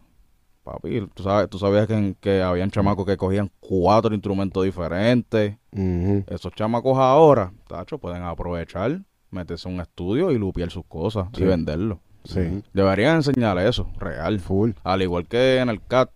papi, 0.64 1.08
tú, 1.14 1.24
sabes, 1.24 1.50
tú 1.50 1.60
sabías 1.60 1.88
que, 1.88 2.16
que 2.20 2.42
habían 2.42 2.72
chamacos 2.72 3.06
que 3.06 3.18
cogían 3.18 3.52
cuatro 3.60 4.14
instrumentos 4.14 4.64
diferentes. 4.64 5.58
Esos 6.28 6.54
chamacos 6.54 6.98
ahora, 6.98 7.52
tacho, 7.68 7.98
pueden 7.98 8.24
aprovechar, 8.24 9.02
meterse 9.32 9.68
en 9.68 9.76
un 9.76 9.82
estudio 9.82 10.32
y 10.32 10.38
lupiar 10.38 10.70
sus 10.72 10.86
cosas 10.86 11.28
Sí. 11.34 11.44
y 11.44 11.46
venderlo. 11.46 12.00
Sí. 12.24 12.64
Deberían 12.74 13.18
enseñar 13.18 13.58
eso, 13.58 13.90
real. 14.00 14.40
Full. 14.40 14.72
Al 14.84 15.02
igual 15.02 15.28
que 15.28 15.58
en 15.58 15.70
el 15.70 15.82
CAT. 15.86 16.10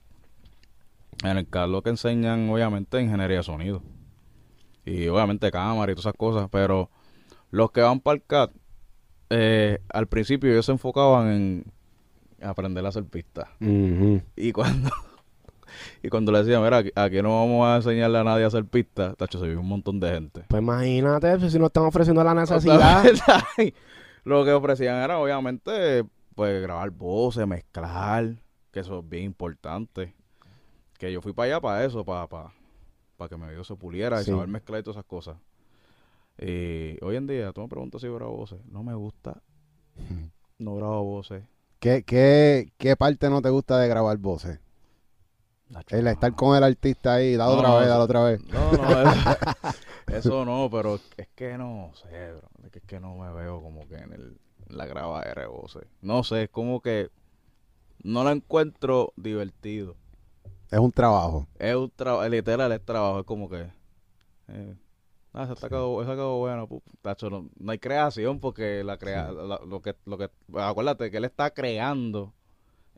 En 1.24 1.38
el 1.38 1.48
CAT 1.50 1.68
lo 1.70 1.82
que 1.82 1.90
enseñan, 1.90 2.50
obviamente, 2.50 3.02
ingeniería 3.02 3.38
de 3.38 3.44
sonido. 3.44 3.82
Y 4.86 5.08
obviamente 5.10 5.52
cámara 5.52 5.92
y 5.92 5.96
todas 5.96 6.06
esas 6.06 6.18
cosas. 6.18 6.48
Pero 6.50 6.90
los 7.52 7.72
que 7.72 7.82
van 7.82 8.00
para 8.00 8.16
el 8.16 8.24
CAT, 8.24 8.52
eh, 9.30 9.80
al 9.90 10.08
principio 10.08 10.50
ellos 10.52 10.66
se 10.66 10.72
enfocaban 10.72 11.28
en 11.30 11.66
aprender 12.42 12.86
a 12.86 12.90
hacer 12.90 13.06
pistas. 13.06 13.48
Ujú. 13.60 14.22
Y 14.36 14.52
cuando 14.52 14.90
y 16.04 16.10
cuando 16.10 16.32
le 16.32 16.40
decían, 16.40 16.64
mira, 16.64 16.84
aquí, 16.96 17.22
no 17.22 17.30
vamos 17.30 17.68
a 17.68 17.78
enseñarle 17.78 18.18
a 18.20 18.24
nadie 18.24 18.44
a 18.44 18.48
hacer 18.48 18.66
pistas, 18.66 19.16
tacho, 19.18 19.40
se 19.40 19.48
vio 19.48 19.60
un 19.60 19.68
montón 19.68 20.00
de 20.00 20.10
gente. 20.10 20.46
Pues 20.48 20.62
imagínate 20.62 21.38
pues, 21.38 21.52
si 21.52 21.60
nos 21.60 21.68
están 21.68 21.86
ofreciendo 21.86 22.24
la 22.24 22.34
necesidad. 22.34 23.04
Lo 24.24 24.44
que 24.44 24.52
ofrecían 24.52 24.98
era, 24.98 25.20
obviamente, 25.20 26.04
pues 26.36 26.62
grabar 26.62 26.90
voces, 26.92 27.48
mezclar, 27.48 28.36
que 28.72 28.82
eso 28.82 29.00
es 29.00 29.10
bien 29.10 29.24
importante. 29.24 30.14
Que 30.98 31.12
yo 31.12 31.22
fui 31.22 31.34
para 31.34 31.46
allá 31.54 31.62
para 31.62 31.86
eso, 31.86 32.04
para, 32.04 32.28
para, 32.28 32.54
para 33.16 33.30
que 33.30 33.38
mi 33.38 33.46
oído 33.46 33.64
se 33.64 33.76
puliera 33.76 34.22
y 34.22 34.26
saber 34.26 34.48
mezclar 34.48 34.82
y 34.82 34.84
todas 34.84 34.98
esas 34.98 35.06
cosas. 35.06 35.38
Y 36.40 37.04
hoy 37.04 37.16
en 37.16 37.28
día, 37.28 37.52
tú 37.54 37.62
me 37.62 37.68
preguntas 37.68 38.02
si 38.02 38.08
grabo 38.08 38.36
voces. 38.36 38.60
No 38.66 38.84
me 38.84 38.94
gusta, 38.94 39.42
no 40.60 40.76
grabo 40.76 41.04
voces. 41.04 41.44
¿Qué, 41.80 42.04
qué, 42.04 42.72
¿Qué 42.78 42.96
parte 42.96 43.30
no 43.30 43.42
te 43.42 43.50
gusta 43.50 43.78
de 43.80 43.88
grabar 43.88 44.18
voces? 44.18 44.60
El 45.90 46.08
estar 46.08 46.34
con 46.34 46.56
el 46.56 46.64
artista 46.64 47.16
ahí, 47.16 47.36
dale 47.36 47.54
No, 47.54 47.60
otra 47.60 47.80
vez, 47.80 47.90
dale 47.90 48.04
otra 48.04 48.24
vez. 48.24 48.44
No, 48.46 48.72
no, 48.72 49.02
eso, 49.02 49.38
eso 50.08 50.46
no, 50.46 50.70
pero 50.72 51.00
es 51.18 51.28
que 51.36 51.58
no 51.58 51.92
sé, 51.96 52.32
bro. 52.34 52.50
Es 52.74 52.82
que, 52.84 53.00
no 53.00 53.16
me 53.16 53.32
veo 53.32 53.62
como 53.62 53.88
que 53.88 53.96
en, 53.96 54.14
el, 54.14 54.40
en 54.70 54.78
la 54.78 54.86
grabadera 54.86 55.42
de 55.42 55.48
voces. 55.48 55.84
No 56.02 56.24
sé, 56.24 56.44
es 56.44 56.50
como 56.50 56.82
que 56.82 57.10
no 58.04 58.24
lo 58.24 58.32
encuentro 58.32 59.14
divertido. 59.18 59.96
Es 60.72 60.80
un 60.80 60.92
trabajo. 60.92 61.48
Es 61.60 61.76
un 61.76 61.92
trabajo, 61.92 62.28
literal 62.28 62.72
es 62.72 62.84
trabajo, 62.84 63.20
es 63.20 63.26
como 63.26 63.50
que... 63.50 63.70
Eh, 64.48 64.76
ah, 65.40 65.44
esa 65.44 65.54
está 65.54 65.70
quedó 65.70 65.90
buena, 66.40 66.66
pu- 66.66 66.82
tacho, 67.02 67.30
no, 67.30 67.50
no 67.60 67.72
hay 67.72 67.80
creación 67.80 68.40
porque 68.40 68.84
la 68.84 68.98
crea, 68.98 69.32
la- 69.32 69.60
lo 69.66 69.82
que, 69.82 69.96
lo 70.06 70.18
que, 70.18 70.30
acuérdate 70.56 71.10
que 71.12 71.18
él 71.18 71.26
está 71.26 71.52
creando 71.52 72.34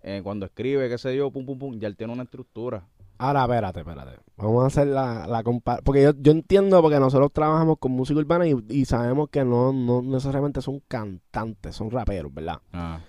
eh, 0.02 0.22
cuando 0.24 0.46
escribe, 0.46 0.88
qué 0.90 0.98
sé 0.98 1.16
yo, 1.16 1.30
pum, 1.32 1.46
pum, 1.46 1.60
pum, 1.60 1.80
ya 1.80 1.88
él 1.88 1.98
tiene 1.98 2.14
una 2.14 2.24
estructura. 2.24 2.88
Ahora, 3.18 3.42
espérate, 3.44 3.80
espérate. 3.82 4.12
Vamos 4.38 4.64
a 4.64 4.68
hacer 4.68 4.88
la, 4.88 5.28
la 5.28 5.44
comparación. 5.44 5.84
Porque 5.84 6.04
yo, 6.04 6.12
yo 6.18 6.32
entiendo 6.32 6.82
porque 6.82 7.00
nosotros 7.02 7.34
trabajamos 7.34 7.78
con 7.78 7.92
música 7.92 8.18
urbana 8.18 8.48
y, 8.48 8.56
y 8.70 8.86
sabemos 8.86 9.28
que 9.30 9.44
no, 9.44 9.74
no 9.74 10.02
necesariamente 10.02 10.62
son 10.62 10.80
cantantes, 10.88 11.76
son 11.76 11.92
raperos, 11.92 12.34
¿verdad? 12.34 12.60
Ah, 12.72 13.02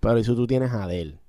Pero 0.00 0.18
¿y 0.18 0.24
si 0.24 0.34
tú 0.34 0.48
tienes 0.48 0.72
a 0.72 0.82
Adele? 0.82 1.20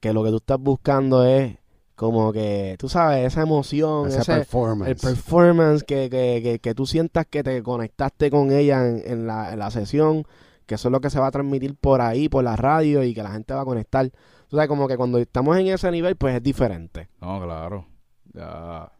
Que 0.00 0.12
lo 0.12 0.24
que 0.24 0.30
tú 0.30 0.38
estás 0.38 0.58
buscando 0.58 1.24
es 1.24 1.56
como 1.94 2.32
que, 2.32 2.76
tú 2.78 2.88
sabes, 2.88 3.26
esa 3.26 3.42
emoción, 3.42 4.08
Ese 4.08 4.20
ese, 4.20 4.32
el 4.32 4.38
performance. 4.40 5.00
performance, 5.00 5.84
que, 5.84 6.08
que, 6.10 6.40
que, 6.42 6.58
que 6.58 6.74
tú 6.74 6.86
sientas 6.86 7.26
que 7.26 7.42
te 7.42 7.62
conectaste 7.62 8.30
con 8.30 8.50
ella 8.50 8.86
en, 8.88 9.02
en 9.04 9.26
la, 9.26 9.52
en 9.52 9.58
la 9.58 9.70
sesión, 9.70 10.24
que 10.66 10.76
eso 10.76 10.88
es 10.88 10.92
lo 10.92 11.00
que 11.00 11.10
se 11.10 11.20
va 11.20 11.26
a 11.28 11.30
transmitir 11.30 11.76
por 11.76 12.00
ahí, 12.00 12.28
por 12.28 12.42
la 12.44 12.56
radio 12.56 13.02
y 13.04 13.14
que 13.14 13.22
la 13.22 13.30
gente 13.32 13.54
va 13.54 13.60
a 13.62 13.64
conectar. 13.66 14.10
Tú 14.48 14.56
sabes, 14.56 14.68
como 14.68 14.88
que 14.88 14.96
cuando 14.96 15.18
estamos 15.18 15.56
en 15.58 15.68
ese 15.68 15.90
nivel, 15.90 16.16
pues 16.16 16.34
es 16.34 16.42
diferente. 16.42 17.08
no, 17.20 17.40
claro, 17.42 17.86
ya... 18.32 18.90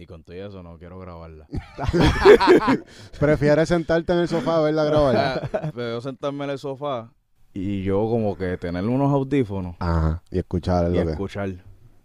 Y 0.00 0.06
con 0.06 0.22
todo 0.22 0.36
eso 0.36 0.62
no 0.62 0.78
quiero 0.78 1.00
grabarla. 1.00 1.48
¿Prefieres 3.18 3.68
sentarte 3.68 4.12
en 4.12 4.20
el 4.20 4.28
sofá 4.28 4.58
a 4.58 4.60
verla 4.60 4.84
grabar? 4.90 5.48
Pero 5.74 5.94
yo 5.94 6.00
sentarme 6.00 6.44
en 6.44 6.50
el 6.50 6.58
sofá 6.60 7.12
y 7.60 7.82
yo 7.82 8.00
como 8.08 8.36
que 8.36 8.56
tener 8.58 8.84
unos 8.84 9.12
audífonos 9.12 9.76
Ajá. 9.78 10.22
y 10.30 10.38
escuchar 10.38 10.90
y 10.92 10.96
lo 10.98 11.04
que... 11.04 11.10
escuchar. 11.12 11.48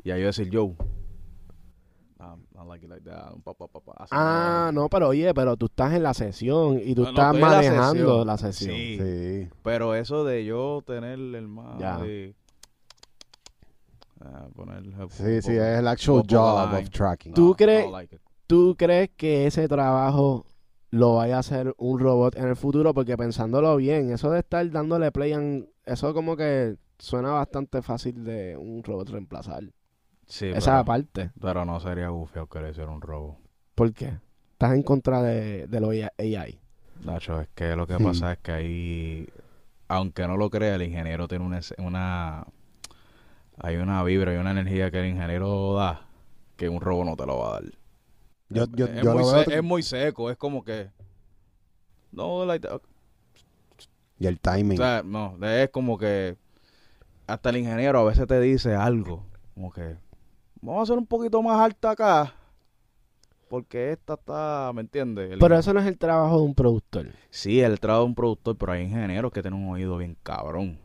Y 0.04 0.12
ahí 0.12 0.20
yo 0.22 0.28
decir, 0.28 0.49
yo, 0.49 0.66
um, 0.66 0.76
I 2.56 2.68
like 2.68 2.86
it 2.86 2.89
like 2.91 3.04
that, 3.06 3.34
pa, 3.43 3.54
pa, 3.54 3.68
pa, 3.68 3.80
pa, 3.80 3.93
así 3.99 4.10
Ah, 4.12 4.72
no, 4.74 4.89
pero 4.89 5.10
oye, 5.10 5.34
pero 5.34 5.56
tú 5.58 5.66
estás 5.68 5.93
en 5.93 6.04
la 6.04 6.14
sesión 6.14 6.80
y 6.84 6.93
tú 6.95 7.04
No, 7.04 7.12
no, 7.12 7.20
estás 7.22 7.26
estoy 7.36 7.36
en 7.36 7.41
la 7.41 7.47
manejando 7.58 7.93
sesión. 7.93 8.28
la 8.28 8.38
sesión. 8.38 8.76
Sí. 8.76 8.97
Sí. 8.99 9.49
Pero 9.64 9.95
eso 9.95 10.24
de 10.26 10.45
yo 10.45 10.82
tener 10.86 11.20
el 11.20 11.47
más 11.47 11.78
de... 12.01 12.36
ah, 14.22 14.47
poner 14.56 14.78
el- 14.78 14.93
Sí, 15.10 15.41
sí, 15.41 15.51
es 15.51 15.80
el 15.80 15.88
actual 15.88 16.24
job 16.30 16.70
line. 16.72 16.84
of 16.84 16.89
tracking. 16.89 17.34
¿Tú 17.34 17.49
No, 17.49 17.56
crees- 17.56 17.91
like. 17.91 18.20
¿Tú 18.47 18.76
crees 18.78 19.10
que 19.16 19.47
ese 19.47 19.68
trabajo 19.68 20.45
lo 20.99 21.15
vaya 21.15 21.37
a 21.37 21.39
hacer 21.39 21.73
un 21.77 21.99
robot 21.99 22.35
en 22.37 22.47
el 22.49 22.55
futuro? 22.55 22.93
Porque 22.93 23.17
pensándolo 23.17 23.75
bien, 23.77 24.11
eso 24.11 24.31
de 24.31 24.39
estar 24.39 24.69
dándole 24.71 25.11
play, 25.11 25.33
en, 25.33 25.69
eso 25.85 26.13
como 26.13 26.35
que 26.37 26.77
suena 26.99 27.31
bastante 27.31 27.81
fácil 27.81 28.23
de 28.23 28.57
un 28.57 28.83
robot 28.83 29.09
reemplazar. 29.09 29.63
Sí, 30.27 30.47
Esa 30.51 30.83
pero, 30.83 30.85
parte. 30.85 31.31
pero 31.39 31.65
no 31.65 31.79
sería 31.79 32.09
gufiado 32.09 32.47
que 32.47 32.59
le 32.61 32.71
hiciera 32.71 32.91
un 32.91 33.01
robo. 33.01 33.39
¿Por 33.75 33.93
qué? 33.93 34.19
Estás 34.53 34.73
en 34.73 34.83
contra 34.83 35.21
de, 35.21 35.67
de 35.67 35.79
lo 35.79 35.89
AI. 35.91 36.59
Nacho, 36.95 37.39
es 37.41 37.49
que 37.55 37.75
lo 37.75 37.85
que 37.87 37.99
Hmm. 37.99 37.99
pasa 37.99 38.33
es 38.33 38.39
que 38.39 38.51
ahí, 38.51 39.27
aunque 39.89 40.27
no 40.27 40.37
lo 40.37 40.49
crea, 40.49 40.75
el 40.75 40.83
ingeniero 40.83 41.27
tiene 41.27 41.45
una, 41.45 41.59
una, 41.79 42.45
hay 43.57 43.75
una 43.77 44.03
vibra, 44.03 44.31
hay 44.31 44.37
una 44.37 44.51
energía 44.51 44.91
que 44.91 44.99
el 44.99 45.07
ingeniero 45.07 45.73
da 45.75 46.05
que 46.55 46.69
un 46.69 46.81
robo 46.81 47.03
no 47.05 47.15
te 47.15 47.25
lo 47.25 47.39
va 47.39 47.49
a 47.49 47.53
dar. 47.61 47.63
Yo, 48.54 48.66
yo, 48.76 48.86
es, 48.86 49.01
yo 49.04 49.14
muy 49.14 49.24
lo 49.24 49.32
veo... 49.32 49.43
se- 49.43 49.56
es 49.56 49.64
muy 49.64 49.84
seco, 49.84 50.30
es 50.30 50.38
como 50.38 50.64
que, 50.64 50.89
no, 52.12 52.45
like 52.45 52.68
that. 52.68 52.82
Y 54.20 54.28
el 54.28 54.39
timing. 54.39 54.80
o 54.80 54.84
sea, 54.84 55.01
no, 55.04 55.38
es 55.41 55.70
como 55.70 55.97
que 55.97 56.38
hasta 57.28 57.49
el 57.49 57.58
ingeniero 57.58 57.99
a 57.99 58.04
veces 58.04 58.28
te 58.28 58.39
dice 58.39 58.76
algo, 58.76 59.26
como 59.54 59.72
que, 59.72 59.97
vamos 60.62 60.80
a 60.82 60.84
hacer 60.84 60.97
un 60.97 61.06
poquito 61.08 61.41
más 61.41 61.60
alta 61.60 61.91
acá, 61.91 62.34
porque 63.49 63.91
esta 63.91 64.14
está, 64.16 64.72
¿me 64.74 64.82
entiendes? 64.82 65.32
El 65.32 65.39
Pero 65.39 65.58
eso 65.58 65.74
no 65.74 65.80
es 65.80 65.86
el 65.88 65.97
trabajo 65.97 66.38
de 66.38 66.43
un 66.43 66.56
productor. 66.56 67.08
Sí, 67.30 67.60
el 67.62 67.80
trabajo 67.80 68.04
de 68.04 68.08
un 68.10 68.16
productor, 68.16 68.58
pero 68.58 68.72
hay 68.72 68.84
ingenieros 68.84 69.32
que 69.32 69.41
tienen 69.41 69.62
un 69.62 69.74
oído 69.74 69.97
bien 69.97 70.18
cabrón. 70.24 70.80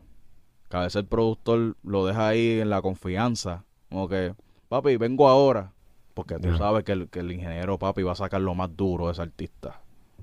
Que 0.69 0.77
a 0.77 0.81
veces 0.81 0.97
el 0.97 1.07
productor 1.07 1.75
lo 1.81 2.05
deja 2.05 2.27
ahí 2.27 2.59
en 2.59 2.69
la 2.69 2.81
confianza. 2.81 3.63
Como 3.89 4.07
que, 4.07 4.35
papi, 4.67 4.97
vengo 4.97 5.27
ahora. 5.27 5.73
Porque 6.19 6.37
tú 6.39 6.57
sabes 6.57 6.83
que 6.83 6.91
el, 6.91 7.09
que 7.09 7.19
el 7.19 7.31
ingeniero, 7.31 7.77
papi, 7.79 8.03
va 8.03 8.11
a 8.11 8.15
sacar 8.15 8.41
lo 8.41 8.53
más 8.55 8.75
duro 8.75 9.05
de 9.07 9.13
ese 9.13 9.21
artista 9.21 9.79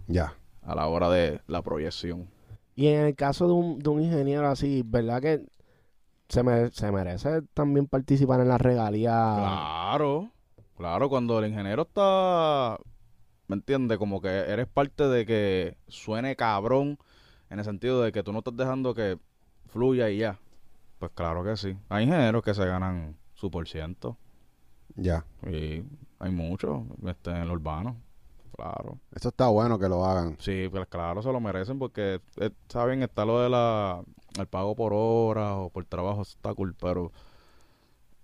Ya. 0.07 0.35
a 0.63 0.75
la 0.75 0.87
hora 0.89 1.09
de 1.09 1.41
la 1.47 1.63
proyección. 1.63 2.29
Y 2.75 2.89
en 2.89 3.07
el 3.07 3.15
caso 3.15 3.47
de 3.47 3.55
un, 3.55 3.79
de 3.79 3.89
un 3.89 4.03
ingeniero 4.03 4.47
así, 4.47 4.83
¿verdad 4.85 5.23
que 5.23 5.47
se, 6.29 6.43
me- 6.43 6.71
se 6.71 6.93
merece 6.93 7.41
también 7.55 7.87
participar 7.87 8.41
en 8.41 8.49
la 8.49 8.59
regalía? 8.59 9.11
Claro, 9.39 10.31
claro, 10.77 11.09
cuando 11.09 11.39
el 11.39 11.47
ingeniero 11.51 11.83
está, 11.83 12.79
¿me 13.49 13.57
entiendes? 13.57 13.97
Como 13.97 14.21
que 14.21 14.29
eres 14.29 14.67
parte 14.67 15.09
de 15.09 15.25
que 15.25 15.79
suene 15.89 16.37
cabrón, 16.37 16.99
en 17.49 17.59
el 17.61 17.65
sentido 17.65 18.03
de 18.03 18.13
que 18.13 18.23
tú 18.23 18.33
no 18.33 18.41
estás 18.41 18.57
dejando 18.57 18.93
que 18.93 19.19
fluya 19.69 20.11
y 20.11 20.19
ya. 20.19 20.39
Pues 20.99 21.11
claro 21.15 21.43
que 21.45 21.57
sí. 21.57 21.77
Hay 21.89 22.05
ingenieros 22.05 22.43
que 22.43 22.53
se 22.55 22.67
ganan 22.67 23.17
su 23.35 23.51
por 23.51 23.67
ciento. 23.69 24.17
Ya. 24.97 25.25
Y 25.47 25.83
hay 26.19 26.31
muchos 26.31 26.83
este, 27.07 27.31
en 27.31 27.37
el 27.37 27.51
urbano. 27.51 27.97
Claro. 28.57 28.99
Eso 29.15 29.29
está 29.29 29.49
bueno 29.49 29.79
que 29.79 29.89
lo 29.89 30.05
hagan. 30.05 30.37
Sí, 30.41 30.69
pues 30.71 30.87
claro, 30.87 31.23
se 31.23 31.31
lo 31.31 31.41
merecen 31.41 31.79
porque, 31.79 32.21
eh, 32.39 32.51
saben, 32.69 33.03
está 33.03 33.27
lo 33.27 33.43
de 33.43 33.51
la, 33.51 34.03
el 34.39 34.47
pago 34.47 34.75
por 34.75 34.93
hora 34.95 35.57
o 35.57 35.69
por 35.69 35.85
trabajo, 35.85 36.23
está 36.23 36.55
cool, 36.55 36.75
pero 36.75 37.13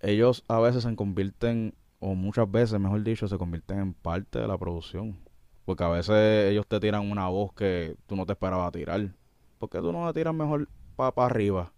ellos 0.01 0.43
a 0.49 0.59
veces 0.59 0.85
se 0.85 0.97
convierten, 0.97 1.75
o 2.01 2.15
muchas 2.15 2.51
veces, 2.51 2.81
mejor 2.81 3.03
dicho, 3.03 3.29
se 3.29 3.37
convierten 3.37 3.79
en 3.79 3.95
parte 3.95 4.39
de 4.39 4.49
la 4.49 4.57
producción. 4.57 5.19
Porque 5.67 5.85
a 5.85 5.89
veces 5.89 6.51
ellos 6.51 6.67
te 6.67 6.81
tiran 6.81 7.09
una 7.11 7.29
voz 7.29 7.53
que 7.53 7.95
tú 8.07 8.17
no 8.17 8.25
te 8.27 8.33
esperabas 8.33 8.73
tirar. 8.73 9.15
¿Por 9.59 9.69
qué 9.69 9.79
tú 9.79 9.93
no 9.93 10.07
la 10.07 10.13
tiras 10.13 10.35
mejor 10.35 10.67
para 10.97 11.13
arriba? 11.27 11.73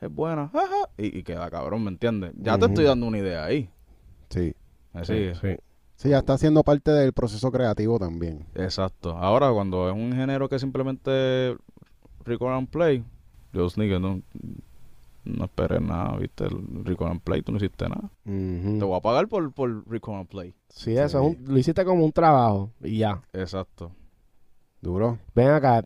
Es 0.00 0.12
buena, 0.12 0.50
y, 0.96 1.18
y 1.18 1.22
queda 1.22 1.50
cabrón, 1.50 1.84
¿me 1.84 1.90
entiendes? 1.90 2.32
Ya 2.36 2.58
te 2.58 2.66
estoy 2.66 2.84
dando 2.84 3.06
una 3.06 3.18
idea 3.18 3.44
ahí. 3.44 3.70
Sí. 4.30 4.54
Así, 4.92 5.32
sí. 5.40 5.56
Sí, 5.96 6.08
ya 6.10 6.18
está 6.18 6.38
siendo 6.38 6.62
parte 6.62 6.90
del 6.92 7.12
proceso 7.12 7.50
creativo 7.50 7.98
también. 7.98 8.46
Exacto. 8.54 9.16
Ahora, 9.16 9.50
cuando 9.52 9.88
es 9.88 9.94
un 9.94 10.12
género 10.12 10.48
que 10.48 10.58
simplemente 10.58 11.56
record 12.24 12.54
and 12.54 12.68
play, 12.68 13.04
Dios 13.52 13.76
nigga, 13.76 13.98
no. 13.98 14.22
no 15.24 15.44
esperes 15.44 15.80
nada, 15.82 16.16
viste, 16.16 16.44
el 16.44 16.84
Record 16.84 17.10
and 17.10 17.20
Play, 17.20 17.42
tú 17.42 17.52
no 17.52 17.58
hiciste 17.58 17.86
nada. 17.88 18.10
Te 18.24 18.84
voy 18.84 18.96
a 18.96 19.00
pagar 19.00 19.28
por, 19.28 19.52
por 19.52 19.86
Record 19.90 20.16
and 20.20 20.28
Play. 20.28 20.54
Sí, 20.68 20.92
eso 20.92 21.20
es 21.20 21.36
un- 21.38 21.44
lo 21.52 21.58
hiciste 21.58 21.84
como 21.84 22.04
un 22.04 22.12
trabajo 22.12 22.70
y 22.82 22.98
ya. 22.98 23.20
Exacto. 23.32 23.90
Duro. 24.80 25.18
Ven 25.34 25.48
acá. 25.48 25.82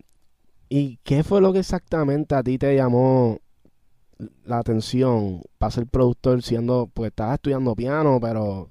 ¿Y 0.68 0.98
qué 1.02 1.24
fue 1.24 1.40
lo 1.40 1.52
que 1.52 1.58
exactamente 1.60 2.34
a 2.34 2.42
ti 2.42 2.58
te 2.58 2.74
llamó 2.76 3.38
la 4.44 4.58
atención 4.58 5.42
para 5.58 5.70
ser 5.70 5.86
productor 5.86 6.42
siendo, 6.42 6.88
pues 6.92 7.10
estabas 7.10 7.34
estudiando 7.34 7.74
piano, 7.74 8.18
pero, 8.20 8.44
o 8.44 8.68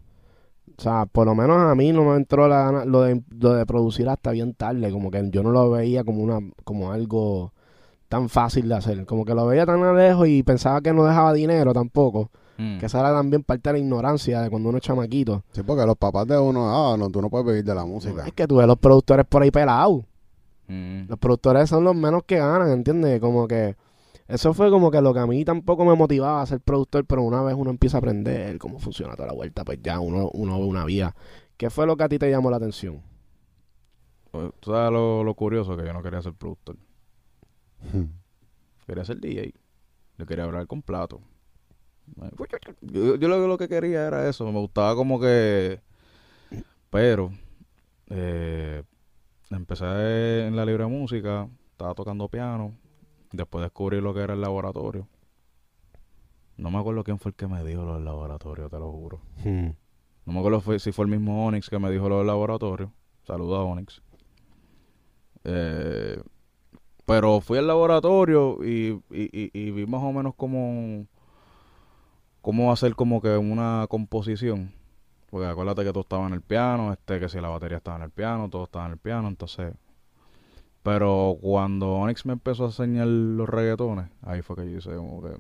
sea, 0.81 1.05
por 1.05 1.25
lo 1.27 1.35
menos 1.35 1.57
a 1.57 1.75
mí 1.75 1.91
no 1.91 2.03
me 2.03 2.15
entró 2.17 2.47
la 2.47 2.63
gana- 2.65 2.85
lo 2.85 3.01
de, 3.01 3.21
lo 3.39 3.53
de 3.53 3.65
producir 3.65 4.07
hasta 4.09 4.31
bien 4.31 4.53
tarde, 4.53 4.91
como 4.91 5.11
que 5.11 5.29
yo 5.31 5.43
no 5.43 5.51
lo 5.51 5.69
veía 5.71 6.03
como 6.03 6.21
una, 6.23 6.39
como 6.63 6.91
algo 6.91 7.53
tan 8.09 8.27
fácil 8.29 8.67
de 8.67 8.75
hacer, 8.75 9.05
como 9.05 9.23
que 9.25 9.33
lo 9.33 9.45
veía 9.45 9.65
tan 9.65 9.81
a 9.83 9.93
lejos 9.93 10.27
y 10.27 10.43
pensaba 10.43 10.81
que 10.81 10.91
no 10.93 11.05
dejaba 11.05 11.33
dinero 11.33 11.73
tampoco, 11.73 12.29
Mm. 12.57 12.77
que 12.79 12.85
esa 12.87 12.99
era 12.99 13.13
también 13.13 13.41
parte 13.43 13.69
de 13.69 13.73
la 13.73 13.79
ignorancia 13.79 14.41
de 14.41 14.49
cuando 14.49 14.69
uno 14.69 14.77
es 14.77 14.83
chamaquito. 14.83 15.41
Sí, 15.53 15.63
porque 15.63 15.85
los 15.85 15.95
papás 15.95 16.27
de 16.27 16.37
uno, 16.37 16.69
ah, 16.93 16.95
no, 16.97 17.09
tú 17.09 17.21
no 17.21 17.29
puedes 17.29 17.47
vivir 17.47 17.63
de 17.63 17.73
la 17.73 17.85
música. 17.85 18.27
Es 18.27 18.33
que 18.33 18.45
tú 18.45 18.57
ves 18.57 18.67
los 18.67 18.77
productores 18.77 19.25
por 19.25 19.41
ahí 19.41 19.49
pelados. 19.49 20.03
Mm. 20.67 21.07
Los 21.07 21.17
productores 21.17 21.69
son 21.69 21.83
los 21.85 21.95
menos 21.95 22.23
que 22.25 22.37
ganan, 22.37 22.69
¿entiendes? 22.71 23.19
Como 23.19 23.47
que 23.47 23.75
eso 24.34 24.53
fue 24.53 24.69
como 24.69 24.91
que 24.91 25.01
lo 25.01 25.13
que 25.13 25.19
a 25.19 25.27
mí 25.27 25.43
tampoco 25.45 25.86
me 25.86 25.95
motivaba 25.95 26.41
a 26.41 26.45
ser 26.45 26.61
productor, 26.61 27.05
pero 27.05 27.23
una 27.23 27.41
vez 27.43 27.55
uno 27.57 27.69
empieza 27.69 27.97
a 27.97 27.99
aprender 27.99 28.57
cómo 28.59 28.79
funciona 28.79 29.15
toda 29.15 29.27
la 29.27 29.34
vuelta, 29.34 29.63
pues 29.65 29.79
ya 29.82 29.99
uno, 29.99 30.29
uno 30.34 30.59
ve 30.59 30.65
una 30.65 30.86
vía. 30.86 31.15
¿Qué 31.57 31.69
fue 31.69 31.86
lo 31.86 31.97
que 31.97 32.03
a 32.03 32.09
ti 32.09 32.17
te 32.19 32.29
llamó 32.29 32.49
la 32.51 32.57
atención? 32.57 33.01
Pues, 34.32 34.51
Tú 34.59 34.71
sabes 34.71 34.91
lo, 34.91 35.23
lo 35.23 35.34
curioso 35.36 35.75
que 35.77 35.86
yo 35.86 35.93
no 35.93 36.01
quería 36.03 36.21
ser 36.21 36.34
productor. 36.34 36.77
Quería 38.88 39.05
ser 39.05 39.19
DJ. 39.19 39.53
Yo 40.17 40.25
quería 40.25 40.43
hablar 40.45 40.67
con 40.67 40.82
plato. 40.82 41.21
Yo, 42.82 43.15
yo 43.15 43.27
lo, 43.27 43.47
lo 43.47 43.57
que 43.57 43.67
quería 43.67 44.07
era 44.07 44.27
eso. 44.29 44.51
Me 44.51 44.59
gustaba 44.59 44.95
como 44.95 45.19
que... 45.19 45.82
Pero... 46.89 47.32
eh, 48.09 48.84
empecé 49.49 50.47
en 50.47 50.55
la 50.55 50.65
libre 50.65 50.86
música. 50.88 51.47
Estaba 51.71 51.93
tocando 51.93 52.27
piano. 52.29 52.73
Después 53.32 53.63
descubrí 53.63 54.01
lo 54.01 54.13
que 54.13 54.21
era 54.21 54.34
el 54.34 54.41
laboratorio. 54.41 55.07
No 56.57 56.69
me 56.69 56.77
acuerdo 56.79 57.03
quién 57.03 57.17
fue 57.17 57.29
el 57.32 57.36
que 57.36 57.47
me 57.47 57.63
dijo 57.63 57.84
lo 57.84 57.95
del 57.95 58.05
laboratorio, 58.05 58.69
te 58.69 58.77
lo 58.77 58.91
juro. 58.91 59.19
No 60.25 60.34
me 60.34 60.39
acuerdo 60.39 60.61
fue- 60.61 60.79
si 60.79 60.91
fue 60.91 61.05
el 61.05 61.11
mismo 61.11 61.45
Onyx 61.47 61.69
que 61.69 61.79
me 61.79 61.89
dijo 61.89 62.07
lo 62.09 62.19
del 62.19 62.27
laboratorio. 62.27 62.91
Saluda 63.23 63.57
a 63.59 63.63
Onyx. 63.63 64.01
Eh, 65.43 66.21
pero 67.05 67.41
fui 67.41 67.57
al 67.57 67.67
laboratorio 67.67 68.63
y, 68.63 69.01
y, 69.11 69.23
y- 69.32 69.51
y 69.53 69.71
vi 69.71 69.86
más 69.88 70.03
o 70.03 70.11
menos 70.11 70.36
cómo, 70.36 71.07
cómo 72.41 72.71
hacer 72.71 72.95
como 72.95 73.21
que 73.21 73.36
una 73.38 73.86
composición. 73.89 74.71
Porque 75.29 75.47
acuérdate 75.47 75.84
que 75.84 75.91
todo 75.91 76.01
estaba 76.01 76.27
en 76.27 76.34
el 76.34 76.41
piano, 76.41 76.91
este 76.91 77.19
que 77.19 77.29
si 77.29 77.39
la 77.39 77.49
batería 77.49 77.77
estaba 77.77 77.97
en 77.97 78.03
el 78.03 78.11
piano, 78.11 78.49
todo 78.49 78.65
estaba 78.65 78.86
en 78.86 78.91
el 78.93 78.97
piano, 78.97 79.27
entonces... 79.29 79.73
Pero 80.84 81.38
cuando 81.41 81.93
Onyx 81.93 82.25
me 82.25 82.34
empezó 82.34 82.63
a 82.63 82.67
enseñar 82.67 83.07
los 83.07 83.47
reggaetones, 83.47 84.09
ahí 84.21 84.41
fue 84.41 84.55
que 84.55 84.71
yo 84.71 84.77
hice 84.77 84.95
como 84.95 85.21
que... 85.21 85.38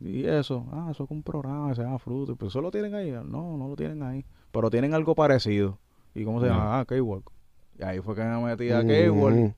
Y 0.00 0.26
eso, 0.26 0.66
ah, 0.72 0.88
eso 0.90 1.04
es 1.04 1.10
un 1.10 1.22
programa 1.22 1.68
que 1.68 1.76
se 1.76 1.82
llama 1.82 1.98
Fruity, 1.98 2.34
pero 2.34 2.48
eso 2.48 2.60
lo 2.60 2.70
tienen 2.70 2.94
ahí, 2.94 3.12
no, 3.12 3.56
no 3.56 3.68
lo 3.68 3.76
tienen 3.76 4.02
ahí, 4.02 4.24
pero 4.50 4.68
tienen 4.68 4.94
algo 4.94 5.14
parecido. 5.14 5.78
¿Y 6.14 6.24
cómo 6.24 6.40
se 6.40 6.48
llama? 6.48 6.80
Ah, 6.80 6.84
K-Walk. 6.84 7.30
Y 7.78 7.84
ahí 7.84 8.00
fue 8.00 8.14
que 8.14 8.22
me 8.22 8.40
metí 8.42 8.70
a 8.70 8.84
K-Walk 8.84 9.54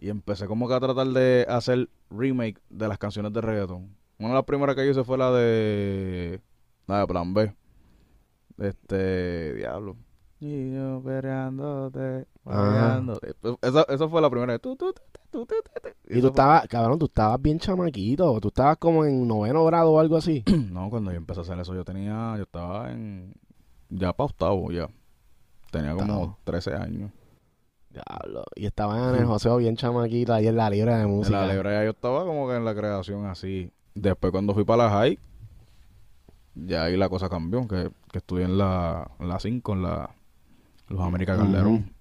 y 0.00 0.10
empecé 0.10 0.46
como 0.46 0.68
que 0.68 0.74
a 0.74 0.80
tratar 0.80 1.08
de 1.08 1.44
hacer 1.48 1.88
remake 2.10 2.60
de 2.70 2.88
las 2.88 2.98
canciones 2.98 3.32
de 3.32 3.40
reggaeton. 3.40 3.88
Una 4.18 4.28
de 4.28 4.34
las 4.34 4.44
primeras 4.44 4.76
que 4.76 4.84
yo 4.84 4.92
hice 4.92 5.04
fue 5.04 5.18
la 5.18 5.30
de 5.32 6.40
la 6.86 7.00
de 7.00 7.06
Plan 7.06 7.34
B. 7.34 7.52
Este, 8.58 9.54
diablo. 9.54 9.96
Y 10.40 10.72
yo 10.72 11.02
Ajá. 12.48 12.62
peleándote. 12.70 13.34
Esa, 13.62 13.82
esa 13.88 14.08
fue 14.08 14.20
la 14.20 14.30
primera. 14.30 14.58
Tu. 14.58 14.72
Y 14.72 14.76
tú 14.76 15.46
fue- 16.20 16.28
estabas, 16.28 16.66
cabrón, 16.68 16.98
tú 16.98 17.06
estabas 17.06 17.40
bien 17.42 17.58
chamaquito, 17.58 18.40
tú 18.40 18.48
estabas 18.48 18.76
como 18.78 19.04
en 19.04 19.26
noveno 19.28 19.64
grado 19.66 19.92
o 19.92 20.00
algo 20.00 20.16
así. 20.16 20.42
No, 20.72 20.88
cuando 20.90 21.10
yo 21.10 21.16
empecé 21.18 21.40
a 21.40 21.42
hacer 21.42 21.58
eso, 21.58 21.74
yo 21.74 21.84
tenía, 21.84 22.34
yo 22.36 22.42
estaba 22.44 22.90
en, 22.92 23.34
ya 23.90 24.12
para 24.12 24.26
octavo, 24.26 24.70
ya. 24.72 24.88
Tenía 25.70 25.92
como 25.92 26.02
Octavo. 26.22 26.38
13 26.44 26.74
años. 26.74 27.10
Diablo. 27.90 28.44
Y 28.54 28.66
estabas 28.66 29.12
en 29.14 29.20
el 29.20 29.26
joseo 29.26 29.56
bien 29.58 29.76
chamaquito 29.76 30.32
ahí 30.32 30.46
en 30.46 30.56
la 30.56 30.70
libre 30.70 30.94
de 30.94 31.02
En 31.02 31.10
música. 31.10 31.46
la 31.46 31.52
librería 31.52 31.84
yo 31.84 31.90
estaba 31.90 32.24
como 32.24 32.48
que 32.48 32.56
en 32.56 32.64
la 32.64 32.74
creación 32.74 33.26
así. 33.26 33.70
Después 33.94 34.30
cuando 34.30 34.54
fui 34.54 34.64
para 34.64 34.84
la 34.84 34.90
high, 34.90 35.18
ya 36.54 36.84
ahí 36.84 36.96
la 36.96 37.08
cosa 37.08 37.28
cambió, 37.28 37.66
que, 37.68 37.90
que 38.10 38.18
estudié 38.18 38.44
en 38.44 38.56
la, 38.58 39.10
en 39.18 39.28
la 39.28 39.38
5, 39.40 39.72
en 39.72 39.82
la 39.82 40.10
Los 40.88 41.00
América 41.00 41.36
Calderón. 41.36 41.92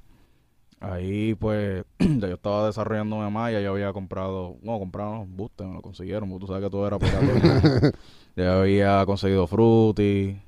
Ahí 0.80 1.34
pues 1.36 1.84
ya 2.00 2.28
yo 2.28 2.36
estaba 2.36 2.68
desarrollándome 2.68 3.30
más, 3.30 3.52
ya 3.52 3.62
yo 3.62 3.72
había 3.72 3.92
comprado, 3.94 4.58
no, 4.62 4.78
compraron 4.80 5.20
los 5.20 5.30
boosters, 5.30 5.70
me 5.70 5.76
lo 5.76 5.82
consiguieron, 5.82 6.30
porque 6.30 6.42
tú 6.42 6.48
sabes 6.48 6.64
que 6.64 6.70
todo 6.70 6.86
era 6.88 7.00
por 7.00 7.10
Ya 8.36 8.60
había 8.60 9.04
conseguido 9.06 9.48
Fruity 9.48 10.40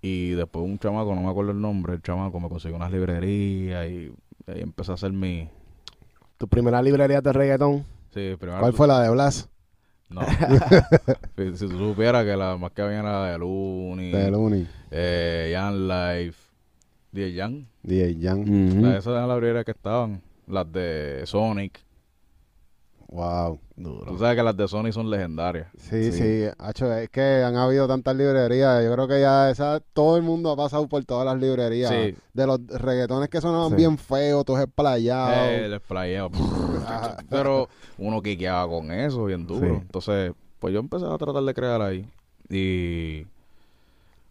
y 0.00 0.30
después 0.30 0.64
un 0.64 0.78
chamaco, 0.78 1.14
no 1.14 1.22
me 1.22 1.30
acuerdo 1.30 1.50
el 1.50 1.60
nombre, 1.60 1.94
el 1.94 2.02
chamaco 2.02 2.38
me 2.38 2.48
consiguió 2.48 2.76
unas 2.76 2.92
librerías 2.92 3.88
y 3.90 4.12
ahí 4.46 4.60
empecé 4.60 4.92
a 4.92 4.94
hacer 4.94 5.12
mi... 5.12 5.48
Tu 6.38 6.46
primera 6.46 6.80
librería 6.82 7.20
de 7.20 7.32
reggaetón. 7.32 7.84
Sí, 8.14 8.36
primero 8.38 8.60
¿Cuál 8.60 8.72
fue 8.72 8.86
la 8.86 9.00
de 9.00 9.10
Blas? 9.10 9.48
No. 10.08 10.20
si, 11.36 11.56
si 11.56 11.68
tú 11.68 11.78
supieras 11.78 12.24
que 12.24 12.36
la 12.36 12.56
más 12.56 12.70
que 12.72 12.82
había 12.82 13.00
era 13.00 13.22
la 13.22 13.32
de 13.32 13.38
Looney, 13.38 14.12
De 14.12 14.30
Looney. 14.30 14.68
eh, 14.90 15.52
Jan 15.54 15.88
Life, 15.88 16.51
DJ 17.12 17.36
Jan. 17.36 17.68
DJ 17.82 18.16
Jan. 18.20 18.84
Esas 18.86 19.08
eran 19.08 19.28
las 19.28 19.36
librerías 19.36 19.64
que 19.64 19.70
estaban. 19.72 20.22
Las 20.46 20.70
de 20.72 21.22
Sonic. 21.26 21.78
Wow. 23.08 23.60
Tú 23.76 24.16
sabes 24.18 24.36
que 24.36 24.42
las 24.42 24.56
de 24.56 24.66
Sonic 24.66 24.92
son 24.94 25.10
legendarias. 25.10 25.66
Sí, 25.76 26.10
Sí. 26.10 26.12
sí, 26.12 26.44
Hacho, 26.58 26.90
es 26.94 27.10
que 27.10 27.20
han 27.44 27.56
habido 27.56 27.86
tantas 27.86 28.16
librerías. 28.16 28.82
Yo 28.82 28.90
creo 28.94 29.06
que 29.06 29.20
ya 29.20 29.50
esa, 29.50 29.80
todo 29.92 30.16
el 30.16 30.22
mundo 30.22 30.50
ha 30.50 30.56
pasado 30.56 30.88
por 30.88 31.04
todas 31.04 31.26
las 31.26 31.38
librerías. 31.38 31.90
Sí. 31.90 32.14
De 32.32 32.46
los 32.46 32.58
reggaetones 32.68 33.28
que 33.28 33.42
sonaban 33.42 33.70
Sí. 33.70 33.76
bien 33.76 33.98
feos, 33.98 34.46
todos 34.46 34.60
esplayados. 34.60 35.36
Eh, 35.36 35.66
el 35.66 35.78
splayeo. 35.78 36.30
Pero 37.28 37.68
uno 37.98 38.22
quiqueaba 38.22 38.66
con 38.66 38.90
eso 38.90 39.26
bien 39.26 39.46
duro. 39.46 39.66
Sí. 39.66 39.72
Entonces, 39.82 40.32
pues 40.58 40.72
yo 40.72 40.80
empecé 40.80 41.04
a 41.04 41.18
tratar 41.18 41.42
de 41.42 41.52
crear 41.52 41.82
ahí. 41.82 42.08
Y 42.48 43.26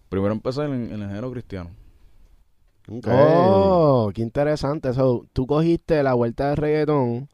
primero 0.09 0.34
empecé 0.34 0.63
en, 0.63 0.91
en 0.91 1.01
el 1.03 1.07
género 1.07 1.32
cristiano. 1.32 1.69
Oh, 3.08 4.12
qué 4.14 4.22
interesante. 4.22 4.94
So, 4.94 5.26
tú 5.34 5.48
cogiste 5.48 6.02
la 6.04 6.14
vuelta 6.14 6.50
de 6.50 6.56
reggaetón, 6.56 7.30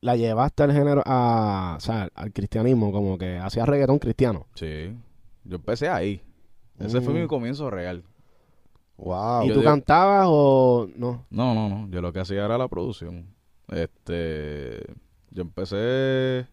la 0.00 0.16
llevaste 0.16 0.62
al 0.62 0.72
género, 0.72 1.02
a, 1.06 1.74
o 1.76 1.80
sea, 1.80 2.08
al 2.14 2.32
cristianismo, 2.32 2.92
como 2.92 3.16
que 3.18 3.38
hacías 3.38 3.68
reggaetón 3.68 3.98
cristiano. 3.98 4.46
Sí. 4.54 4.94
Yo 5.44 5.56
empecé 5.56 5.88
ahí. 5.88 6.22
Ese 6.78 7.00
fue 7.00 7.12
Mm. 7.14 7.16
mi 7.22 7.26
comienzo 7.26 7.70
real. 7.70 8.04
Wow. 8.96 9.44
¿Y 9.44 9.48
yo 9.48 9.54
tú 9.54 9.60
digo- 9.60 9.70
cantabas 9.72 10.26
o 10.28 10.88
no? 10.96 11.24
No, 11.30 11.54
no, 11.54 11.68
no. 11.68 11.88
Yo 11.90 12.00
lo 12.02 12.12
que 12.12 12.20
hacía 12.20 12.44
era 12.44 12.58
la 12.58 12.68
producción. 12.68 13.26
Este. 13.68 14.84
Yo 15.30 15.42
empecé. 15.42 16.46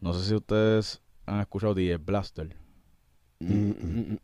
No 0.00 0.12
sé 0.14 0.24
si 0.28 0.34
ustedes 0.34 1.02
han 1.26 1.40
escuchado 1.40 1.74
DJ 1.74 1.96
Blaster. 1.98 2.56
Mm, 3.40 3.52
Mm, 3.70 4.12
mm, 4.12 4.18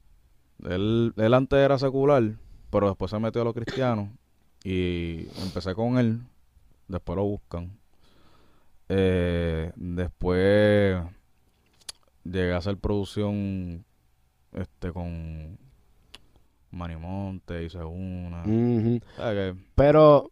Él, 0.70 1.12
él 1.16 1.34
antes 1.34 1.58
era 1.58 1.78
secular, 1.78 2.32
pero 2.70 2.88
después 2.88 3.10
se 3.10 3.18
metió 3.18 3.42
a 3.42 3.44
los 3.44 3.54
cristianos. 3.54 4.08
Y 4.64 5.28
empecé 5.42 5.74
con 5.74 5.98
él. 5.98 6.20
Después 6.88 7.16
lo 7.16 7.24
buscan. 7.24 7.78
Eh, 8.88 9.70
después 9.76 11.02
llegué 12.24 12.52
a 12.52 12.56
hacer 12.56 12.76
producción 12.78 13.84
este 14.52 14.92
con 14.92 15.58
Manimonte, 16.70 17.64
hice 17.64 17.78
una. 17.78 18.42
mm, 18.44 18.78
ujú. 18.78 19.00
¿Sabes 19.16 19.54
qué? 19.54 19.60
Pero 19.74 20.30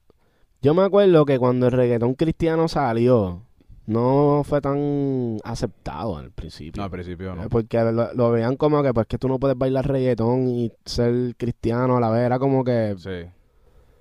yo 0.62 0.74
me 0.74 0.82
acuerdo 0.82 1.24
que 1.24 1.38
cuando 1.38 1.66
el 1.66 1.72
reggaetón 1.72 2.14
cristiano 2.14 2.68
salió, 2.68 3.42
no 3.86 4.42
fue 4.44 4.60
tan 4.60 5.38
aceptado 5.44 6.16
al 6.18 6.30
principio. 6.32 6.80
No, 6.80 6.84
al 6.84 6.90
principio 6.90 7.34
no. 7.34 7.44
Eh, 7.44 7.48
Porque 7.48 7.78
lo, 7.80 8.12
lo 8.14 8.30
veían 8.30 8.56
como 8.56 8.82
que 8.82 8.92
pues 8.92 9.06
que 9.06 9.18
tú 9.18 9.28
no 9.28 9.38
puedes 9.38 9.56
bailar 9.56 9.86
reggaetón 9.86 10.48
y 10.48 10.72
ser 10.84 11.34
cristiano 11.36 11.96
a 11.96 12.00
la 12.00 12.10
vez. 12.10 12.22
Era 12.26 12.38
como 12.38 12.64
que... 12.64 12.94
Sí. 12.98 13.30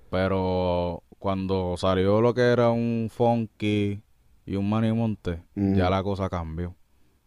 Pero 0.09 1.03
cuando 1.19 1.75
salió 1.77 2.21
lo 2.21 2.33
que 2.33 2.41
era 2.41 2.69
un 2.69 3.09
funky 3.11 4.01
y 4.45 4.55
un 4.55 4.69
manimonte, 4.69 5.41
Mm. 5.55 5.75
ya 5.75 5.89
la 5.89 6.03
cosa 6.03 6.29
cambió. 6.29 6.75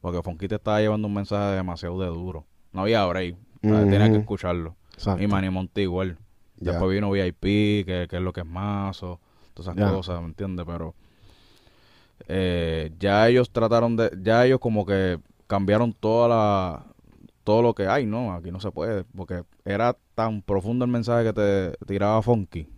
Porque 0.01 0.23
funky 0.23 0.47
te 0.49 0.55
estaba 0.57 0.81
llevando 0.81 1.09
un 1.09 1.15
mensaje 1.15 1.57
demasiado 1.57 1.99
de 2.01 2.07
duro. 2.07 2.47
No 2.73 2.83
había 2.83 3.05
break. 3.07 3.37
Ujú. 3.63 3.75
Tenías 3.91 4.11
que 4.11 4.17
escucharlo. 4.19 4.77
Exacto. 4.95 5.23
Y 5.23 5.27
manimonte 5.27 5.83
igual. 5.83 6.19
Ya. 6.61 6.73
Después 6.73 6.93
vino 6.95 7.11
VIP, 7.11 7.41
que, 7.85 8.07
que 8.09 8.17
es 8.17 8.23
lo 8.23 8.33
que 8.33 8.41
es 8.41 8.47
más, 8.47 9.03
o 9.03 9.21
todas 9.55 9.77
esas 9.77 9.93
cosas, 9.93 10.21
¿me 10.21 10.27
entiendes? 10.29 10.65
Pero 10.67 10.95
eh, 12.27 12.91
ya 12.99 13.29
ellos 13.29 13.51
trataron 13.51 13.97
de, 13.97 14.11
ya 14.23 14.45
ellos 14.45 14.59
como 14.61 14.85
que 14.85 15.19
cambiaron 15.47 15.93
toda 15.93 16.29
la 16.29 16.85
todo 17.45 17.63
lo 17.63 17.75
que 17.75 17.87
hay, 17.87 18.05
¿no? 18.05 18.35
Aquí 18.35 18.51
no 18.51 18.61
se 18.61 18.71
puede, 18.71 19.05
porque 19.05 19.43
era 19.65 19.97
tan 20.15 20.43
profundo 20.43 20.85
el 20.85 20.91
mensaje 20.91 21.25
que 21.25 21.33
te 21.33 21.87
tiraba 21.87 22.21
Funky, 22.21 22.69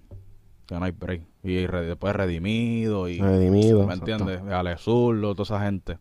que 0.67 0.75
no 0.77 0.85
hay 0.85 0.93
break. 0.93 1.23
Y 1.43 1.67
re- 1.67 1.87
después 1.87 2.15
Redimido 2.15 3.09
y... 3.09 3.19
Redimido. 3.19 3.85
¿Me 3.87 3.95
entiendes? 3.95 4.41
Ale 4.43 4.77
Zurdo, 4.77 5.35
toda 5.35 5.43
esa 5.57 5.65
gente. 5.65 5.99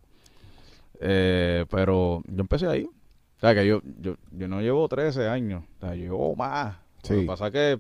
Eh, 1.00 1.66
pero 1.70 2.22
yo 2.28 2.42
empecé 2.42 2.68
ahí. 2.68 2.84
O 2.84 3.40
sea, 3.40 3.56
que 3.56 3.66
yo, 3.66 3.82
yo, 4.02 4.16
yo 4.32 4.48
no 4.48 4.62
llevo 4.62 4.88
13 4.88 5.28
años. 5.30 5.64
O 5.78 5.80
sea, 5.80 5.96
yo 5.96 6.04
llevo 6.04 6.36
más. 6.36 6.76
Sí. 7.04 7.14
Lo 7.16 7.20
que 7.22 7.26
pasa 7.28 7.48
es 7.48 7.54
que 7.54 7.80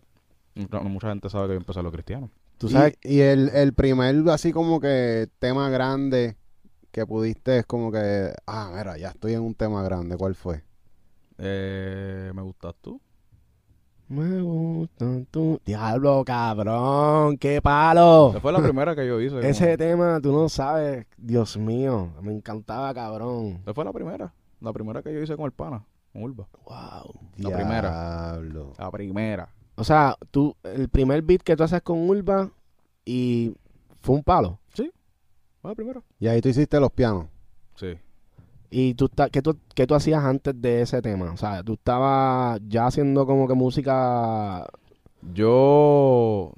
no- 0.71 0.83
mucha 0.85 1.09
gente 1.09 1.29
sabe 1.29 1.47
que 1.47 1.53
yo 1.53 1.59
empecé 1.59 1.79
a 1.79 1.83
los 1.83 1.91
cristianos. 1.91 2.29
Tú 2.59 2.67
Y- 2.67 2.71
sabes, 2.71 2.93
Y, 3.03 3.21
el, 3.21 3.49
el 3.49 3.73
primer, 3.73 4.15
así 4.29 4.51
como 4.51 4.79
que 4.79 5.27
tema 5.39 5.69
grande 5.71 6.37
que 6.91 7.05
pudiste 7.07 7.59
es 7.59 7.65
como 7.65 7.91
que, 7.91 8.33
ah, 8.45 8.71
mira, 8.75 8.97
ya 8.97 9.09
estoy 9.09 9.33
en 9.33 9.41
un 9.41 9.55
tema 9.55 9.81
grande. 9.81 10.15
¿Cuál 10.17 10.35
fue? 10.35 10.63
Eh, 11.37 12.31
¿Me 12.35 12.41
gustas 12.43 12.75
tú? 12.81 13.01
me 14.09 14.41
gusta 14.41 15.05
tu... 15.29 15.61
Diablo, 15.63 16.23
cabrón, 16.25 17.37
qué 17.37 17.61
palo. 17.61 18.31
Esa 18.31 18.39
fue 18.41 18.51
la 18.51 18.59
primera 18.59 18.95
que 18.95 19.05
yo 19.07 19.21
hice. 19.21 19.39
Ese 19.47 19.65
como- 19.65 19.77
tema, 19.77 20.19
tú 20.19 20.31
no 20.33 20.49
sabes, 20.49 21.05
Dios 21.15 21.57
mío, 21.57 22.11
me 22.23 22.33
encantaba, 22.33 22.91
cabrón. 22.93 23.59
Esa 23.61 23.73
fue 23.75 23.85
la 23.85 23.93
primera. 23.93 24.33
La 24.61 24.73
primera 24.73 25.01
que 25.03 25.13
yo 25.13 25.21
hice 25.21 25.35
con 25.37 25.45
el 25.45 25.51
pana, 25.51 25.85
con 26.11 26.23
Urba. 26.23 26.47
Wow. 26.65 27.13
La 27.37 27.55
primera. 27.55 28.31
Diablo. 28.33 28.73
La 28.79 28.89
primera. 28.91 29.49
O 29.79 29.83
sea, 29.85 30.17
tú, 30.29 30.53
el 30.63 30.89
primer 30.89 31.21
beat 31.21 31.41
que 31.41 31.55
tú 31.55 31.63
haces 31.63 31.81
con 31.81 32.09
Urba 32.09 32.51
y 33.05 33.55
fue 34.01 34.15
un 34.15 34.23
palo. 34.23 34.59
Fue 35.61 35.71
la 35.71 35.75
primera. 35.75 36.01
Y 36.19 36.27
ahí 36.27 36.41
tú 36.41 36.49
hiciste 36.49 36.79
los 36.79 36.91
pianos. 36.91 37.27
Sí. 37.75 37.97
¿Y 38.69 38.93
tú, 38.95 39.09
qué, 39.31 39.41
tú, 39.41 39.57
qué 39.73 39.87
tú 39.87 39.95
hacías 39.95 40.23
antes 40.23 40.61
de 40.61 40.81
ese 40.81 41.01
tema? 41.01 41.31
O 41.31 41.37
sea, 41.37 41.63
tú 41.63 41.73
estabas 41.73 42.59
ya 42.67 42.87
haciendo 42.87 43.25
como 43.25 43.47
que 43.47 43.53
música... 43.53 44.65
Yo, 45.33 46.53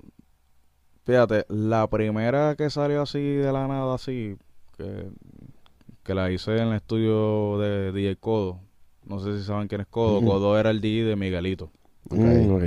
fíjate, 1.04 1.46
la 1.50 1.88
primera 1.88 2.56
que 2.56 2.70
salió 2.70 3.04
así 3.04 3.20
de 3.20 3.52
la 3.52 3.68
nada, 3.68 3.96
así, 3.96 4.38
que, 4.78 5.10
que 6.04 6.14
la 6.14 6.32
hice 6.32 6.58
en 6.58 6.68
el 6.70 6.76
estudio 6.76 7.58
de 7.58 7.92
DJ 7.92 8.18
Codo. 8.18 8.60
No 9.06 9.20
sé 9.20 9.38
si 9.38 9.44
saben 9.44 9.68
quién 9.68 9.82
es 9.82 9.88
Codo. 9.88 10.20
Ujú. 10.20 10.28
Codo 10.28 10.60
era 10.60 10.70
el 10.70 10.82
DJ 10.82 11.06
de 11.06 11.16
Miguelito. 11.16 11.72
Ok. 12.10 12.20
Mm, 12.20 12.52
ok. 12.56 12.64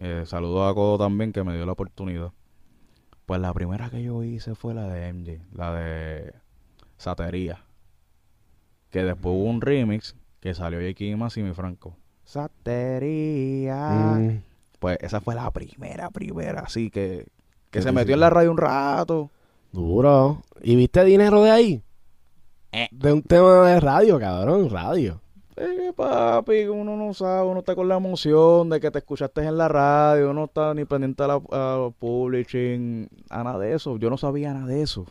Eh, 0.00 0.24
saludo 0.26 0.66
a 0.66 0.74
Codo 0.74 0.98
también 0.98 1.32
que 1.32 1.42
me 1.44 1.54
dio 1.54 1.64
la 1.66 1.72
oportunidad. 1.72 2.32
Pues 3.24 3.40
la 3.40 3.52
primera 3.52 3.90
que 3.90 4.02
yo 4.02 4.22
hice 4.22 4.54
fue 4.54 4.74
la 4.74 4.86
de 4.88 5.12
MJ, 5.12 5.40
la 5.52 5.72
de 5.74 6.34
Satería. 6.96 7.64
Que 8.90 9.02
después 9.04 9.34
hubo 9.34 9.44
un 9.44 9.60
remix 9.60 10.14
que 10.40 10.54
salió 10.54 10.78
J. 10.80 11.16
Más 11.16 11.36
y 11.36 11.42
mi 11.42 11.52
Franco. 11.52 11.96
Satería. 12.24 14.16
Mm, 14.18 14.42
Pues 14.78 14.98
esa 15.00 15.20
fue 15.20 15.34
la 15.34 15.50
primera, 15.50 16.10
primera, 16.10 16.60
así 16.60 16.90
que, 16.90 17.24
que 17.70 17.78
¿Qué 17.78 17.82
se 17.82 17.92
metió 17.92 18.14
en 18.14 18.20
la 18.20 18.30
radio 18.30 18.50
un 18.50 18.58
rato. 18.58 19.30
duro. 19.72 20.42
¿Y 20.62 20.76
viste 20.76 21.04
dinero 21.04 21.42
de 21.42 21.50
ahí? 21.50 21.82
Eh. 22.72 22.88
De 22.90 23.12
un 23.12 23.22
tema 23.22 23.68
de 23.68 23.80
radio, 23.80 24.18
cabrón, 24.20 24.68
radio. 24.70 25.20
Eh, 25.58 25.92
papi, 25.96 26.64
uno 26.66 26.96
no 26.96 27.14
sabe, 27.14 27.48
uno 27.48 27.60
está 27.60 27.74
con 27.74 27.88
la 27.88 27.96
emoción 27.96 28.68
de 28.68 28.78
que 28.78 28.90
te 28.90 28.98
escuchaste 28.98 29.42
en 29.42 29.56
la 29.56 29.68
radio, 29.68 30.30
uno 30.30 30.44
está 30.44 30.74
ni 30.74 30.84
pendiente 30.84 31.22
a 31.22 31.28
la 31.28 31.40
a 31.50 31.90
publishing, 31.98 33.08
a 33.30 33.42
nada 33.42 33.58
de 33.58 33.72
eso. 33.72 33.96
Yo 33.96 34.10
no 34.10 34.18
sabía 34.18 34.52
nada 34.52 34.66
de 34.66 34.82
eso. 34.82 35.06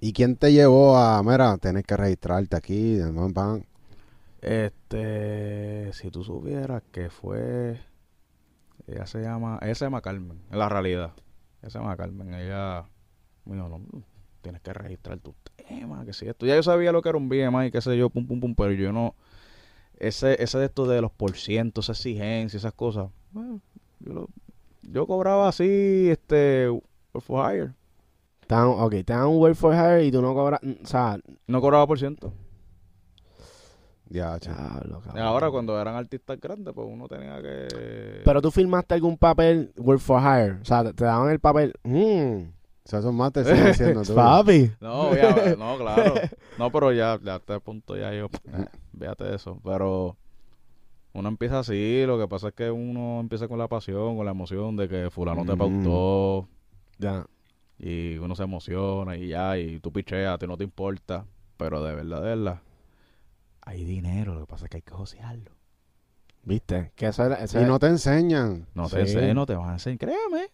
¿Y 0.00 0.12
quién 0.12 0.34
te 0.34 0.52
llevó 0.52 0.96
a, 0.96 1.22
mira, 1.22 1.56
tenés 1.58 1.84
que 1.84 1.96
registrarte 1.96 2.56
aquí? 2.56 2.94
de 2.94 3.12
pam, 3.12 3.32
pam? 3.32 3.62
Este, 4.42 5.92
si 5.92 6.10
tú 6.10 6.24
supieras 6.24 6.82
que 6.90 7.08
fue, 7.08 7.78
ella 8.88 9.06
se 9.06 9.22
llama, 9.22 9.60
ella 9.62 9.74
se 9.76 9.84
llama 9.84 10.00
Carmen, 10.02 10.40
en 10.50 10.58
la 10.58 10.68
realidad. 10.68 11.12
Ella 11.62 11.70
se 11.70 11.78
llama 11.78 11.96
Carmen, 11.96 12.34
ella 12.34 12.84
me 13.44 13.54
dijo, 13.54 13.68
no, 13.68 13.80
tienes 14.42 14.60
que 14.62 14.72
registrar 14.72 15.18
tus 15.18 15.34
temas, 15.56 16.04
que 16.04 16.12
si 16.12 16.26
esto. 16.26 16.44
Ya 16.44 16.56
yo 16.56 16.62
sabía 16.64 16.90
lo 16.90 17.02
que 17.02 17.08
era 17.08 17.18
un 17.18 17.28
BMI, 17.28 17.70
qué 17.70 17.80
sé 17.80 17.96
yo, 17.96 18.10
pum, 18.10 18.26
pum, 18.26 18.40
pum, 18.40 18.54
pero 18.54 18.72
yo 18.72 18.92
no, 18.92 19.14
ese, 19.98 20.42
ese 20.42 20.58
de 20.58 20.66
esto 20.66 20.86
de 20.86 21.00
los 21.00 21.10
porcientos, 21.12 21.86
esa 21.86 21.92
exigencia, 21.92 22.56
esas 22.56 22.72
cosas, 22.74 23.08
bueno, 23.32 23.60
yo, 24.00 24.12
lo- 24.12 24.28
yo 24.82 25.06
cobraba 25.06 25.48
así, 25.48 26.08
este, 26.10 26.68
work 26.70 27.24
for 27.24 27.52
hire, 27.54 27.72
Te 28.46 28.54
dan, 28.54 28.68
ok, 28.68 28.90
te 29.04 29.12
dan 29.12 29.26
un 29.26 29.38
Work 29.38 29.56
for 29.56 29.74
Hire 29.74 30.04
y 30.04 30.12
tú 30.12 30.22
no 30.22 30.32
cobras... 30.32 30.60
mm, 30.62 30.84
O 30.84 30.86
sea... 30.86 31.18
no 31.48 31.60
cobraba 31.60 31.84
por 31.86 31.98
ciento. 31.98 32.32
Ya, 34.08 34.38
diablo, 34.38 35.02
ahora 35.16 35.50
cuando 35.50 35.80
eran 35.80 35.96
artistas 35.96 36.38
grandes, 36.40 36.72
pues 36.72 36.86
uno 36.88 37.08
tenía 37.08 37.42
que... 37.42 38.20
Pero 38.24 38.40
tú 38.40 38.52
firmaste 38.52 38.94
algún 38.94 39.16
papel 39.18 39.72
Work 39.76 39.98
for 40.00 40.20
Hire. 40.22 40.60
O 40.62 40.64
sea, 40.64 40.84
te, 40.84 40.92
te 40.94 41.04
daban 41.04 41.30
el 41.32 41.40
papel... 41.40 41.72
Mm, 41.82 42.42
O 42.42 42.88
sea, 42.88 43.00
esos 43.00 43.12
más 43.12 43.32
te 43.32 43.42
siguen 43.44 43.66
haciendo 43.66 44.02
tú. 44.02 44.14
papi. 44.14 44.70
No, 44.80 45.12
ya, 45.16 45.56
no, 45.58 45.76
claro. 45.76 46.14
No, 46.56 46.70
pero 46.70 46.92
ya, 46.92 47.18
ya 47.20 47.34
a 47.34 47.36
este 47.38 47.58
punto 47.58 47.96
ya 47.96 48.12
yo, 48.14 48.26
eh, 48.26 48.66
véate 48.96 49.32
eso. 49.34 49.60
Pero 49.62 50.16
uno 51.12 51.28
empieza 51.28 51.60
así, 51.60 52.04
lo 52.06 52.18
que 52.18 52.26
pasa 52.28 52.48
es 52.48 52.54
que 52.54 52.70
uno 52.70 53.20
empieza 53.20 53.46
con 53.48 53.58
la 53.58 53.68
pasión, 53.68 54.16
con 54.16 54.24
la 54.26 54.32
emoción 54.32 54.76
de 54.76 54.88
que 54.88 55.10
fulano 55.10 55.44
te 55.46 55.56
pautó 55.56 56.48
Ya. 56.98 57.24
y 57.78 58.16
uno 58.18 58.34
se 58.34 58.42
emociona 58.42 59.16
y 59.16 59.28
ya, 59.28 59.56
y 59.56 59.78
tú 59.80 59.92
picheas, 59.92 60.34
a 60.34 60.38
ti 60.38 60.46
no 60.46 60.56
te 60.56 60.64
importa. 60.64 61.24
Pero 61.56 61.82
de 61.84 61.94
verdad, 61.94 62.20
de 62.22 62.28
verdad, 62.36 62.60
hay 63.62 63.84
dinero, 63.84 64.34
lo 64.34 64.40
que 64.40 64.46
pasa 64.46 64.64
es 64.66 64.70
que 64.70 64.76
hay 64.78 64.82
que 64.82 64.92
josearlo. 64.92 65.52
¿Viste? 66.42 66.92
Que 66.94 67.06
eso 67.06 67.24
era... 67.24 67.36
eso 67.36 67.58
Y 67.58 67.62
era- 67.62 67.68
no 67.70 67.78
te 67.78 67.86
enseñan. 67.88 68.66
No 68.74 68.88
te 68.88 69.00
enseñan, 69.00 69.34
no 69.34 69.46
te 69.46 69.54
van 69.54 69.70
a 69.70 69.72
enseñar, 69.74 69.98
créeme. 69.98 70.48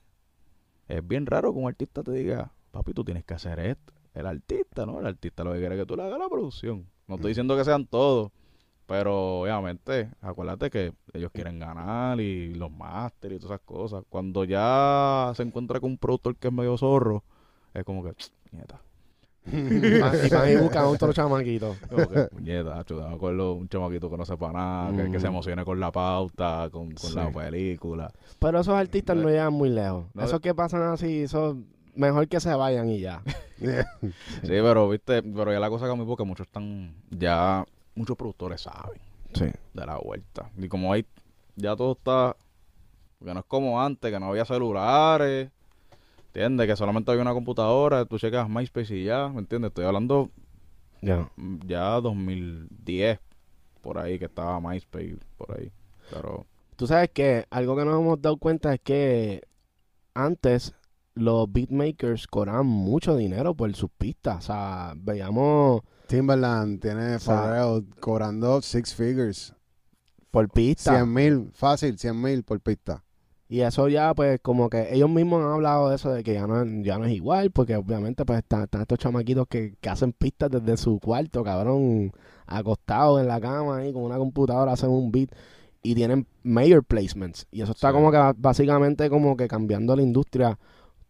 Es 0.89 1.07
bien 1.07 1.27
raro 1.27 1.53
que 1.53 1.59
un 1.59 1.69
artista 1.69 2.03
te 2.03 2.13
diga, 2.13 2.53
papi, 2.71 2.95
tú 2.95 3.05
tienes 3.05 3.25
que 3.25 3.35
hacer 3.35 3.59
esto. 3.61 3.93
El 4.15 4.27
artista, 4.27 4.87
¿no? 4.87 5.01
El 5.01 5.07
artista 5.07 5.43
lo 5.45 5.53
que 5.53 5.59
quiere 5.59 5.75
es 5.75 5.81
que 5.83 5.87
tú 5.87 5.97
le 5.97 6.03
hagas 6.05 6.19
la 6.19 6.29
producción. 6.29 6.87
No 7.13 7.17
estoy 7.17 7.29
diciendo 7.33 7.57
que 7.59 7.65
sean 7.65 7.87
todos, 7.87 8.31
pero 8.87 9.41
obviamente, 9.43 10.09
acuérdate 10.23 10.71
que 10.71 10.93
ellos 11.13 11.31
quieren 11.31 11.59
ganar 11.59 12.19
y 12.21 12.55
los 12.55 12.71
máster 12.71 13.33
y 13.33 13.37
todas 13.39 13.57
esas 13.57 13.67
cosas. 13.67 14.03
Cuando 14.09 14.45
ya 14.45 15.31
se 15.37 15.43
encuentra 15.43 15.79
con 15.79 15.91
un 15.91 15.99
productor 15.99 16.37
que 16.37 16.49
es 16.49 16.55
medio 16.55 16.77
zorro, 16.79 17.23
es 17.75 17.85
como 17.85 18.03
que, 18.03 18.15
nieta. 18.51 18.81
y 19.45 20.01
van 20.01 20.15
y 20.25 20.29
van 20.31 20.53
y 20.53 20.57
buscan 20.57 20.85
otro 20.87 21.13
chamaquito. 21.13 21.77
Que, 21.91 22.23
puñeta, 22.31 22.79
acho, 22.81 22.95
me 23.07 23.15
acuerdo 23.15 23.55
un 23.55 23.69
chamaquito 23.69 24.09
que 24.11 24.17
no 24.17 24.25
sepa 24.25 24.51
nada, 24.53 24.91
que, 24.97 25.11
que 25.11 25.21
se 25.21 25.27
Mm. 25.27 25.33
emocione 25.33 25.65
con 25.67 25.81
la 25.81 25.93
pauta, 25.93 26.69
con, 26.73 26.93
con 26.93 27.15
la 27.15 27.31
película. 27.31 28.11
Pero 28.39 28.61
esos 28.61 28.75
artistas 28.75 29.17
no 29.17 29.29
llegan 29.29 29.53
muy 29.53 29.69
lejos. 29.69 30.07
No, 30.15 30.23
Esos 30.25 30.41
que 30.41 30.55
pasan 30.55 30.83
así, 30.83 31.25
eso 31.25 31.59
mejor 31.95 32.29
que 32.29 32.41
se 32.41 32.55
vayan 32.55 32.89
y 32.91 33.01
ya. 33.01 33.23
Sí, 33.61 34.49
pero 34.49 34.89
viste, 34.89 35.23
pero 35.23 35.53
ya 35.53 35.61
la 35.61 35.71
cosa 35.71 35.87
cambió 35.87 36.05
porque 36.07 36.25
muchos 36.25 36.47
están, 36.49 36.95
ya 37.11 37.65
muchos 37.95 38.17
productores 38.17 38.61
saben 38.63 39.01
Sí. 39.35 39.47
de 39.73 39.87
la 39.87 39.99
vuelta. 39.99 40.51
Y 40.59 40.69
como 40.69 40.93
hay, 40.93 41.07
ya 41.57 41.77
todo 41.77 41.93
está, 41.93 42.37
porque 43.19 43.33
no 43.35 43.41
es 43.41 43.47
como 43.47 43.81
antes, 43.81 44.11
que 44.11 44.19
no 44.19 44.27
había 44.31 44.45
celulares, 44.45 45.51
¿entiendes? 46.27 46.67
Que 46.67 46.77
solamente 46.77 47.11
había 47.13 47.23
una 47.23 47.33
computadora, 47.35 48.05
tú 48.05 48.19
checas 48.19 48.49
MySpace 48.49 48.97
y 48.97 49.05
ya, 49.05 49.29
¿me 49.29 49.39
entiendes? 49.39 49.69
Estoy 49.71 49.85
hablando 49.85 50.29
Ya. 51.01 51.31
ya 51.67 52.01
2010, 52.01 53.21
por 53.81 53.99
ahí, 53.99 54.19
que 54.19 54.25
estaba 54.27 54.61
MySpace, 54.61 55.19
por 55.39 55.57
ahí. 55.59 55.71
Pero, 56.11 56.47
Tú 56.77 56.87
sabes 56.89 57.11
que 57.11 57.47
algo 57.51 57.77
que 57.77 57.85
nos 57.85 58.01
hemos 58.01 58.21
dado 58.21 58.37
cuenta 58.39 58.75
es 58.75 58.81
que 58.81 59.43
antes 60.15 60.75
los 61.15 61.53
beatmakers 61.53 62.27
cobraban 62.27 62.67
mucho 62.67 63.17
dinero 63.17 63.55
por 63.55 63.75
sus 63.75 63.91
pistas. 63.97 64.39
O 64.39 64.41
sea, 64.41 64.95
veíamos 64.97 65.83
Timberland 66.07 66.81
tiene 66.81 67.17
O 67.17 67.19
sea, 67.19 67.81
cobrando 68.01 68.61
six 68.63 68.95
figures. 68.95 69.55
por 70.31 70.49
pista. 70.49 70.95
100 70.95 71.13
mil, 71.13 71.51
fácil, 71.53 71.99
100 71.99 72.21
mil 72.21 72.43
por 72.43 72.59
pista. 72.61 73.05
Y 73.49 73.61
eso 73.61 73.87
ya, 73.89 74.15
pues, 74.15 74.41
como 74.41 74.71
que 74.71 74.95
ellos 74.95 75.11
mismos 75.11 75.45
han 75.45 75.51
hablado 75.53 75.91
de 75.91 75.97
eso, 75.97 76.11
de 76.11 76.23
que 76.25 76.33
ya 76.33 76.47
no, 76.47 76.63
es- 76.63 76.85
ya 76.87 76.97
no 76.99 77.05
es 77.05 77.13
igual, 77.13 77.51
porque 77.51 77.77
obviamente, 77.77 78.25
pues, 78.25 78.39
están, 78.39 78.63
están 78.63 78.81
estos 78.81 78.99
chamaquitos 78.99 79.47
que, 79.47 79.75
que 79.79 79.91
hacen 79.91 80.13
pistas 80.15 80.51
desde 80.51 80.79
su 80.79 80.99
cuarto, 81.01 81.45
cabrón, 81.45 82.13
acostados 82.47 83.21
en 83.21 83.29
la 83.29 83.39
cama 83.43 83.77
ahí 83.79 83.93
con 83.93 84.05
una 84.05 84.17
computadora, 84.17 84.73
hacen 84.73 84.89
un 84.89 85.13
beat 85.13 85.29
y 85.83 85.95
tienen 85.95 86.27
mayor 86.43 86.83
placements. 86.83 87.47
Y 87.51 87.61
eso 87.61 87.73
está 87.73 87.89
Sí. 87.89 87.95
como 87.95 88.11
que 88.11 88.19
básicamente 88.39 89.11
como 89.11 89.37
que 89.37 89.49
cambiando 89.49 89.95
la 89.97 90.03
industria. 90.03 90.59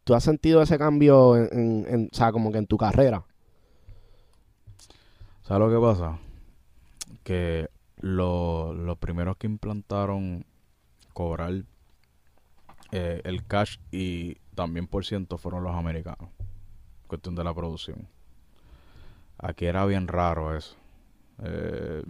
¿Tú 0.05 0.15
has 0.15 0.25
sentido 0.25 0.63
ese 0.63 0.79
cambio 0.79 1.37
en, 1.37 2.09
o 2.13 2.17
sea, 2.17 2.33
como 2.33 2.51
que 2.51 2.59
en 2.59 2.67
tu 2.67 2.77
carrera? 2.77 3.25
¿sabes 5.43 5.61
lo 5.61 5.71
que 5.71 5.87
pasa? 5.87 6.19
Que 7.25 7.69
lo- 8.01 8.73
los 8.73 8.99
primeros 8.99 9.37
que 9.37 9.47
implantaron 9.47 10.45
cobrar 11.13 11.53
eh, 12.93 13.21
el 13.25 13.47
cash 13.47 13.79
y 13.91 14.35
también 14.55 14.87
por 14.87 15.05
ciento 15.05 15.39
fueron 15.39 15.63
los 15.65 15.75
americanos. 15.75 16.31
Cuestión 17.07 17.35
de 17.35 17.45
la 17.45 17.55
producción. 17.55 18.07
Aquí 19.39 19.65
era 19.67 19.85
bien 19.87 20.09
raro 20.09 20.57
eso. 20.57 20.77
Eh, 21.43 22.03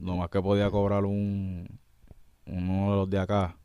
lo 0.00 0.16
más 0.16 0.30
que 0.30 0.40
podía 0.40 0.70
cobrar 0.70 1.04
un 1.04 1.78
uno 2.46 2.90
de 2.90 2.96
los 2.96 3.10
de 3.10 3.18
acá 3.18 3.56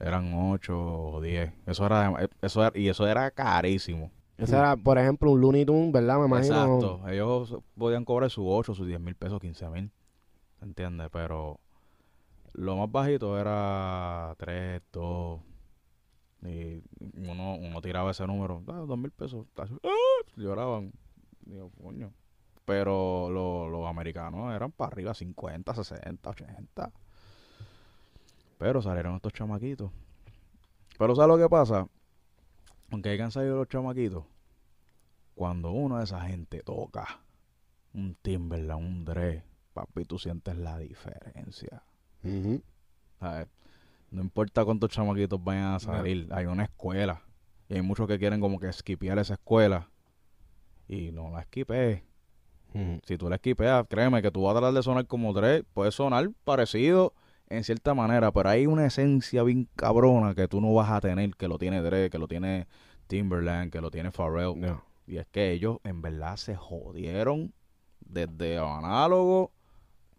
eran 0.00 0.32
8 0.34 0.76
o 0.76 1.20
10. 1.20 1.52
Eso 1.66 1.86
era, 1.86 2.12
eso 2.42 2.64
era- 2.66 2.78
y 2.78 2.88
eso 2.88 3.06
era 3.06 3.30
carísimo. 3.30 4.10
Ese 4.38 4.56
era, 4.56 4.74
por 4.76 4.96
ejemplo, 4.98 5.30
un 5.30 5.40
Looney 5.40 5.66
Tunes, 5.66 5.92
¿verdad? 5.92 6.18
Me 6.18 6.24
imagino. 6.26 6.54
Exacto. 6.54 7.08
Ellos 7.08 7.56
podían 7.76 8.06
cobrar 8.06 8.30
sus 8.30 8.44
8, 8.48 8.74
sus 8.74 8.86
10 8.86 8.98
mil 8.98 9.14
pesos, 9.14 9.38
15 9.38 9.68
mil. 9.68 9.90
¿Entiendes? 10.62 11.08
Pero 11.12 11.60
lo 12.54 12.76
más 12.76 12.90
bajito 12.90 13.38
era 13.38 14.34
3, 14.38 14.80
2. 14.92 15.40
Y 16.42 16.82
uno, 17.28 17.56
uno 17.56 17.82
tiraba 17.82 18.10
ese 18.12 18.26
número, 18.26 18.62
ah, 18.68 18.84
2 18.86 18.98
mil 18.98 19.10
pesos. 19.10 19.46
¡Ah! 19.58 19.66
Lloraban. 20.36 20.92
Digo, 21.44 21.70
coño. 21.82 22.12
Pero 22.64 23.28
lo- 23.30 23.68
los 23.68 23.86
americanos 23.86 24.54
eran 24.54 24.70
para 24.72 24.92
arriba 24.92 25.12
50, 25.12 25.74
60, 25.74 26.30
80. 26.30 26.92
Pero 28.60 28.82
salieron 28.82 29.16
estos 29.16 29.32
chamaquitos. 29.32 29.90
Pero 30.98 31.16
¿sabes 31.16 31.28
lo 31.28 31.42
que 31.42 31.48
pasa? 31.48 31.88
Aunque 32.90 33.08
hayan 33.08 33.30
salido 33.30 33.56
los 33.56 33.68
chamaquitos, 33.68 34.24
cuando 35.34 35.70
uno 35.70 35.96
de 35.96 36.04
esa 36.04 36.20
gente 36.20 36.60
toca 36.60 37.20
un 37.94 38.14
Timberland, 38.20 38.84
un 38.84 39.04
Dre, 39.06 39.44
papi, 39.72 40.04
tú 40.04 40.18
sientes 40.18 40.58
la 40.58 40.78
diferencia. 40.78 41.82
No 42.22 44.20
importa 44.20 44.62
cuántos 44.62 44.90
chamaquitos 44.90 45.42
vayan 45.42 45.72
a 45.72 45.80
salir, 45.80 46.28
hay 46.30 46.44
una 46.44 46.64
escuela. 46.64 47.22
Y 47.70 47.76
hay 47.76 47.82
muchos 47.82 48.06
que 48.06 48.18
quieren 48.18 48.42
como 48.42 48.60
que 48.60 48.68
esquipear 48.68 49.18
esa 49.18 49.34
escuela. 49.34 49.88
Y 50.86 51.12
no 51.12 51.30
la 51.30 51.40
esquipees. 51.40 52.02
Si 53.04 53.16
tú 53.16 53.30
la 53.30 53.36
esquipeas, 53.36 53.86
créeme 53.88 54.20
que 54.20 54.30
tú 54.30 54.42
vas 54.42 54.54
a 54.54 54.58
tratar 54.58 54.74
de 54.74 54.82
sonar 54.82 55.06
como 55.06 55.32
Dre. 55.32 55.62
Puede 55.62 55.92
sonar 55.92 56.28
parecido 56.44 57.14
en 57.50 57.64
cierta 57.64 57.94
manera, 57.94 58.32
pero 58.32 58.48
hay 58.48 58.66
una 58.66 58.86
esencia 58.86 59.42
bien 59.42 59.68
cabrona 59.76 60.34
que 60.34 60.48
tú 60.48 60.60
no 60.60 60.72
vas 60.72 60.90
a 60.90 61.00
tener, 61.00 61.34
que 61.36 61.48
lo 61.48 61.58
tiene 61.58 61.82
Dre, 61.82 62.08
que 62.08 62.18
lo 62.18 62.28
tiene 62.28 62.68
Timberland, 63.08 63.72
que 63.72 63.80
lo 63.80 63.90
tiene 63.90 64.12
Pharrell. 64.12 64.58
No. 64.58 64.82
Y 65.06 65.18
es 65.18 65.26
que 65.26 65.50
ellos 65.50 65.78
en 65.82 66.00
verdad 66.00 66.36
se 66.36 66.54
jodieron 66.54 67.52
desde 68.00 68.56
lo 68.56 68.72
análogo 68.72 69.50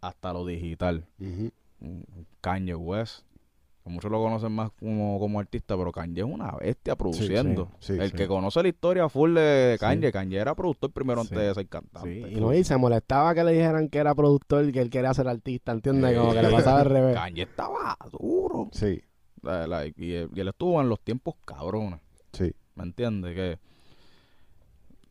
hasta 0.02 0.34
lo 0.34 0.46
digital. 0.46 1.08
Mm, 1.18 1.48
Kanye 2.42 2.76
West, 2.76 3.26
muchos 3.86 4.12
lo 4.12 4.22
conocen 4.22 4.52
más 4.52 4.72
como, 4.80 5.20
como 5.20 5.40
artista, 5.40 5.76
pero 5.76 5.92
Kanye 5.92 6.22
es 6.22 6.28
una 6.28 6.52
bestia 6.52 6.96
produciendo. 6.96 7.72
sí, 7.80 7.94
El 7.94 8.12
sí. 8.12 8.16
que 8.18 8.28
conoce 8.28 8.62
la 8.62 8.70
historia 8.70 9.10
full 9.10 9.34
de 9.34 9.78
Kanye, 9.80 10.12
Kanye 10.12 10.38
era 10.38 10.54
productor 10.56 10.92
primero 10.92 11.24
Sí. 11.24 11.30
antes 11.34 11.48
de 11.48 11.54
ser 11.56 11.68
cantante. 11.68 12.10
Sí, 12.30 12.36
y 12.36 12.40
no, 12.40 12.54
y 12.54 12.64
se 12.64 12.78
molestaba 12.78 13.34
que 13.34 13.44
le 13.44 13.54
dijeran 13.54 13.90
que 13.90 13.98
era 13.98 14.14
productor 14.16 14.66
y 14.70 14.72
que 14.72 14.82
él 14.82 14.90
quería 14.90 15.14
ser 15.14 15.28
artista, 15.28 15.72
¿entiendes? 15.72 16.18
Como 16.18 16.32
que 16.34 16.42
le 16.42 16.50
pasaba 16.52 16.82
al 16.82 16.86
revés. 16.90 17.16
Kanye 17.16 17.42
estaba 17.44 17.98
duro. 18.12 18.70
Sí, 18.72 19.02
La- 19.42 19.66
la- 19.66 19.88
y, 19.88 19.92
él- 20.14 20.30
y 20.36 20.40
él 20.40 20.48
estuvo 20.50 20.80
en 20.80 20.88
los 20.90 21.00
tiempos 21.02 21.34
cabrones. 21.46 22.00
sí. 22.34 22.54
¿Me 22.76 22.84
entiendes? 22.84 23.36
Que 23.36 23.60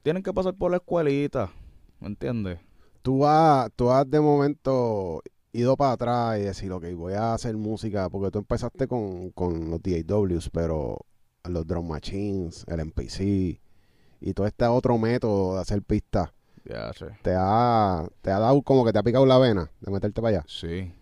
tienen 0.03 0.23
que 0.23 0.33
pasar 0.33 0.55
por 0.55 0.71
la 0.71 0.79
escuelita. 0.79 1.51
¿Me 2.01 2.07
entiendes? 2.09 2.59
Tú 3.03 3.27
has, 3.27 3.71
tú 3.77 3.91
has 3.91 4.09
de 4.11 4.21
momento 4.21 5.23
ido 5.53 5.77
para 5.77 5.93
atrás 5.93 6.39
y 6.39 6.43
decir, 6.43 6.71
ok, 6.73 6.85
voy 6.95 7.15
a 7.15 7.35
hacer 7.35 7.57
música, 7.57 8.09
porque 8.09 8.31
tú 8.31 8.39
empezaste 8.39 8.87
con, 8.87 9.31
con 9.31 9.71
los 9.71 9.81
DAWs, 9.83 10.51
pero 10.51 10.99
los 11.45 11.67
drum 11.67 11.89
machines, 11.89 12.65
el 12.69 12.81
MPC 12.87 13.61
y 14.21 14.35
todo 14.35 14.47
este 14.47 14.65
otro 14.67 14.99
método 14.99 15.55
de 15.55 15.61
hacer 15.63 15.83
pistas, 15.83 16.31
Ya, 16.65 16.93
che. 16.93 17.07
te 17.23 17.35
ha, 17.37 18.07
te 18.23 18.31
ha 18.31 18.39
dado 18.39 18.61
como 18.63 18.85
que 18.85 18.93
te 18.93 18.99
ha 18.99 19.03
picado 19.03 19.25
la 19.27 19.39
vena 19.39 19.71
de 19.81 19.91
meterte 19.91 20.21
para 20.21 20.39
allá. 20.39 20.45
Sí. 20.47 20.93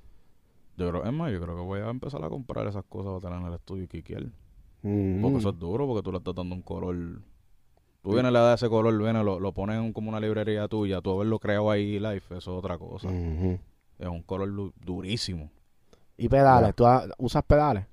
Yo 0.77 0.91
creo, 0.91 1.05
es 1.05 1.13
más, 1.13 1.33
yo 1.33 1.41
creo 1.41 1.57
que 1.57 1.63
voy 1.63 1.81
a 1.81 1.91
empezar 1.91 2.23
a 2.25 2.29
comprar 2.29 2.67
esas 2.69 2.85
cosas 2.85 3.11
para 3.21 3.21
tener 3.33 3.41
en 3.41 3.47
el 3.49 3.55
estudio 3.59 3.83
y 3.83 3.89
quiquear. 3.89 4.27
Mm. 4.83 5.21
Porque 5.21 5.39
eso 5.39 5.49
es 5.51 5.59
duro, 5.59 5.89
porque 5.89 6.03
tú 6.05 6.13
le 6.13 6.19
estás 6.19 6.37
dando 6.37 6.55
un 6.55 6.63
color. 6.63 6.95
Tú 8.03 8.13
vienes, 8.13 8.33
le 8.33 8.39
das 8.39 8.63
ese 8.63 8.71
color, 8.71 8.97
vienes, 8.97 9.25
lo, 9.25 9.41
lo 9.41 9.53
pones 9.53 9.77
en 9.77 9.93
como 9.93 10.09
una 10.09 10.21
librería 10.21 10.69
tuya, 10.69 11.01
tú 11.01 11.11
haberlo 11.11 11.41
creado 11.41 11.69
ahí 11.73 11.99
live, 11.99 12.23
eso 12.31 12.37
es 12.37 12.47
otra 12.49 12.79
cosa. 12.79 13.09
Ujú. 13.09 13.59
Es 13.99 14.09
un 14.09 14.23
color 14.23 14.53
du- 14.55 14.73
durísimo. 14.85 15.51
Y 16.17 16.29
pedales. 16.29 16.75
¿tú 16.75 16.87
ha- 16.87 17.05
usas 17.19 17.43
pedales? 17.45 17.87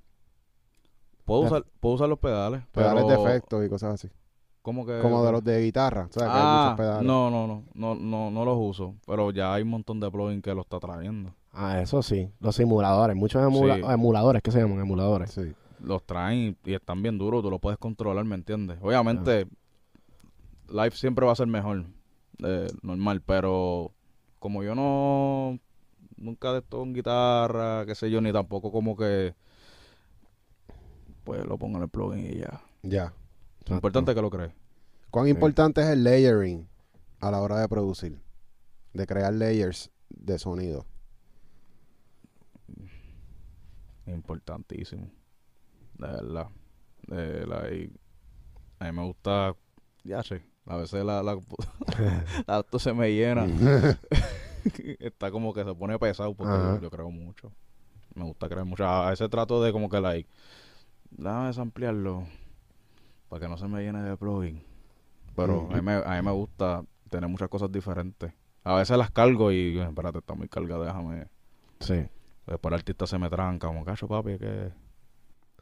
Puedo 1.24 1.40
usar, 1.42 1.64
puedo 1.80 1.96
usar 1.96 2.08
los 2.08 2.18
pedales, 2.18 2.62
Pedales 2.72 3.04
pero 3.04 3.22
de 3.22 3.28
efectos 3.30 3.66
y 3.66 3.68
cosas 3.68 3.94
así. 3.94 4.08
¿Cómo 4.62 4.84
que? 4.86 4.98
Como 5.00 5.24
de 5.24 5.32
los 5.32 5.42
de 5.44 5.60
guitarra. 5.62 6.06
O 6.08 6.12
sea, 6.12 6.24
que 6.26 6.32
hay 6.32 6.38
ah, 6.42 6.62
muchos 6.64 6.78
pedales. 6.86 7.06
no, 7.06 7.30
no, 7.30 7.46
no, 7.46 7.64
no, 7.74 7.94
no, 7.94 8.30
no 8.30 8.44
los 8.44 8.56
uso, 8.58 8.94
pero 9.06 9.30
ya 9.32 9.52
hay 9.54 9.62
un 9.62 9.68
montón 9.70 9.98
de 10.00 10.10
plugins 10.10 10.42
que 10.42 10.54
lo 10.54 10.62
está 10.62 10.78
trayendo. 10.78 11.32
Ah, 11.52 11.80
eso 11.80 12.02
sí. 12.02 12.28
Los 12.40 12.54
simuladores, 12.56 13.16
muchos 13.16 13.42
emula- 13.42 13.76
Sí. 13.76 13.82
emuladores, 13.92 14.42
¿qué 14.42 14.50
se 14.52 14.60
llaman? 14.60 14.80
Emuladores. 14.80 15.30
Sí. 15.32 15.52
Los 15.80 16.04
traen 16.04 16.56
y, 16.64 16.70
y 16.70 16.74
están 16.74 17.02
bien 17.02 17.16
duros, 17.18 17.42
tú 17.42 17.50
lo 17.50 17.58
puedes 17.58 17.78
controlar, 17.78 18.24
¿me 18.24 18.34
entiendes? 18.34 18.78
Obviamente, 18.82 19.46
live 20.68 20.90
siempre 20.92 21.26
va 21.26 21.32
a 21.32 21.36
ser 21.36 21.46
mejor, 21.46 21.86
eh, 22.44 22.66
normal, 22.82 23.22
pero 23.24 23.92
como 24.38 24.62
yo 24.62 24.74
no, 24.74 25.58
nunca 26.16 26.52
de 26.52 26.58
esto 26.60 26.82
en 26.82 26.92
guitarra, 26.94 27.84
qué 27.86 27.94
sé 27.94 28.10
yo, 28.10 28.20
ni 28.20 28.32
tampoco 28.32 28.70
como 28.72 28.96
que, 28.96 29.34
pues 31.24 31.44
lo 31.44 31.58
pongo 31.58 31.76
en 31.78 31.84
el 31.84 31.88
plugin 31.88 32.26
y 32.26 32.36
ya. 32.38 32.60
Ya. 32.82 33.12
Lo 33.66 33.74
importante 33.76 34.10
es 34.12 34.14
que 34.14 34.22
lo 34.22 34.30
crees. 34.30 34.52
¿Cuán 35.10 35.26
Sí. 35.26 35.30
importante 35.32 35.80
es 35.80 35.88
el 35.88 36.04
layering 36.04 36.68
a 37.20 37.30
la 37.30 37.40
hora 37.40 37.58
de 37.60 37.68
producir? 37.68 38.20
De 38.92 39.06
crear 39.06 39.32
layers 39.34 39.90
de 40.10 40.38
sonido. 40.38 40.86
Importantísimo. 44.06 45.10
De 45.98 46.06
verdad. 46.06 46.46
De 47.08 47.46
la- 47.46 47.70
y 47.72 47.92
a 48.78 48.84
mí 48.90 48.92
me 48.98 49.04
gusta, 49.06 49.54
ya 50.04 50.22
sé, 50.22 50.42
a 50.66 50.76
veces 50.76 51.04
la, 51.04 51.22
la, 51.22 51.38
la 52.46 52.54
auto 52.56 52.78
se 52.78 52.92
me 52.92 53.12
llena. 53.12 53.46
Está 55.00 55.30
como 55.30 55.52
que 55.52 55.64
se 55.64 55.74
pone 55.74 55.98
pesado 55.98 56.34
porque 56.34 56.52
yo, 56.52 56.80
yo 56.80 56.90
creo 56.90 57.10
mucho. 57.10 57.52
Me 58.14 58.24
gusta 58.24 58.48
creer 58.48 58.64
mucho. 58.64 58.86
A 58.86 59.10
veces 59.10 59.28
trato 59.28 59.62
de 59.62 59.72
como 59.72 59.88
que 59.88 60.00
like, 60.00 60.28
déjame 61.10 61.50
ampliarlo 61.60 62.26
para 63.28 63.40
que 63.40 63.48
no 63.48 63.56
se 63.56 63.68
me 63.68 63.82
llene 63.82 64.02
de 64.02 64.16
plugin. 64.16 64.62
Pero 65.34 65.68
a, 65.70 65.74
mí 65.74 65.82
me, 65.82 65.94
a 65.94 66.16
mí 66.16 66.22
me 66.22 66.32
gusta 66.32 66.82
tener 67.10 67.28
muchas 67.28 67.48
cosas 67.48 67.70
diferentes. 67.70 68.32
A 68.64 68.74
veces 68.74 68.96
las 68.96 69.10
cargo 69.10 69.52
y, 69.52 69.78
espérate, 69.78 70.18
está 70.18 70.34
muy 70.34 70.48
cargada, 70.48 70.86
déjame. 70.86 71.26
Sí. 71.80 72.08
Después 72.46 72.72
el 72.72 72.74
artista 72.74 73.06
se 73.06 73.18
me 73.18 73.28
tranca, 73.28 73.66
como 73.66 73.84
cacho 73.84 74.08
papi, 74.08 74.38
que 74.38 74.72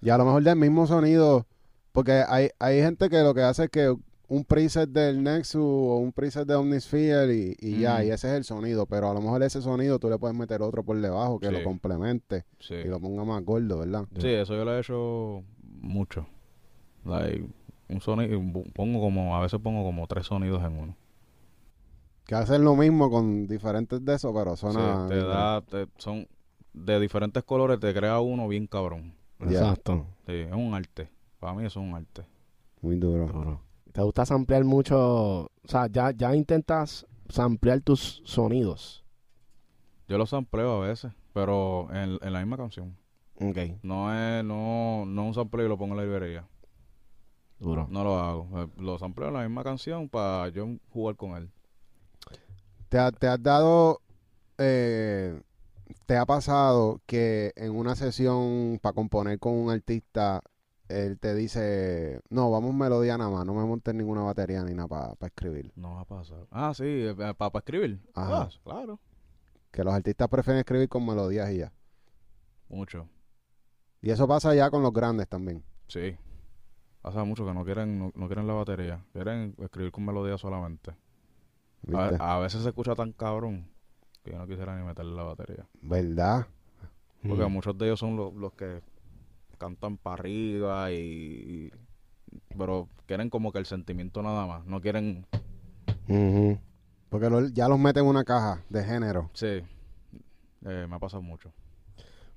Y 0.00 0.10
a 0.10 0.18
lo 0.18 0.24
mejor 0.24 0.42
del 0.42 0.56
mismo 0.56 0.86
sonido, 0.86 1.46
porque 1.92 2.24
hay, 2.26 2.50
hay 2.58 2.80
gente 2.80 3.08
que 3.08 3.22
lo 3.22 3.34
que 3.34 3.42
hace 3.42 3.64
es 3.64 3.70
que 3.70 3.94
un 4.28 4.44
preset 4.44 4.88
del 4.90 5.22
Nexus 5.22 5.60
o 5.62 5.96
un 5.98 6.12
preset 6.12 6.46
de 6.48 6.54
Omnisphere 6.54 7.34
y, 7.34 7.56
y 7.60 7.80
ya, 7.80 8.02
y 8.04 8.10
ese 8.10 8.28
es 8.28 8.34
el 8.34 8.44
sonido, 8.44 8.86
pero 8.86 9.10
a 9.10 9.14
lo 9.14 9.20
mejor 9.20 9.42
ese 9.42 9.60
sonido 9.60 9.98
tú 9.98 10.08
le 10.08 10.18
puedes 10.18 10.36
meter 10.36 10.62
otro 10.62 10.82
por 10.82 11.00
debajo 11.00 11.38
que 11.38 11.48
Sí. 11.48 11.52
lo 11.52 11.62
complemente 11.62 12.44
sí. 12.58 12.74
y 12.74 12.84
lo 12.88 12.98
ponga 13.00 13.24
más 13.24 13.44
gordo, 13.44 13.78
¿verdad? 13.80 14.06
Sí, 14.18 14.28
eso 14.28 14.54
yo 14.56 14.64
lo 14.64 14.74
he 14.76 14.80
hecho 14.80 15.42
mucho. 15.80 16.26
Like, 17.04 17.46
un 17.88 18.00
sonido, 18.00 18.40
pongo 18.74 19.00
como, 19.00 19.36
a 19.36 19.42
veces 19.42 19.60
pongo 19.60 19.84
como 19.84 20.06
tres 20.06 20.26
sonidos 20.26 20.64
en 20.64 20.78
uno. 20.78 20.96
Que 22.26 22.34
hacen 22.34 22.64
lo 22.64 22.74
mismo 22.74 23.10
con 23.10 23.46
diferentes 23.46 24.02
de 24.02 24.14
esos, 24.14 24.32
pero 24.34 24.56
suena... 24.56 25.06
Sí, 25.08 25.14
te 25.14 25.22
da, 25.22 25.60
te- 25.60 25.86
son 25.98 26.26
de 26.72 26.98
diferentes 26.98 27.42
colores, 27.44 27.78
te 27.78 27.92
crea 27.92 28.18
uno 28.20 28.48
bien 28.48 28.66
cabrón. 28.66 29.12
Exacto. 29.40 30.06
Sí, 30.26 30.32
es 30.32 30.52
un 30.52 30.72
arte. 30.72 31.10
Para 31.38 31.52
mí 31.52 31.66
eso 31.66 31.80
es 31.80 31.86
un 31.86 31.94
arte. 31.94 32.22
Muy 32.80 32.96
duro. 32.96 33.26
Duro. 33.26 33.60
¿Te 33.94 34.02
gusta 34.02 34.26
samplear 34.26 34.64
mucho? 34.64 35.44
O 35.44 35.50
sea, 35.64 35.86
ya, 35.86 36.10
ya 36.10 36.34
intentas 36.34 37.06
samplear 37.28 37.80
tus 37.80 38.22
sonidos. 38.26 39.04
Yo 40.08 40.18
lo 40.18 40.26
sampleo 40.26 40.82
a 40.82 40.86
veces, 40.88 41.12
pero 41.32 41.88
en, 41.92 42.18
en 42.20 42.32
la 42.32 42.40
misma 42.40 42.56
canción. 42.56 42.96
Ok. 43.40 43.56
No 43.82 44.12
es, 44.12 44.44
no, 44.44 45.06
no 45.06 45.24
un 45.26 45.34
sampleo 45.34 45.66
y 45.66 45.68
lo 45.68 45.78
pongo 45.78 45.94
en 45.94 45.98
la 45.98 46.04
librería. 46.04 46.44
Duro. 47.60 47.86
No 47.88 48.02
lo 48.04 48.18
hago. 48.18 48.48
Eh, 48.64 48.68
Lo 48.78 48.98
sampleo 48.98 49.28
en 49.28 49.34
la 49.34 49.42
misma 49.42 49.62
canción 49.64 50.08
para 50.08 50.48
yo 50.48 50.66
jugar 50.90 51.16
con 51.16 51.36
él. 51.36 51.50
¿Te, 52.88 52.98
ha- 52.98 53.12
te 53.12 53.26
has 53.28 53.42
dado, 53.42 54.00
eh, 54.58 55.40
te 56.06 56.16
ha 56.16 56.26
pasado 56.26 57.00
que 57.06 57.52
en 57.56 57.74
una 57.76 57.94
sesión 57.96 58.78
para 58.82 58.92
componer 58.94 59.38
con 59.38 59.54
un 59.54 59.70
artista, 59.70 60.42
él 60.88 61.18
te 61.18 61.34
dice, 61.34 62.20
no, 62.30 62.50
vamos 62.50 62.74
melodía 62.74 63.16
nada 63.18 63.30
más, 63.30 63.46
no 63.46 63.54
me 63.54 63.64
montes 63.64 63.94
ninguna 63.94 64.22
batería 64.22 64.62
ni 64.64 64.74
nada 64.74 64.88
para 64.88 65.14
escribir? 65.26 65.72
No 65.76 65.94
va 65.94 66.00
a 66.02 66.04
pasar. 66.04 66.46
Ah, 66.50 66.72
sí, 66.74 67.06
para 67.16 67.58
escribir. 67.58 68.00
Ajá. 68.14 68.42
Ah, 68.42 68.48
claro. 68.62 69.00
Que 69.70 69.82
los 69.82 69.92
artistas 69.94 70.28
prefieren 70.28 70.60
escribir 70.60 70.88
con 70.88 71.04
melodías 71.06 71.50
y 71.50 71.58
ya. 71.58 71.72
Mucho. 72.68 73.08
Y 74.00 74.10
eso 74.10 74.28
pasa 74.28 74.54
ya 74.54 74.70
con 74.70 74.82
los 74.82 74.92
grandes 74.92 75.28
también. 75.28 75.64
Sí. 75.88 76.16
Pasa 77.02 77.24
mucho 77.24 77.44
que 77.44 77.52
no 77.54 77.64
quieren, 77.64 77.98
no, 77.98 78.12
no 78.14 78.26
quieren 78.26 78.46
la 78.46 78.54
batería. 78.54 79.04
Quieren 79.12 79.54
escribir 79.58 79.90
con 79.92 80.04
melodía 80.04 80.38
solamente. 80.38 80.94
a 82.18 82.38
veces 82.38 82.62
se 82.62 82.68
escucha 82.68 82.94
tan 82.94 83.12
cabrón 83.12 83.68
que 84.22 84.30
yo 84.32 84.38
no 84.38 84.46
quisiera 84.46 84.76
ni 84.78 84.84
meterle 84.86 85.14
la 85.14 85.22
batería. 85.24 85.66
¿Verdad? 85.82 86.46
Porque 87.26 87.44
Mm. 87.46 87.52
muchos 87.52 87.76
de 87.76 87.86
ellos 87.86 87.98
son 88.00 88.16
los, 88.16 88.32
los 88.34 88.52
que 88.54 88.82
cantan 89.64 89.96
para 89.96 90.14
arriba 90.14 90.92
y, 90.92 91.70
Pero 92.58 92.88
quieren 93.06 93.30
como 93.30 93.50
que 93.50 93.58
el 93.58 93.66
sentimiento 93.66 94.22
nada 94.22 94.46
más. 94.46 94.66
No 94.66 94.80
quieren... 94.80 95.26
Porque 97.08 97.30
lo- 97.30 97.48
ya 97.48 97.68
los 97.68 97.78
meten 97.78 98.04
en 98.04 98.10
una 98.10 98.24
caja 98.24 98.62
de 98.68 98.84
género. 98.84 99.30
Sí. 99.32 99.62
Eh, 100.66 100.86
me 100.88 100.96
ha 100.96 100.98
pasado 100.98 101.22
mucho. 101.22 101.50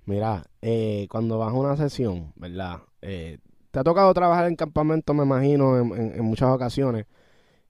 Mira, 0.06 0.44
eh, 0.62 1.08
cuando 1.10 1.38
vas 1.38 1.50
a 1.50 1.54
una 1.58 1.76
sesión, 1.76 2.32
¿verdad? 2.38 2.80
Eh, 3.02 3.40
te 3.72 3.80
ha 3.80 3.84
tocado 3.84 4.14
trabajar 4.14 4.46
en 4.48 4.56
campamento, 4.56 5.14
me 5.14 5.24
imagino, 5.24 5.78
en, 5.78 5.92
en- 5.94 6.16
en 6.20 6.24
muchas 6.26 6.50
ocasiones. 6.50 7.06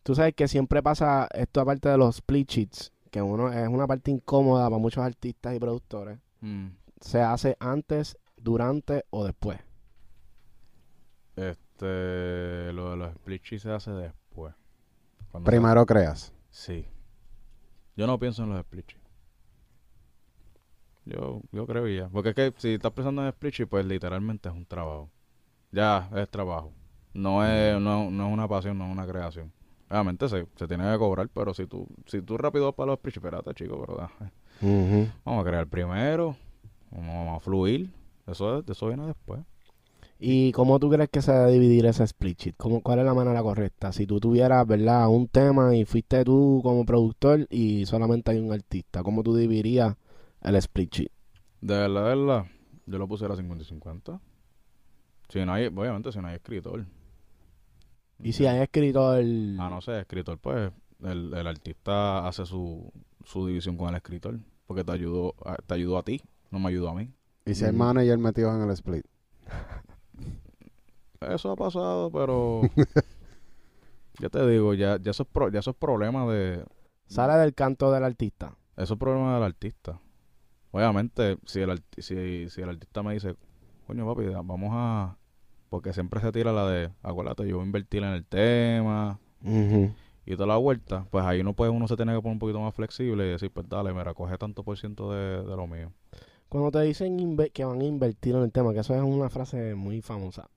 Tú 0.04 0.14
sabes 0.14 0.34
que 0.36 0.48
siempre 0.48 0.84
pasa 0.84 1.28
esto 1.34 1.62
aparte 1.62 1.90
de 1.90 1.98
los 1.98 2.16
split 2.18 2.48
sheets, 2.50 2.92
que 3.10 3.22
uno 3.22 3.52
es 3.52 3.68
una 3.68 3.88
parte 3.88 4.12
incómoda 4.12 4.70
para 4.70 4.78
muchos 4.80 5.04
artistas 5.04 5.56
y 5.56 5.60
productores. 5.60 6.20
Mm. 6.42 6.68
Se 7.02 7.22
hace 7.22 7.58
antes, 7.60 8.18
durante 8.38 9.06
o 9.10 9.26
después. 9.26 9.60
Este... 11.36 12.72
Lo 12.74 12.92
de 12.92 12.98
los 12.98 13.12
split 13.12 13.44
se 13.44 13.72
hace 13.72 13.92
después. 13.92 14.54
Cuando 15.32 15.50
Primero 15.50 15.86
creas. 15.86 16.34
Sí. 16.50 16.86
Yo 17.96 18.08
no 18.08 18.18
pienso 18.18 18.44
en 18.44 18.50
los 18.50 18.60
split. 18.60 18.92
Yo, 21.06 21.42
yo 21.52 21.66
creo 21.66 21.88
ya. 21.88 22.10
Porque 22.10 22.30
es 22.30 22.36
que 22.36 22.54
si 22.58 22.74
estás 22.74 22.92
pensando 22.92 23.22
en 23.22 23.30
split 23.30 23.68
pues 23.70 23.86
literalmente 23.86 24.50
es 24.50 24.56
un 24.56 24.66
trabajo. 24.66 25.10
Ya, 25.72 26.10
es 26.16 26.30
trabajo. 26.30 26.74
No 27.14 27.46
es, 27.46 27.80
no, 27.80 28.12
no 28.12 28.28
es 28.28 28.34
una 28.34 28.48
pasión, 28.48 28.78
no 28.78 28.86
es 28.86 28.92
una 28.92 29.08
creación. 29.08 29.52
Obviamente 29.90 30.28
se, 30.28 30.48
se 30.56 30.68
tiene 30.68 30.92
que 30.92 30.98
cobrar, 30.98 31.30
pero 31.30 31.54
si 31.54 31.66
tú, 31.66 31.88
si 32.06 32.22
tú 32.22 32.38
rápido 32.38 32.66
vas 32.66 32.76
para 32.76 32.88
los 32.88 32.98
split 32.98 33.18
espérate 33.18 33.54
chico, 33.54 33.80
pero 33.80 33.98
da, 33.98 34.12
Ujú. 34.62 35.08
vamos 35.24 35.46
a 35.46 35.48
crear 35.48 35.68
primero, 35.68 36.36
vamos 36.92 37.38
a 37.38 37.40
fluir. 37.40 37.90
Eso, 38.28 38.60
es- 38.60 38.70
eso 38.70 38.88
viene 38.88 39.08
después. 39.08 39.42
¿Y 40.20 40.52
cómo 40.54 40.80
tú 40.80 40.90
crees 40.90 41.10
que 41.10 41.22
se 41.22 41.32
debe 41.32 41.52
dividir 41.52 41.86
ese 41.86 42.04
split 42.06 42.40
sheet? 42.40 42.56
¿Cómo, 42.58 42.82
¿Cuál 42.82 43.00
es 43.00 43.06
la 43.06 43.14
manera 43.14 43.42
correcta? 43.44 43.92
Si 43.92 44.08
tú 44.08 44.20
tuvieras, 44.20 44.66
¿verdad? 44.68 45.10
Un 45.10 45.28
tema 45.28 45.76
y 45.76 45.86
fuiste 45.86 46.24
tú 46.26 46.60
como 46.64 46.86
productor 46.86 47.48
y 47.52 47.86
solamente 47.86 48.32
hay 48.32 48.40
un 48.40 48.52
artista, 48.52 49.04
¿cómo 49.04 49.24
tú 49.24 49.36
dividirías 49.36 49.96
el 50.42 50.56
split 50.56 50.92
sheet? 50.94 51.12
De 51.62 51.76
verdad, 51.78 52.04
de 52.04 52.16
verdad, 52.16 52.46
yo 52.86 52.98
lo 52.98 53.08
pusiera 53.08 53.36
50 53.36 53.64
y 53.64 53.68
50. 53.68 54.20
Si 55.30 55.44
no 55.46 55.54
hay, 55.54 55.68
obviamente 55.68 56.12
si 56.12 56.20
no 56.20 56.28
hay 56.28 56.36
escritor. 56.36 56.86
Y 58.24 58.34
si 58.34 58.46
hay 58.46 58.62
escritor... 58.62 59.24
Ah, 59.60 59.70
no 59.70 59.82
sé, 59.82 60.00
escritor, 60.00 60.38
pues 60.40 60.72
el, 61.04 61.34
el 61.34 61.48
artista 61.48 62.28
hace 62.28 62.46
su, 62.46 62.92
su 63.24 63.46
división 63.48 63.78
con 63.78 63.90
el 63.90 63.96
escritor. 63.96 64.40
Porque 64.66 64.84
te 64.84 64.92
ayudó, 64.92 65.36
a- 65.46 65.56
te 65.58 65.74
ayudó 65.76 65.98
a 65.98 66.04
ti, 66.04 66.22
no 66.52 66.60
me 66.60 66.70
ayudó 66.70 66.90
a 66.90 66.96
mí. 66.96 67.12
Y 67.48 67.56
si 67.56 67.66
hay 67.66 67.72
Mm. 67.72 67.78
manager 67.78 68.18
metidos 68.18 68.56
en 68.56 68.62
el 68.64 68.70
split. 68.72 69.06
Eso 71.22 71.52
ha 71.52 71.56
pasado, 71.56 72.12
pero... 72.12 72.62
ya 74.20 74.30
te 74.30 74.48
digo, 74.48 74.74
ya, 74.74 74.98
ya, 75.02 75.12
eso 75.12 75.24
es 75.24 75.30
pro- 75.30 75.50
ya 75.50 75.60
eso 75.60 75.72
es 75.72 75.76
problema 75.78 76.26
de... 76.32 76.64
Sale 77.08 77.34
del 77.36 77.54
canto 77.56 77.92
del 77.92 78.04
artista. 78.04 78.56
Eso 78.76 78.94
es 78.94 79.00
problema 79.00 79.34
del 79.36 79.44
artista. 79.44 80.00
Obviamente, 80.72 81.38
si 81.46 81.62
el, 81.62 81.70
arti- 81.72 82.02
si, 82.02 82.50
si 82.50 82.62
el 82.62 82.70
artista 82.70 83.02
me 83.02 83.14
dice, 83.14 83.36
coño 83.88 84.06
papi, 84.06 84.26
da- 84.28 84.42
vamos 84.44 84.70
a... 84.74 85.18
Porque 85.70 85.92
siempre 85.94 86.22
se 86.22 86.32
tira 86.32 86.52
la 86.54 86.68
de, 86.70 86.92
acuérdate, 87.04 87.48
yo 87.48 87.56
voy 87.58 87.64
a 87.64 87.66
invertir 87.66 88.04
en 88.04 88.10
el 88.14 88.26
tema 88.26 89.20
y 90.26 90.34
toda 90.36 90.48
la 90.48 90.58
vuelta. 90.58 91.06
Pues 91.10 91.26
ahí 91.26 91.44
no 91.44 91.54
puede, 91.54 91.72
uno 91.72 91.88
se 91.88 91.96
tiene 91.98 92.14
que 92.14 92.22
poner 92.22 92.34
un 92.34 92.40
poquito 92.40 92.62
más 92.62 92.74
flexible 92.76 93.26
y 93.28 93.32
decir, 93.32 93.52
pues 93.52 93.68
dale, 93.68 93.92
mira, 93.94 94.14
coge 94.14 94.38
tanto 94.38 94.64
por 94.64 94.78
ciento 94.78 95.12
de, 95.12 95.44
de 95.44 95.56
lo 95.58 95.68
mío. 95.68 95.92
Cuando 96.50 96.72
te 96.72 96.82
dicen 96.82 97.38
que 97.54 97.66
van 97.66 97.82
a 97.82 97.86
invertir 97.86 98.36
en 98.36 98.44
el 98.44 98.52
tema, 98.52 98.74
que 98.74 98.80
eso 98.80 98.96
es 98.96 99.02
una 99.02 99.30
frase 99.30 99.76
muy 99.76 100.02
famosa, 100.02 100.50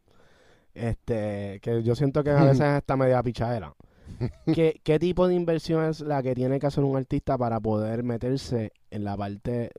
este, 0.75 1.59
que 1.61 1.83
yo 1.83 1.95
siento 1.95 2.23
que 2.23 2.31
a 2.31 2.45
veces 2.45 2.61
es 2.61 2.79
esta 2.79 2.97
media 2.97 3.23
pichadera. 3.23 3.75
¿Qué, 4.55 4.81
¿Qué 4.83 4.99
tipo 4.99 5.27
de 5.27 5.35
inversión 5.35 5.85
es 5.85 6.01
la 6.01 6.23
que 6.23 6.35
tiene 6.35 6.59
que 6.61 6.67
hacer 6.67 6.85
un 6.85 6.97
artista 6.97 7.37
para 7.39 7.61
poder 7.61 8.03
meterse 8.03 8.73
en 8.91 9.05
la 9.05 9.17
parte 9.17 9.71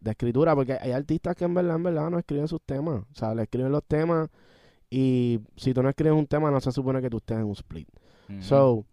de 0.00 0.10
escritura? 0.10 0.54
Porque 0.54 0.74
hay 0.74 0.92
artistas 0.92 1.34
que 1.36 1.44
en 1.44 1.54
verdad, 1.54 1.76
en 1.76 1.82
verdad 1.82 2.10
no 2.10 2.18
escriben 2.18 2.48
sus 2.48 2.62
temas. 2.62 3.02
O 3.10 3.14
sea, 3.14 3.34
le 3.34 3.42
escriben 3.42 3.72
los 3.72 3.84
temas 3.84 4.28
y 4.90 5.40
si 5.56 5.74
tú 5.74 5.82
no 5.82 5.88
escribes 5.88 6.16
un 6.16 6.26
tema 6.26 6.50
no 6.50 6.60
se 6.60 6.70
supone 6.72 7.00
que 7.00 7.10
tú 7.10 7.16
estés 7.16 7.38
en 7.38 7.44
un 7.44 7.52
split. 7.52 7.88
So, 8.40 8.86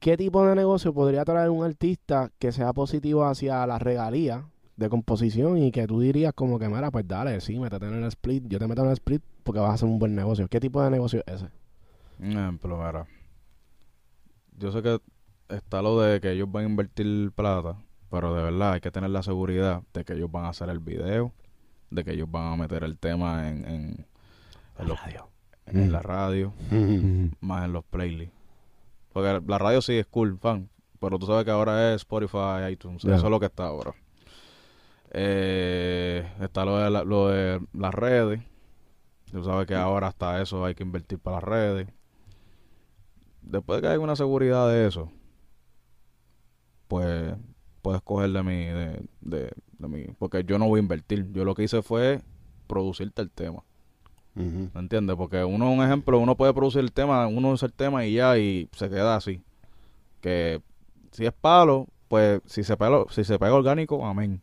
¿qué 0.00 0.16
tipo 0.16 0.44
de 0.44 0.54
negocio 0.54 0.92
podría 0.92 1.24
traer 1.24 1.50
un 1.50 1.64
artista 1.64 2.32
que 2.38 2.50
sea 2.50 2.72
positivo 2.72 3.24
hacia 3.24 3.64
la 3.66 3.78
regalía 3.78 4.48
de 4.78 4.88
composición 4.88 5.58
y 5.58 5.72
que 5.72 5.86
tú 5.86 6.00
dirías 6.00 6.32
como 6.32 6.58
que, 6.58 6.68
mira, 6.68 6.90
pues 6.90 7.06
dale, 7.06 7.40
sí, 7.40 7.58
métete 7.58 7.86
en 7.86 7.94
el 7.94 8.04
split, 8.04 8.44
yo 8.46 8.58
te 8.58 8.66
meto 8.68 8.82
en 8.82 8.86
el 8.88 8.92
split 8.94 9.20
porque 9.42 9.60
vas 9.60 9.70
a 9.70 9.74
hacer 9.74 9.88
un 9.88 9.98
buen 9.98 10.14
negocio. 10.14 10.46
¿Qué 10.48 10.60
tipo 10.60 10.80
de 10.82 10.88
negocio 10.90 11.22
es 11.26 11.34
ese? 11.34 11.48
Un 12.20 12.32
ejemplo, 12.32 12.76
mira. 12.78 13.06
Yo 14.56 14.72
sé 14.72 14.82
que 14.82 15.00
está 15.48 15.82
lo 15.82 16.00
de 16.00 16.20
que 16.20 16.30
ellos 16.32 16.50
van 16.50 16.64
a 16.64 16.68
invertir 16.68 17.30
plata, 17.32 17.76
pero 18.10 18.34
de 18.34 18.42
verdad 18.42 18.72
hay 18.74 18.80
que 18.80 18.90
tener 18.90 19.10
la 19.10 19.22
seguridad 19.22 19.82
de 19.92 20.04
que 20.04 20.14
ellos 20.14 20.30
van 20.30 20.44
a 20.44 20.50
hacer 20.50 20.68
el 20.68 20.78
video, 20.80 21.32
de 21.90 22.04
que 22.04 22.12
ellos 22.12 22.30
van 22.30 22.52
a 22.52 22.56
meter 22.56 22.84
el 22.84 22.98
tema 22.98 23.48
en, 23.48 23.64
en, 23.64 24.06
en 24.78 24.88
los- 24.88 24.98
en 25.66 25.92
la 25.92 26.02
radio, 26.02 26.52
más 27.40 27.64
en 27.64 27.72
los 27.72 27.84
playlists. 27.84 28.34
Porque 29.12 29.42
la 29.46 29.58
radio 29.58 29.82
sí 29.82 29.94
es 29.94 30.06
cool, 30.06 30.38
fan, 30.38 30.68
pero 31.00 31.18
tú 31.18 31.26
sabes 31.26 31.44
que 31.44 31.50
ahora 31.50 31.90
es 31.94 31.96
Spotify, 32.02 32.70
iTunes, 32.70 33.04
eso 33.16 33.26
es 33.26 33.30
lo 33.30 33.40
que 33.40 33.46
está 33.46 33.66
ahora. 33.66 33.92
Eh, 35.12 36.28
está 36.40 36.64
lo 36.64 36.78
de, 36.78 36.90
la- 36.90 37.04
lo 37.04 37.28
de 37.28 37.60
las 37.72 37.94
redes. 37.94 38.40
Tú 39.30 39.44
sabes 39.44 39.66
que 39.66 39.74
ahora 39.74 40.08
hasta 40.08 40.40
eso 40.40 40.64
hay 40.64 40.74
que 40.74 40.82
invertir 40.82 41.18
para 41.18 41.36
las 41.36 41.44
redes. 41.44 41.88
Después 43.42 43.78
de 43.78 43.82
que 43.88 43.92
hay 43.92 43.98
una 43.98 44.16
seguridad 44.16 44.68
de 44.68 44.86
eso, 44.86 45.10
pues 46.88 47.34
puedes 47.82 48.02
coger 48.02 48.30
de 48.30 48.42
mi, 48.42 48.64
de, 48.64 49.02
de, 49.20 49.52
de 49.78 49.88
mi, 49.88 50.04
porque 50.18 50.44
yo 50.44 50.58
no 50.58 50.66
voy 50.68 50.78
a 50.80 50.82
invertir. 50.82 51.30
Yo 51.32 51.44
lo 51.44 51.54
que 51.54 51.64
hice 51.64 51.82
fue 51.82 52.20
producirte 52.66 53.22
el 53.22 53.30
tema. 53.30 53.64
Ujú. 54.36 54.70
¿Me 54.72 54.80
entiendes? 54.80 55.16
Porque 55.16 55.42
uno, 55.44 55.70
un 55.72 55.82
ejemplo, 55.82 56.18
uno 56.18 56.36
puede 56.36 56.54
producir 56.54 56.80
el 56.80 56.92
tema, 56.92 57.26
uno 57.26 57.50
usa 57.50 57.66
el 57.66 57.72
tema 57.72 58.04
y 58.06 58.14
ya, 58.14 58.38
y 58.38 58.68
se 58.72 58.88
queda 58.88 59.16
así. 59.16 59.42
Que 60.20 60.62
si 61.12 61.26
es 61.26 61.32
palo, 61.32 61.86
pues 62.08 62.40
si 62.46 62.62
se 62.62 62.76
pega, 62.76 63.04
si 63.10 63.24
se 63.24 63.38
pega 63.38 63.54
orgánico, 63.54 64.04
amén. 64.06 64.42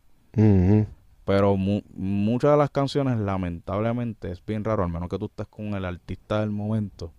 Pero 1.24 1.56
mu- 1.56 1.82
muchas 1.94 2.52
de 2.52 2.56
las 2.56 2.70
canciones, 2.70 3.18
lamentablemente, 3.18 4.30
es 4.30 4.44
bien 4.44 4.64
raro, 4.64 4.84
al 4.84 4.90
menos 4.90 5.08
que 5.08 5.18
tú 5.18 5.26
estés 5.26 5.46
con 5.48 5.74
el 5.74 5.84
artista 5.84 6.40
del 6.40 6.50
momento, 6.50 7.12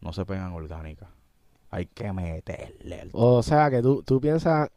no 0.00 0.12
se 0.12 0.24
pegan 0.24 0.52
orgánicas. 0.52 1.08
Hay 1.70 1.86
que 1.86 2.12
meterle 2.12 3.00
el... 3.00 3.10
O 3.12 3.42
sea, 3.42 3.70
que 3.70 3.82
tú, 3.82 4.02
tú 4.04 4.20
piensas 4.20 4.70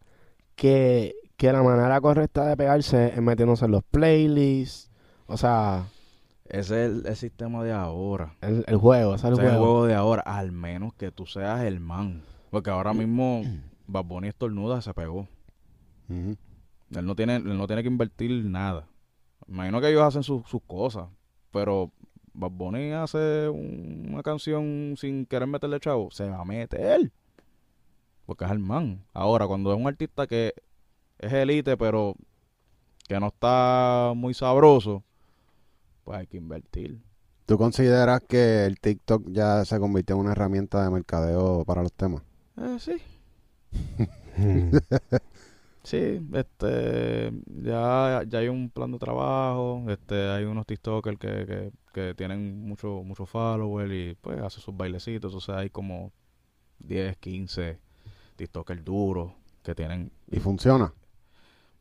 que, 0.55 1.13
que 1.38 1.51
la 1.51 1.61
manera 1.63 1.99
correcta 2.01 2.45
de 2.45 2.57
pegarse 2.57 3.07
es 3.13 3.21
metiéndose 3.21 3.65
en 3.65 3.71
los 3.71 3.84
playlists, 3.84 4.89
o 5.28 5.38
sea, 5.38 5.86
Ese 6.45 6.59
es 6.86 6.91
el, 6.91 7.05
el 7.07 7.15
sistema 7.15 7.63
de 7.63 7.71
ahora. 7.74 8.34
el, 8.41 8.63
el 8.67 8.78
juego, 8.78 9.15
ese 9.15 9.28
es 9.28 9.34
el 9.34 9.34
Ese 9.34 9.41
es 9.47 9.53
el 9.53 9.57
juego. 9.59 9.86
de 9.88 9.95
ahora, 9.95 10.21
al 10.24 10.51
menos 10.51 10.93
que 10.95 11.11
tú 11.11 11.26
seas 11.26 11.61
el 11.63 11.80
man. 11.80 12.21
Porque 12.51 12.69
ahora 12.69 12.93
mismo 12.93 13.41
Bad 13.88 14.05
Bunny 14.05 14.28
estornuda, 14.30 14.82
se 14.82 14.93
pegó. 14.93 15.28
Ujú. 16.09 16.36
Él 16.96 17.06
no 17.06 17.16
tiene, 17.16 17.38
él 17.38 17.58
no 17.58 17.68
tiene 17.68 17.82
que 17.84 17.89
invertir 17.89 18.46
nada. 18.46 18.88
Imagino 19.48 19.82
que 19.82 19.89
ellos 19.89 20.04
hacen 20.04 20.24
sus 20.24 20.48
sus 20.48 20.62
cosas, 20.64 21.08
pero 21.52 21.91
Bad 22.34 22.52
Bunny 22.52 22.91
hace 22.91 23.48
un- 23.50 24.08
una 24.14 24.24
canción 24.24 24.96
sin 24.98 25.26
querer 25.26 25.48
meterle 25.48 25.80
chavo, 25.80 26.10
se 26.12 26.30
va 26.30 26.39
a 26.41 26.46
meter. 26.46 27.12
Porque 28.26 28.46
es 28.46 28.52
el 28.52 28.60
man. 28.60 29.04
Ahora, 29.14 29.48
cuando 29.48 29.74
es 29.74 29.80
un 29.80 29.88
artista 29.88 30.28
que 30.28 30.54
es 31.20 31.34
elite, 31.34 31.76
pero 31.78 32.16
que 33.08 33.20
no 33.20 33.28
está 33.28 34.14
muy 34.16 34.34
sabroso, 34.34 35.04
pues 36.06 36.20
hay 36.20 36.28
que 36.28 36.38
invertir. 36.38 37.02
¿Tú 37.46 37.58
consideras 37.58 38.22
que 38.28 38.66
el 38.66 38.80
TikTok 38.80 39.30
ya 39.30 39.66
se 39.66 39.78
convirtió 39.78 40.16
en 40.16 40.22
una 40.22 40.32
herramienta 40.32 40.82
de 40.84 40.89
mercadeo 40.89 41.66
para 41.66 41.84
los 41.84 41.91
temas? 41.91 42.24
Eh, 42.58 42.78
sí. 42.80 42.94
Sí, 45.84 46.22
este, 46.34 47.32
ya, 47.62 48.24
ya 48.26 48.40
hay 48.40 48.48
un 48.48 48.70
plan 48.70 48.92
de 48.92 49.00
trabajo, 49.00 49.84
este, 49.90 50.30
hay 50.30 50.46
unos 50.46 50.66
TikTokers 50.66 51.18
que, 51.20 51.46
que, 51.46 51.72
que 51.94 52.14
tienen 52.16 52.66
mucho, 52.66 53.04
mucho 53.04 53.26
follower 53.26 53.92
y 53.92 54.16
pues 54.16 54.40
hacen 54.42 54.62
sus 54.62 54.76
bailecitos, 54.78 55.36
o 55.36 55.42
sea, 55.42 55.58
hay 55.58 55.70
como 55.70 56.14
10, 56.80 57.18
15 57.18 57.80
TikTokers 58.38 58.84
duros 58.86 59.34
que 59.62 59.76
tienen, 59.76 60.12
¿Y 60.32 60.40
funciona? 60.40 60.94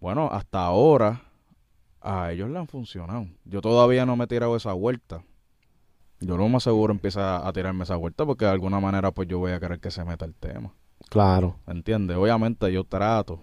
bueno, 0.01 0.29
hasta 0.33 0.65
ahora 0.65 1.23
a 2.01 2.33
ellos 2.33 2.51
le 2.51 2.59
han 2.59 2.67
funcionado. 2.67 3.29
Yo 3.45 3.61
todavía 3.61 4.05
no 4.05 4.17
me 4.17 4.25
he 4.25 4.27
tirado 4.27 4.57
esa 4.57 4.73
vuelta. 4.73 5.23
Yo 6.21 6.37
lo 6.37 6.49
más 6.49 6.65
seguro 6.65 6.93
empieza 6.93 7.47
a 7.47 7.53
tirarme 7.53 7.85
esa 7.85 7.97
vuelta 7.97 8.27
porque 8.27 8.45
de 8.45 8.51
alguna 8.51 8.81
manera 8.81 9.13
pues 9.13 9.29
yo 9.29 9.39
voy 9.39 9.53
a 9.53 9.61
querer 9.61 9.79
que 9.81 9.91
se 9.93 10.05
meta 10.05 10.25
el 10.25 10.35
tema. 10.35 10.73
Claro. 11.09 11.57
¿Entiendes? 11.67 12.17
Obviamente 12.17 12.73
yo 12.73 12.85
trato 12.85 13.41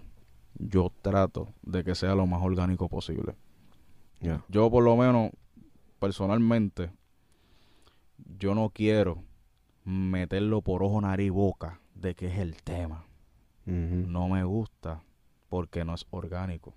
yo 0.60 0.92
trato 1.02 1.48
de 1.62 1.84
que 1.84 1.94
sea 1.94 2.14
lo 2.14 2.26
más 2.26 2.42
orgánico 2.42 2.88
posible. 2.88 3.34
Yo 4.48 4.70
por 4.70 4.84
lo 4.84 4.96
menos, 4.96 5.30
personalmente, 5.98 6.90
yo 8.38 8.54
no 8.54 8.70
quiero 8.70 9.24
meterlo 9.84 10.60
por 10.60 10.82
ojo, 10.82 11.00
nariz 11.00 11.28
y 11.28 11.30
boca 11.30 11.80
de 11.94 12.14
que 12.14 12.26
es 12.26 12.38
el 12.38 12.62
tema. 12.62 13.04
No 13.64 14.28
me 14.28 14.42
gusta 14.44 15.02
porque 15.48 15.84
no 15.84 15.94
es 15.94 16.04
orgánico. 16.10 16.74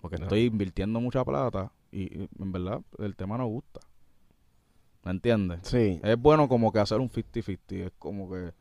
Porque 0.00 0.16
estoy 0.16 0.44
invirtiendo 0.44 1.00
mucha 1.00 1.24
plata 1.24 1.72
y, 1.90 2.02
y, 2.02 2.28
en 2.38 2.52
verdad 2.52 2.82
el 2.98 3.16
tema 3.16 3.36
no 3.36 3.46
gusta. 3.46 3.80
¿Me 5.04 5.10
entiendes? 5.10 5.60
Sí. 5.62 6.00
Es 6.02 6.16
bueno 6.20 6.48
como 6.48 6.72
que 6.72 6.78
hacer 6.78 7.00
un 7.00 7.10
50-50. 7.10 7.86
Es 7.86 7.92
como 7.98 8.30
que 8.30 8.52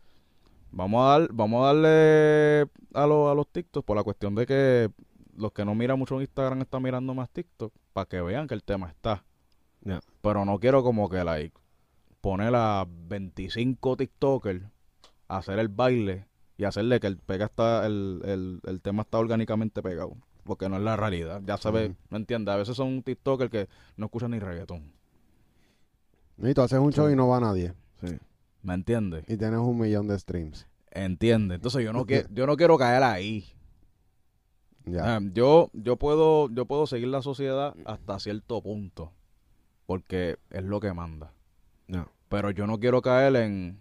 vamos 0.72 1.02
a 1.02 1.20
dar, 1.20 1.30
vamos 1.34 1.64
a 1.64 1.66
darle 1.68 2.70
a, 2.94 3.08
los 3.08 3.32
a 3.32 3.34
los 3.34 3.48
TikTok 3.52 3.86
por 3.86 3.98
la 3.98 4.04
cuestión 4.04 4.36
de 4.36 4.46
que 4.46 4.90
los 5.36 5.52
que 5.52 5.66
no 5.66 5.76
miran 5.76 6.00
mucho 6.00 6.20
Instagram 6.20 6.62
están 6.62 6.82
mirando 6.82 7.14
más 7.14 7.30
TikTok 7.30 7.74
para 7.94 8.08
que 8.08 8.22
vean 8.22 8.48
que 8.48 8.54
el 8.54 8.64
tema 8.64 8.90
está. 8.90 9.24
Ya. 9.82 10.00
Pero 10.22 10.46
no 10.46 10.60
quiero 10.60 10.84
como 10.84 11.10
que 11.10 11.24
like 11.24 11.56
poner 12.22 12.54
a 12.56 12.86
25 12.88 13.98
TikTokers 13.98 14.64
a 15.28 15.38
hacer 15.38 15.60
el 15.60 15.68
baile 15.68 16.28
y 16.58 16.64
hacerle 16.64 17.00
que 17.00 17.08
el 17.08 17.18
pega 17.18 17.46
está 17.46 17.86
el, 17.86 18.22
el, 18.26 18.60
el 18.66 18.82
tema 18.82 19.04
está 19.04 19.20
orgánicamente 19.20 19.82
pegado. 19.82 20.16
Porque 20.44 20.70
no 20.70 20.78
es 20.78 20.82
la 20.82 20.96
realidad. 20.96 21.42
Ya 21.46 21.58
se 21.58 21.70
ve, 21.72 21.88
Ujú. 21.88 21.96
¿me 22.10 22.18
entiendes? 22.18 22.54
A 22.54 22.58
veces 22.58 22.76
son 22.76 23.04
TikTokers 23.04 23.52
que 23.52 23.68
no 23.98 24.06
escuchan 24.06 24.32
ni 24.32 24.40
reggaetón. 24.40 24.92
Y 26.38 26.54
tú 26.54 26.62
haces 26.62 26.80
un 26.80 26.94
show 26.94 27.10
y 27.10 27.16
no 27.16 27.28
va 27.28 27.40
nadie. 27.40 27.74
Sí. 28.02 28.18
¿Me 28.68 28.74
entiendes? 28.74 29.24
Y 29.30 29.38
tienes 29.38 29.62
un 29.62 29.80
millón 29.80 30.10
de 30.10 30.20
streams. 30.20 30.68
Entiende. 30.92 31.56
Entonces 31.56 31.86
yo 31.86 31.94
no 31.94 32.06
quiero, 32.06 32.28
yo 32.34 32.46
no 32.46 32.58
quiero 32.58 32.78
caer 32.78 33.02
ahí. 33.02 33.46
Ya. 34.84 35.16
Ah, 35.16 35.20
yo, 35.32 35.70
yo 35.72 35.96
puedo, 35.96 36.50
yo 36.50 36.66
puedo 36.66 36.86
seguir 36.86 37.08
la 37.08 37.22
sociedad 37.22 37.74
hasta 37.86 38.20
cierto 38.20 38.62
punto. 38.62 39.14
Porque 39.86 40.36
es 40.50 40.64
lo 40.66 40.82
que 40.82 40.92
manda. 40.92 41.32
No. 41.88 42.12
Pero 42.28 42.52
yo 42.52 42.68
no 42.68 42.78
quiero 42.78 43.02
caer 43.02 43.38
en, 43.38 43.80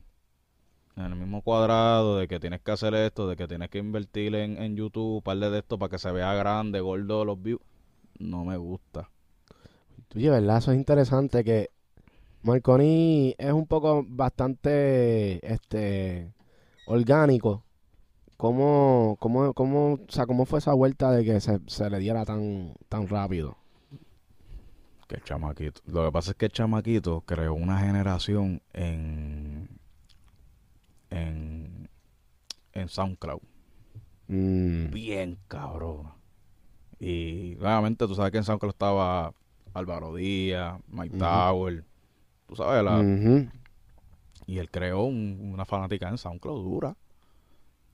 en 0.95 1.05
el 1.05 1.16
mismo 1.16 1.43
cuadrado 1.43 2.18
de 2.18 2.28
que 2.28 2.39
tienes 2.39 2.61
que 2.61 2.70
hacer 2.70 2.95
esto, 2.95 3.26
de 3.26 3.34
que 3.34 3.49
tienes 3.49 3.70
que 3.70 3.78
invertir 3.78 4.37
en, 4.37 4.57
en 4.62 4.76
YouTube, 4.76 5.16
un 5.16 5.22
par 5.22 5.37
de 5.39 5.59
esto 5.59 5.80
para 5.80 5.91
que 5.91 5.99
se 5.99 6.12
vea 6.12 6.32
grande, 6.34 6.78
gordo 6.78 7.24
los 7.24 7.43
views. 7.43 7.61
No 8.20 8.45
me 8.45 8.57
gusta. 8.57 9.11
Oye, 10.14 10.30
¿verdad? 10.30 10.59
Eso 10.59 10.70
es 10.70 10.78
interesante 10.78 11.43
que 11.43 11.70
Marconi 12.47 13.35
es 13.39 13.53
un 13.53 13.67
poco 13.67 14.05
bastante 14.07 15.45
este 15.53 16.33
orgánico. 16.87 17.65
¿Cómo, 18.37 19.17
cómo, 19.19 19.53
cómo, 19.53 19.95
o 19.95 20.01
sea, 20.09 20.27
¿Cómo 20.27 20.47
fue 20.47 20.61
esa 20.61 20.73
vuelta 20.73 21.11
de 21.11 21.25
que 21.25 21.41
se, 21.41 21.59
se 21.67 21.91
le 21.91 21.99
diera 21.99 22.25
tan, 22.25 22.75
tan 22.89 23.09
rápido? 23.09 23.57
Que 25.09 25.17
el 25.17 25.25
chamaquito. 25.25 25.81
Lo 25.87 26.05
que 26.05 26.13
pasa 26.13 26.31
es 26.33 26.37
que 26.37 26.47
el 26.47 26.53
chamaquito 26.53 27.23
creó 27.23 27.55
una 27.55 27.81
generación 27.81 28.63
en, 28.73 29.69
en, 31.11 31.89
en 32.75 32.89
SoundCloud. 32.89 33.41
Mm, 34.29 34.91
bien 34.91 35.39
cabrón. 35.49 36.13
Y 37.01 37.57
obviamente 37.57 38.07
tú 38.07 38.15
sabes 38.15 38.31
que 38.31 38.39
en 38.39 38.45
SoundCloud 38.45 38.73
estaba 38.73 39.33
Álvaro 39.75 40.15
Díaz, 40.15 40.79
Mike 40.89 41.17
Ujú. 41.17 41.25
Tower, 41.25 41.85
tú 42.47 42.57
sabes, 42.57 42.83
la- 42.85 42.99
y 44.47 44.59
él 44.59 44.71
creó 44.71 45.03
un- 45.05 45.51
una 45.55 45.65
fanática 45.65 46.09
en 46.09 46.19
SoundCloud 46.19 46.63
dura 46.63 46.97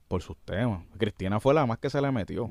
por 0.09 0.23
sus 0.23 0.37
temas. 0.39 0.85
Cristina 0.99 1.41
fue 1.41 1.55
la 1.55 1.65
más 1.67 1.79
que 1.79 1.89
se 1.91 2.01
le 2.01 2.11
metió. 2.13 2.49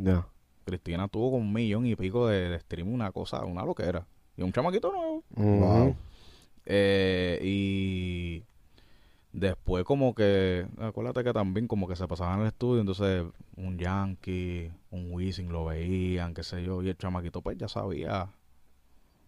Cristina 0.66 1.08
tuvo 1.08 1.32
con 1.32 1.42
un 1.42 1.54
millón 1.54 1.86
y 1.86 1.96
pico 1.96 2.28
de, 2.28 2.50
de 2.50 2.60
stream, 2.60 2.92
una 2.94 3.12
cosa, 3.12 3.44
una 3.46 3.64
loquera. 3.66 4.06
Y 4.38 4.44
un 4.44 4.52
chamaquito 4.52 4.92
nuevo. 4.92 5.24
Wow. 5.36 5.96
Eh, 6.66 7.40
y 7.44 8.44
después 9.34 9.84
como 9.84 10.14
que, 10.16 10.68
acuérdate 10.80 11.24
que 11.24 11.34
también 11.34 11.68
como 11.68 11.88
que 11.88 11.96
se 11.96 12.08
pasaban 12.08 12.36
en 12.36 12.42
el 12.42 12.48
estudio, 12.48 12.82
entonces 12.82 13.26
un 13.58 13.78
Yankee, 13.78 14.72
un 14.92 15.12
Wisin 15.12 15.52
lo 15.52 15.66
veían, 15.66 16.34
qué 16.34 16.44
sé 16.44 16.64
yo, 16.64 16.82
y 16.84 16.90
el 16.90 16.98
chamaquito 16.98 17.42
pues 17.42 17.58
ya 17.58 17.68
sabía 17.68 18.30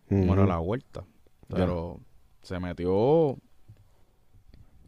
cómo 0.09 0.33
era 0.33 0.45
la 0.45 0.57
vuelta. 0.57 1.03
Pero 1.47 1.99
se 2.43 2.59
metió, 2.59 3.37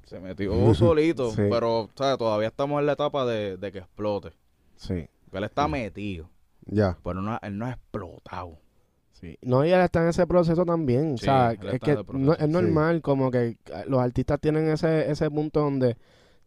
se 0.06 0.20
metió 0.20 0.52
solito, 0.76 1.32
Sí. 1.32 1.42
pero 1.50 1.90
¿sabes? 1.96 2.18
todavía 2.18 2.48
estamos 2.48 2.80
en 2.80 2.86
la 2.86 2.94
etapa 2.94 3.26
de, 3.26 3.58
de 3.58 3.72
que 3.72 3.80
explote. 3.80 4.32
Sí, 4.76 5.08
Él 5.32 5.44
está 5.44 5.68
metido, 5.68 6.30
Ya. 6.66 6.98
pero 7.04 7.22
no, 7.22 7.40
él 7.42 7.58
no 7.58 7.66
ha 7.66 7.72
explotado. 7.72 8.60
sí. 9.14 9.38
No, 9.42 9.66
y 9.66 9.72
él 9.72 9.80
está 9.82 10.04
en 10.04 10.10
ese 10.10 10.28
proceso 10.28 10.66
también. 10.66 11.18
Sí, 11.18 11.24
o 11.24 11.26
sea, 11.26 11.52
él 11.52 11.70
es 11.70 11.80
que 11.80 11.98
no- 12.14 12.34
es 12.34 12.48
normal 12.50 13.02
como 13.02 13.32
que 13.32 13.48
eh, 13.48 13.58
los 13.88 14.00
artistas 14.00 14.40
tienen 14.40 14.68
ese, 14.70 15.10
ese 15.10 15.30
punto 15.32 15.62
donde 15.62 15.98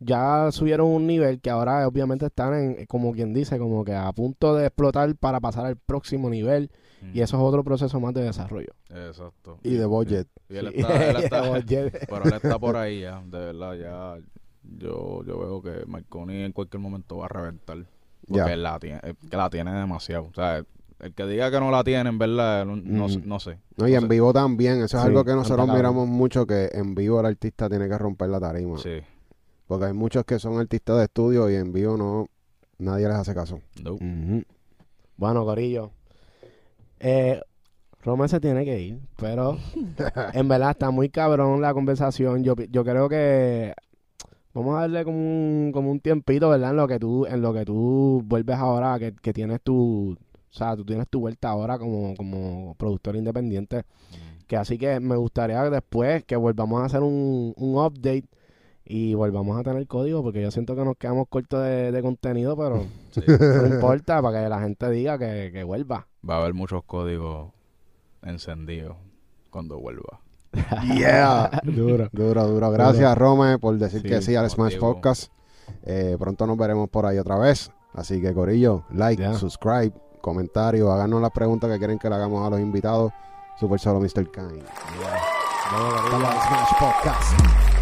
ya 0.01 0.53
subieron 0.53 0.87
un 0.89 1.07
nivel 1.07 1.41
que 1.41 1.51
ahora 1.51 1.89
obviamente 1.89 2.27
están 2.27 2.55
en, 2.55 2.87
como 2.87 3.13
quien 3.13 3.35
dice, 3.35 3.59
como 3.59 3.85
que 3.85 3.95
a 3.95 4.13
punto 4.13 4.55
de 4.55 4.67
explotar 4.67 5.17
para 5.17 5.41
pasar 5.41 5.67
al 5.67 5.77
próximo 5.77 6.31
nivel. 6.31 6.71
Y 7.15 7.21
eso 7.21 7.37
es 7.37 7.43
otro 7.43 7.63
proceso 7.65 7.99
más 8.01 8.13
de 8.15 8.23
desarrollo. 8.23 8.73
Exacto. 8.89 9.59
Y 9.63 9.75
de 9.75 9.87
budget. 9.87 10.29
Y 10.49 10.57
él 10.57 10.71
Sí. 10.75 10.81
está, 10.81 11.11
él 11.11 11.17
está- 11.25 11.43
pero 12.09 12.25
él 12.25 12.33
está 12.35 12.59
por 12.59 12.77
ahí 12.77 13.01
ya, 13.03 13.23
de 13.25 13.39
verdad, 13.39 13.75
ya. 13.75 14.17
Yo, 14.63 15.23
yo 15.25 15.39
veo 15.39 15.63
que 15.63 15.87
Marconi 15.87 16.43
en 16.43 16.53
cualquier 16.53 16.81
momento 16.81 17.17
va 17.19 17.27
a 17.27 17.29
reventar. 17.29 17.79
Porque 18.27 18.53
él 18.53 18.63
la 18.63 18.79
tiene, 18.79 19.01
él- 19.03 19.17
que 19.31 19.37
la 19.37 19.49
tiene 19.49 19.73
demasiado. 19.73 20.25
O 20.25 20.35
sea, 20.35 20.63
el 21.01 21.15
que 21.15 21.25
diga 21.27 21.51
que 21.51 21.61
no 21.61 21.71
la 21.71 21.83
tiene, 21.85 22.11
en 22.11 22.19
verdad, 22.19 22.67
no, 22.67 22.77
no, 22.77 23.07
Mm. 23.07 23.09
sé- 23.09 23.23
no 23.25 23.41
sé. 23.41 23.59
No, 23.77 23.89
y 23.89 23.93
No 23.93 23.97
en 23.99 24.03
sé. 24.03 24.09
vivo 24.09 24.33
también. 24.33 24.75
Eso 24.83 24.97
es 24.99 25.03
Sí, 25.03 25.09
algo 25.09 25.25
que 25.25 25.33
nosotros 25.33 25.69
miramos 25.69 26.07
mucho, 26.09 26.47
que 26.47 26.69
en 26.73 26.95
vivo 26.95 27.21
el 27.21 27.27
artista 27.27 27.69
tiene 27.71 27.89
que 27.89 27.97
romper 27.97 28.29
la 28.29 28.41
tarima. 28.41 28.77
Sí. 28.79 28.99
Porque 29.67 29.87
hay 29.87 29.93
muchos 29.93 30.25
que 30.25 30.39
son 30.39 30.59
artistas 30.59 30.99
de 30.99 31.05
estudio 31.05 31.49
y 31.49 31.55
en 31.55 31.73
vivo 31.73 31.97
no 31.97 32.29
nadie 32.79 33.07
les 33.07 33.17
hace 33.17 33.35
caso. 33.35 33.61
No. 33.83 33.97
Bueno, 35.17 35.45
Corillo. 35.45 35.91
Eh, 37.01 37.41
Roma 38.03 38.29
se 38.29 38.41
tiene 38.41 38.65
que 38.65 38.81
ir, 38.81 39.01
pero 39.17 39.59
en 40.33 40.49
verdad 40.49 40.71
está 40.71 40.91
muy 40.91 41.09
cabrón 41.09 41.61
la 41.61 41.75
conversación. 41.75 42.45
Yo, 42.45 42.55
yo 42.71 42.85
creo 42.85 43.09
que 43.09 43.75
vamos 44.55 44.77
a 44.77 44.81
darle 44.83 45.05
como 45.05 45.19
un, 45.19 45.73
como 45.73 45.91
un 45.91 46.01
tiempito, 46.01 46.49
¿verdad? 46.49 46.71
En 46.71 46.77
lo 46.77 46.89
que 46.89 46.99
tú, 46.99 47.27
en 47.27 47.43
lo 47.43 47.53
que 47.53 47.65
tú 47.65 48.23
vuelves 48.25 48.57
ahora, 48.57 48.99
que, 48.99 49.15
que 49.15 49.33
tienes 49.33 49.61
tu, 49.63 50.13
o 50.13 50.53
sea, 50.53 50.77
tú 50.77 50.85
tienes 50.85 51.09
tu 51.09 51.21
vuelta 51.21 51.51
ahora 51.51 51.79
como, 51.79 52.15
como 52.17 52.75
productor 52.77 53.17
independiente. 53.17 53.85
Que 54.47 54.57
así 54.57 54.79
que 54.79 54.99
me 55.01 55.17
gustaría 55.17 55.69
después 55.69 56.25
que 56.25 56.37
volvamos 56.37 56.81
a 56.83 56.87
hacer 56.87 57.03
un, 57.03 57.53
un 57.57 57.77
update 57.77 58.25
y 58.91 59.13
volvamos 59.15 59.59
a 59.61 59.63
tener 59.63 59.87
código, 59.87 60.23
porque 60.23 60.41
yo 60.41 60.51
siento 60.51 60.75
que 60.75 60.83
nos 60.85 60.97
quedamos 60.97 61.27
cortos 61.29 61.63
de, 61.63 61.93
de 61.93 62.03
contenido, 62.03 62.57
pero 62.57 62.85
Sí. 63.11 63.21
no 63.27 63.67
importa, 63.67 64.23
para 64.23 64.43
que 64.45 64.49
la 64.49 64.61
gente 64.61 64.89
diga 64.91 65.19
que, 65.19 65.51
que 65.53 65.63
vuelva. 65.63 66.07
Va 66.29 66.37
a 66.37 66.39
haber 66.39 66.55
muchos 66.55 66.83
códigos 66.85 67.53
encendidos 68.23 68.97
cuando 69.51 69.79
vuelva. 69.79 70.21
Yeah. 70.97 71.61
Duro. 71.65 72.09
Duro, 72.13 72.47
duro. 72.47 72.71
Gracias, 72.71 73.17
Rome, 73.19 73.59
por 73.59 73.77
decir 73.77 74.01
Sí, 74.01 74.09
que 74.09 74.23
sí 74.23 74.35
al 74.35 74.49
Smash 74.49 74.75
digo. 74.75 74.95
Podcast. 74.95 75.31
Eh, 75.83 76.17
pronto 76.19 76.47
nos 76.47 76.57
veremos 76.57 76.89
por 76.89 77.05
ahí 77.05 77.19
otra 77.19 77.37
vez. 77.37 77.71
Así 77.93 78.21
que, 78.23 78.33
Corillo, 78.33 78.85
like, 78.91 79.21
Ya. 79.23 79.35
subscribe, 79.35 79.93
comentario, 80.23 80.91
háganos 80.91 81.21
las 81.21 81.31
preguntas 81.33 81.71
que 81.71 81.79
quieren 81.79 81.99
que 81.99 82.09
le 82.09 82.15
hagamos 82.15 82.47
a 82.47 82.51
los 82.51 82.61
invitados. 82.61 83.13
Super 83.61 83.79
solo 83.79 84.01
Mr. 84.01 84.31
Corillo. 84.31 84.65
la 84.65 86.41
Smash 86.47 86.79
Podcast. 86.81 87.78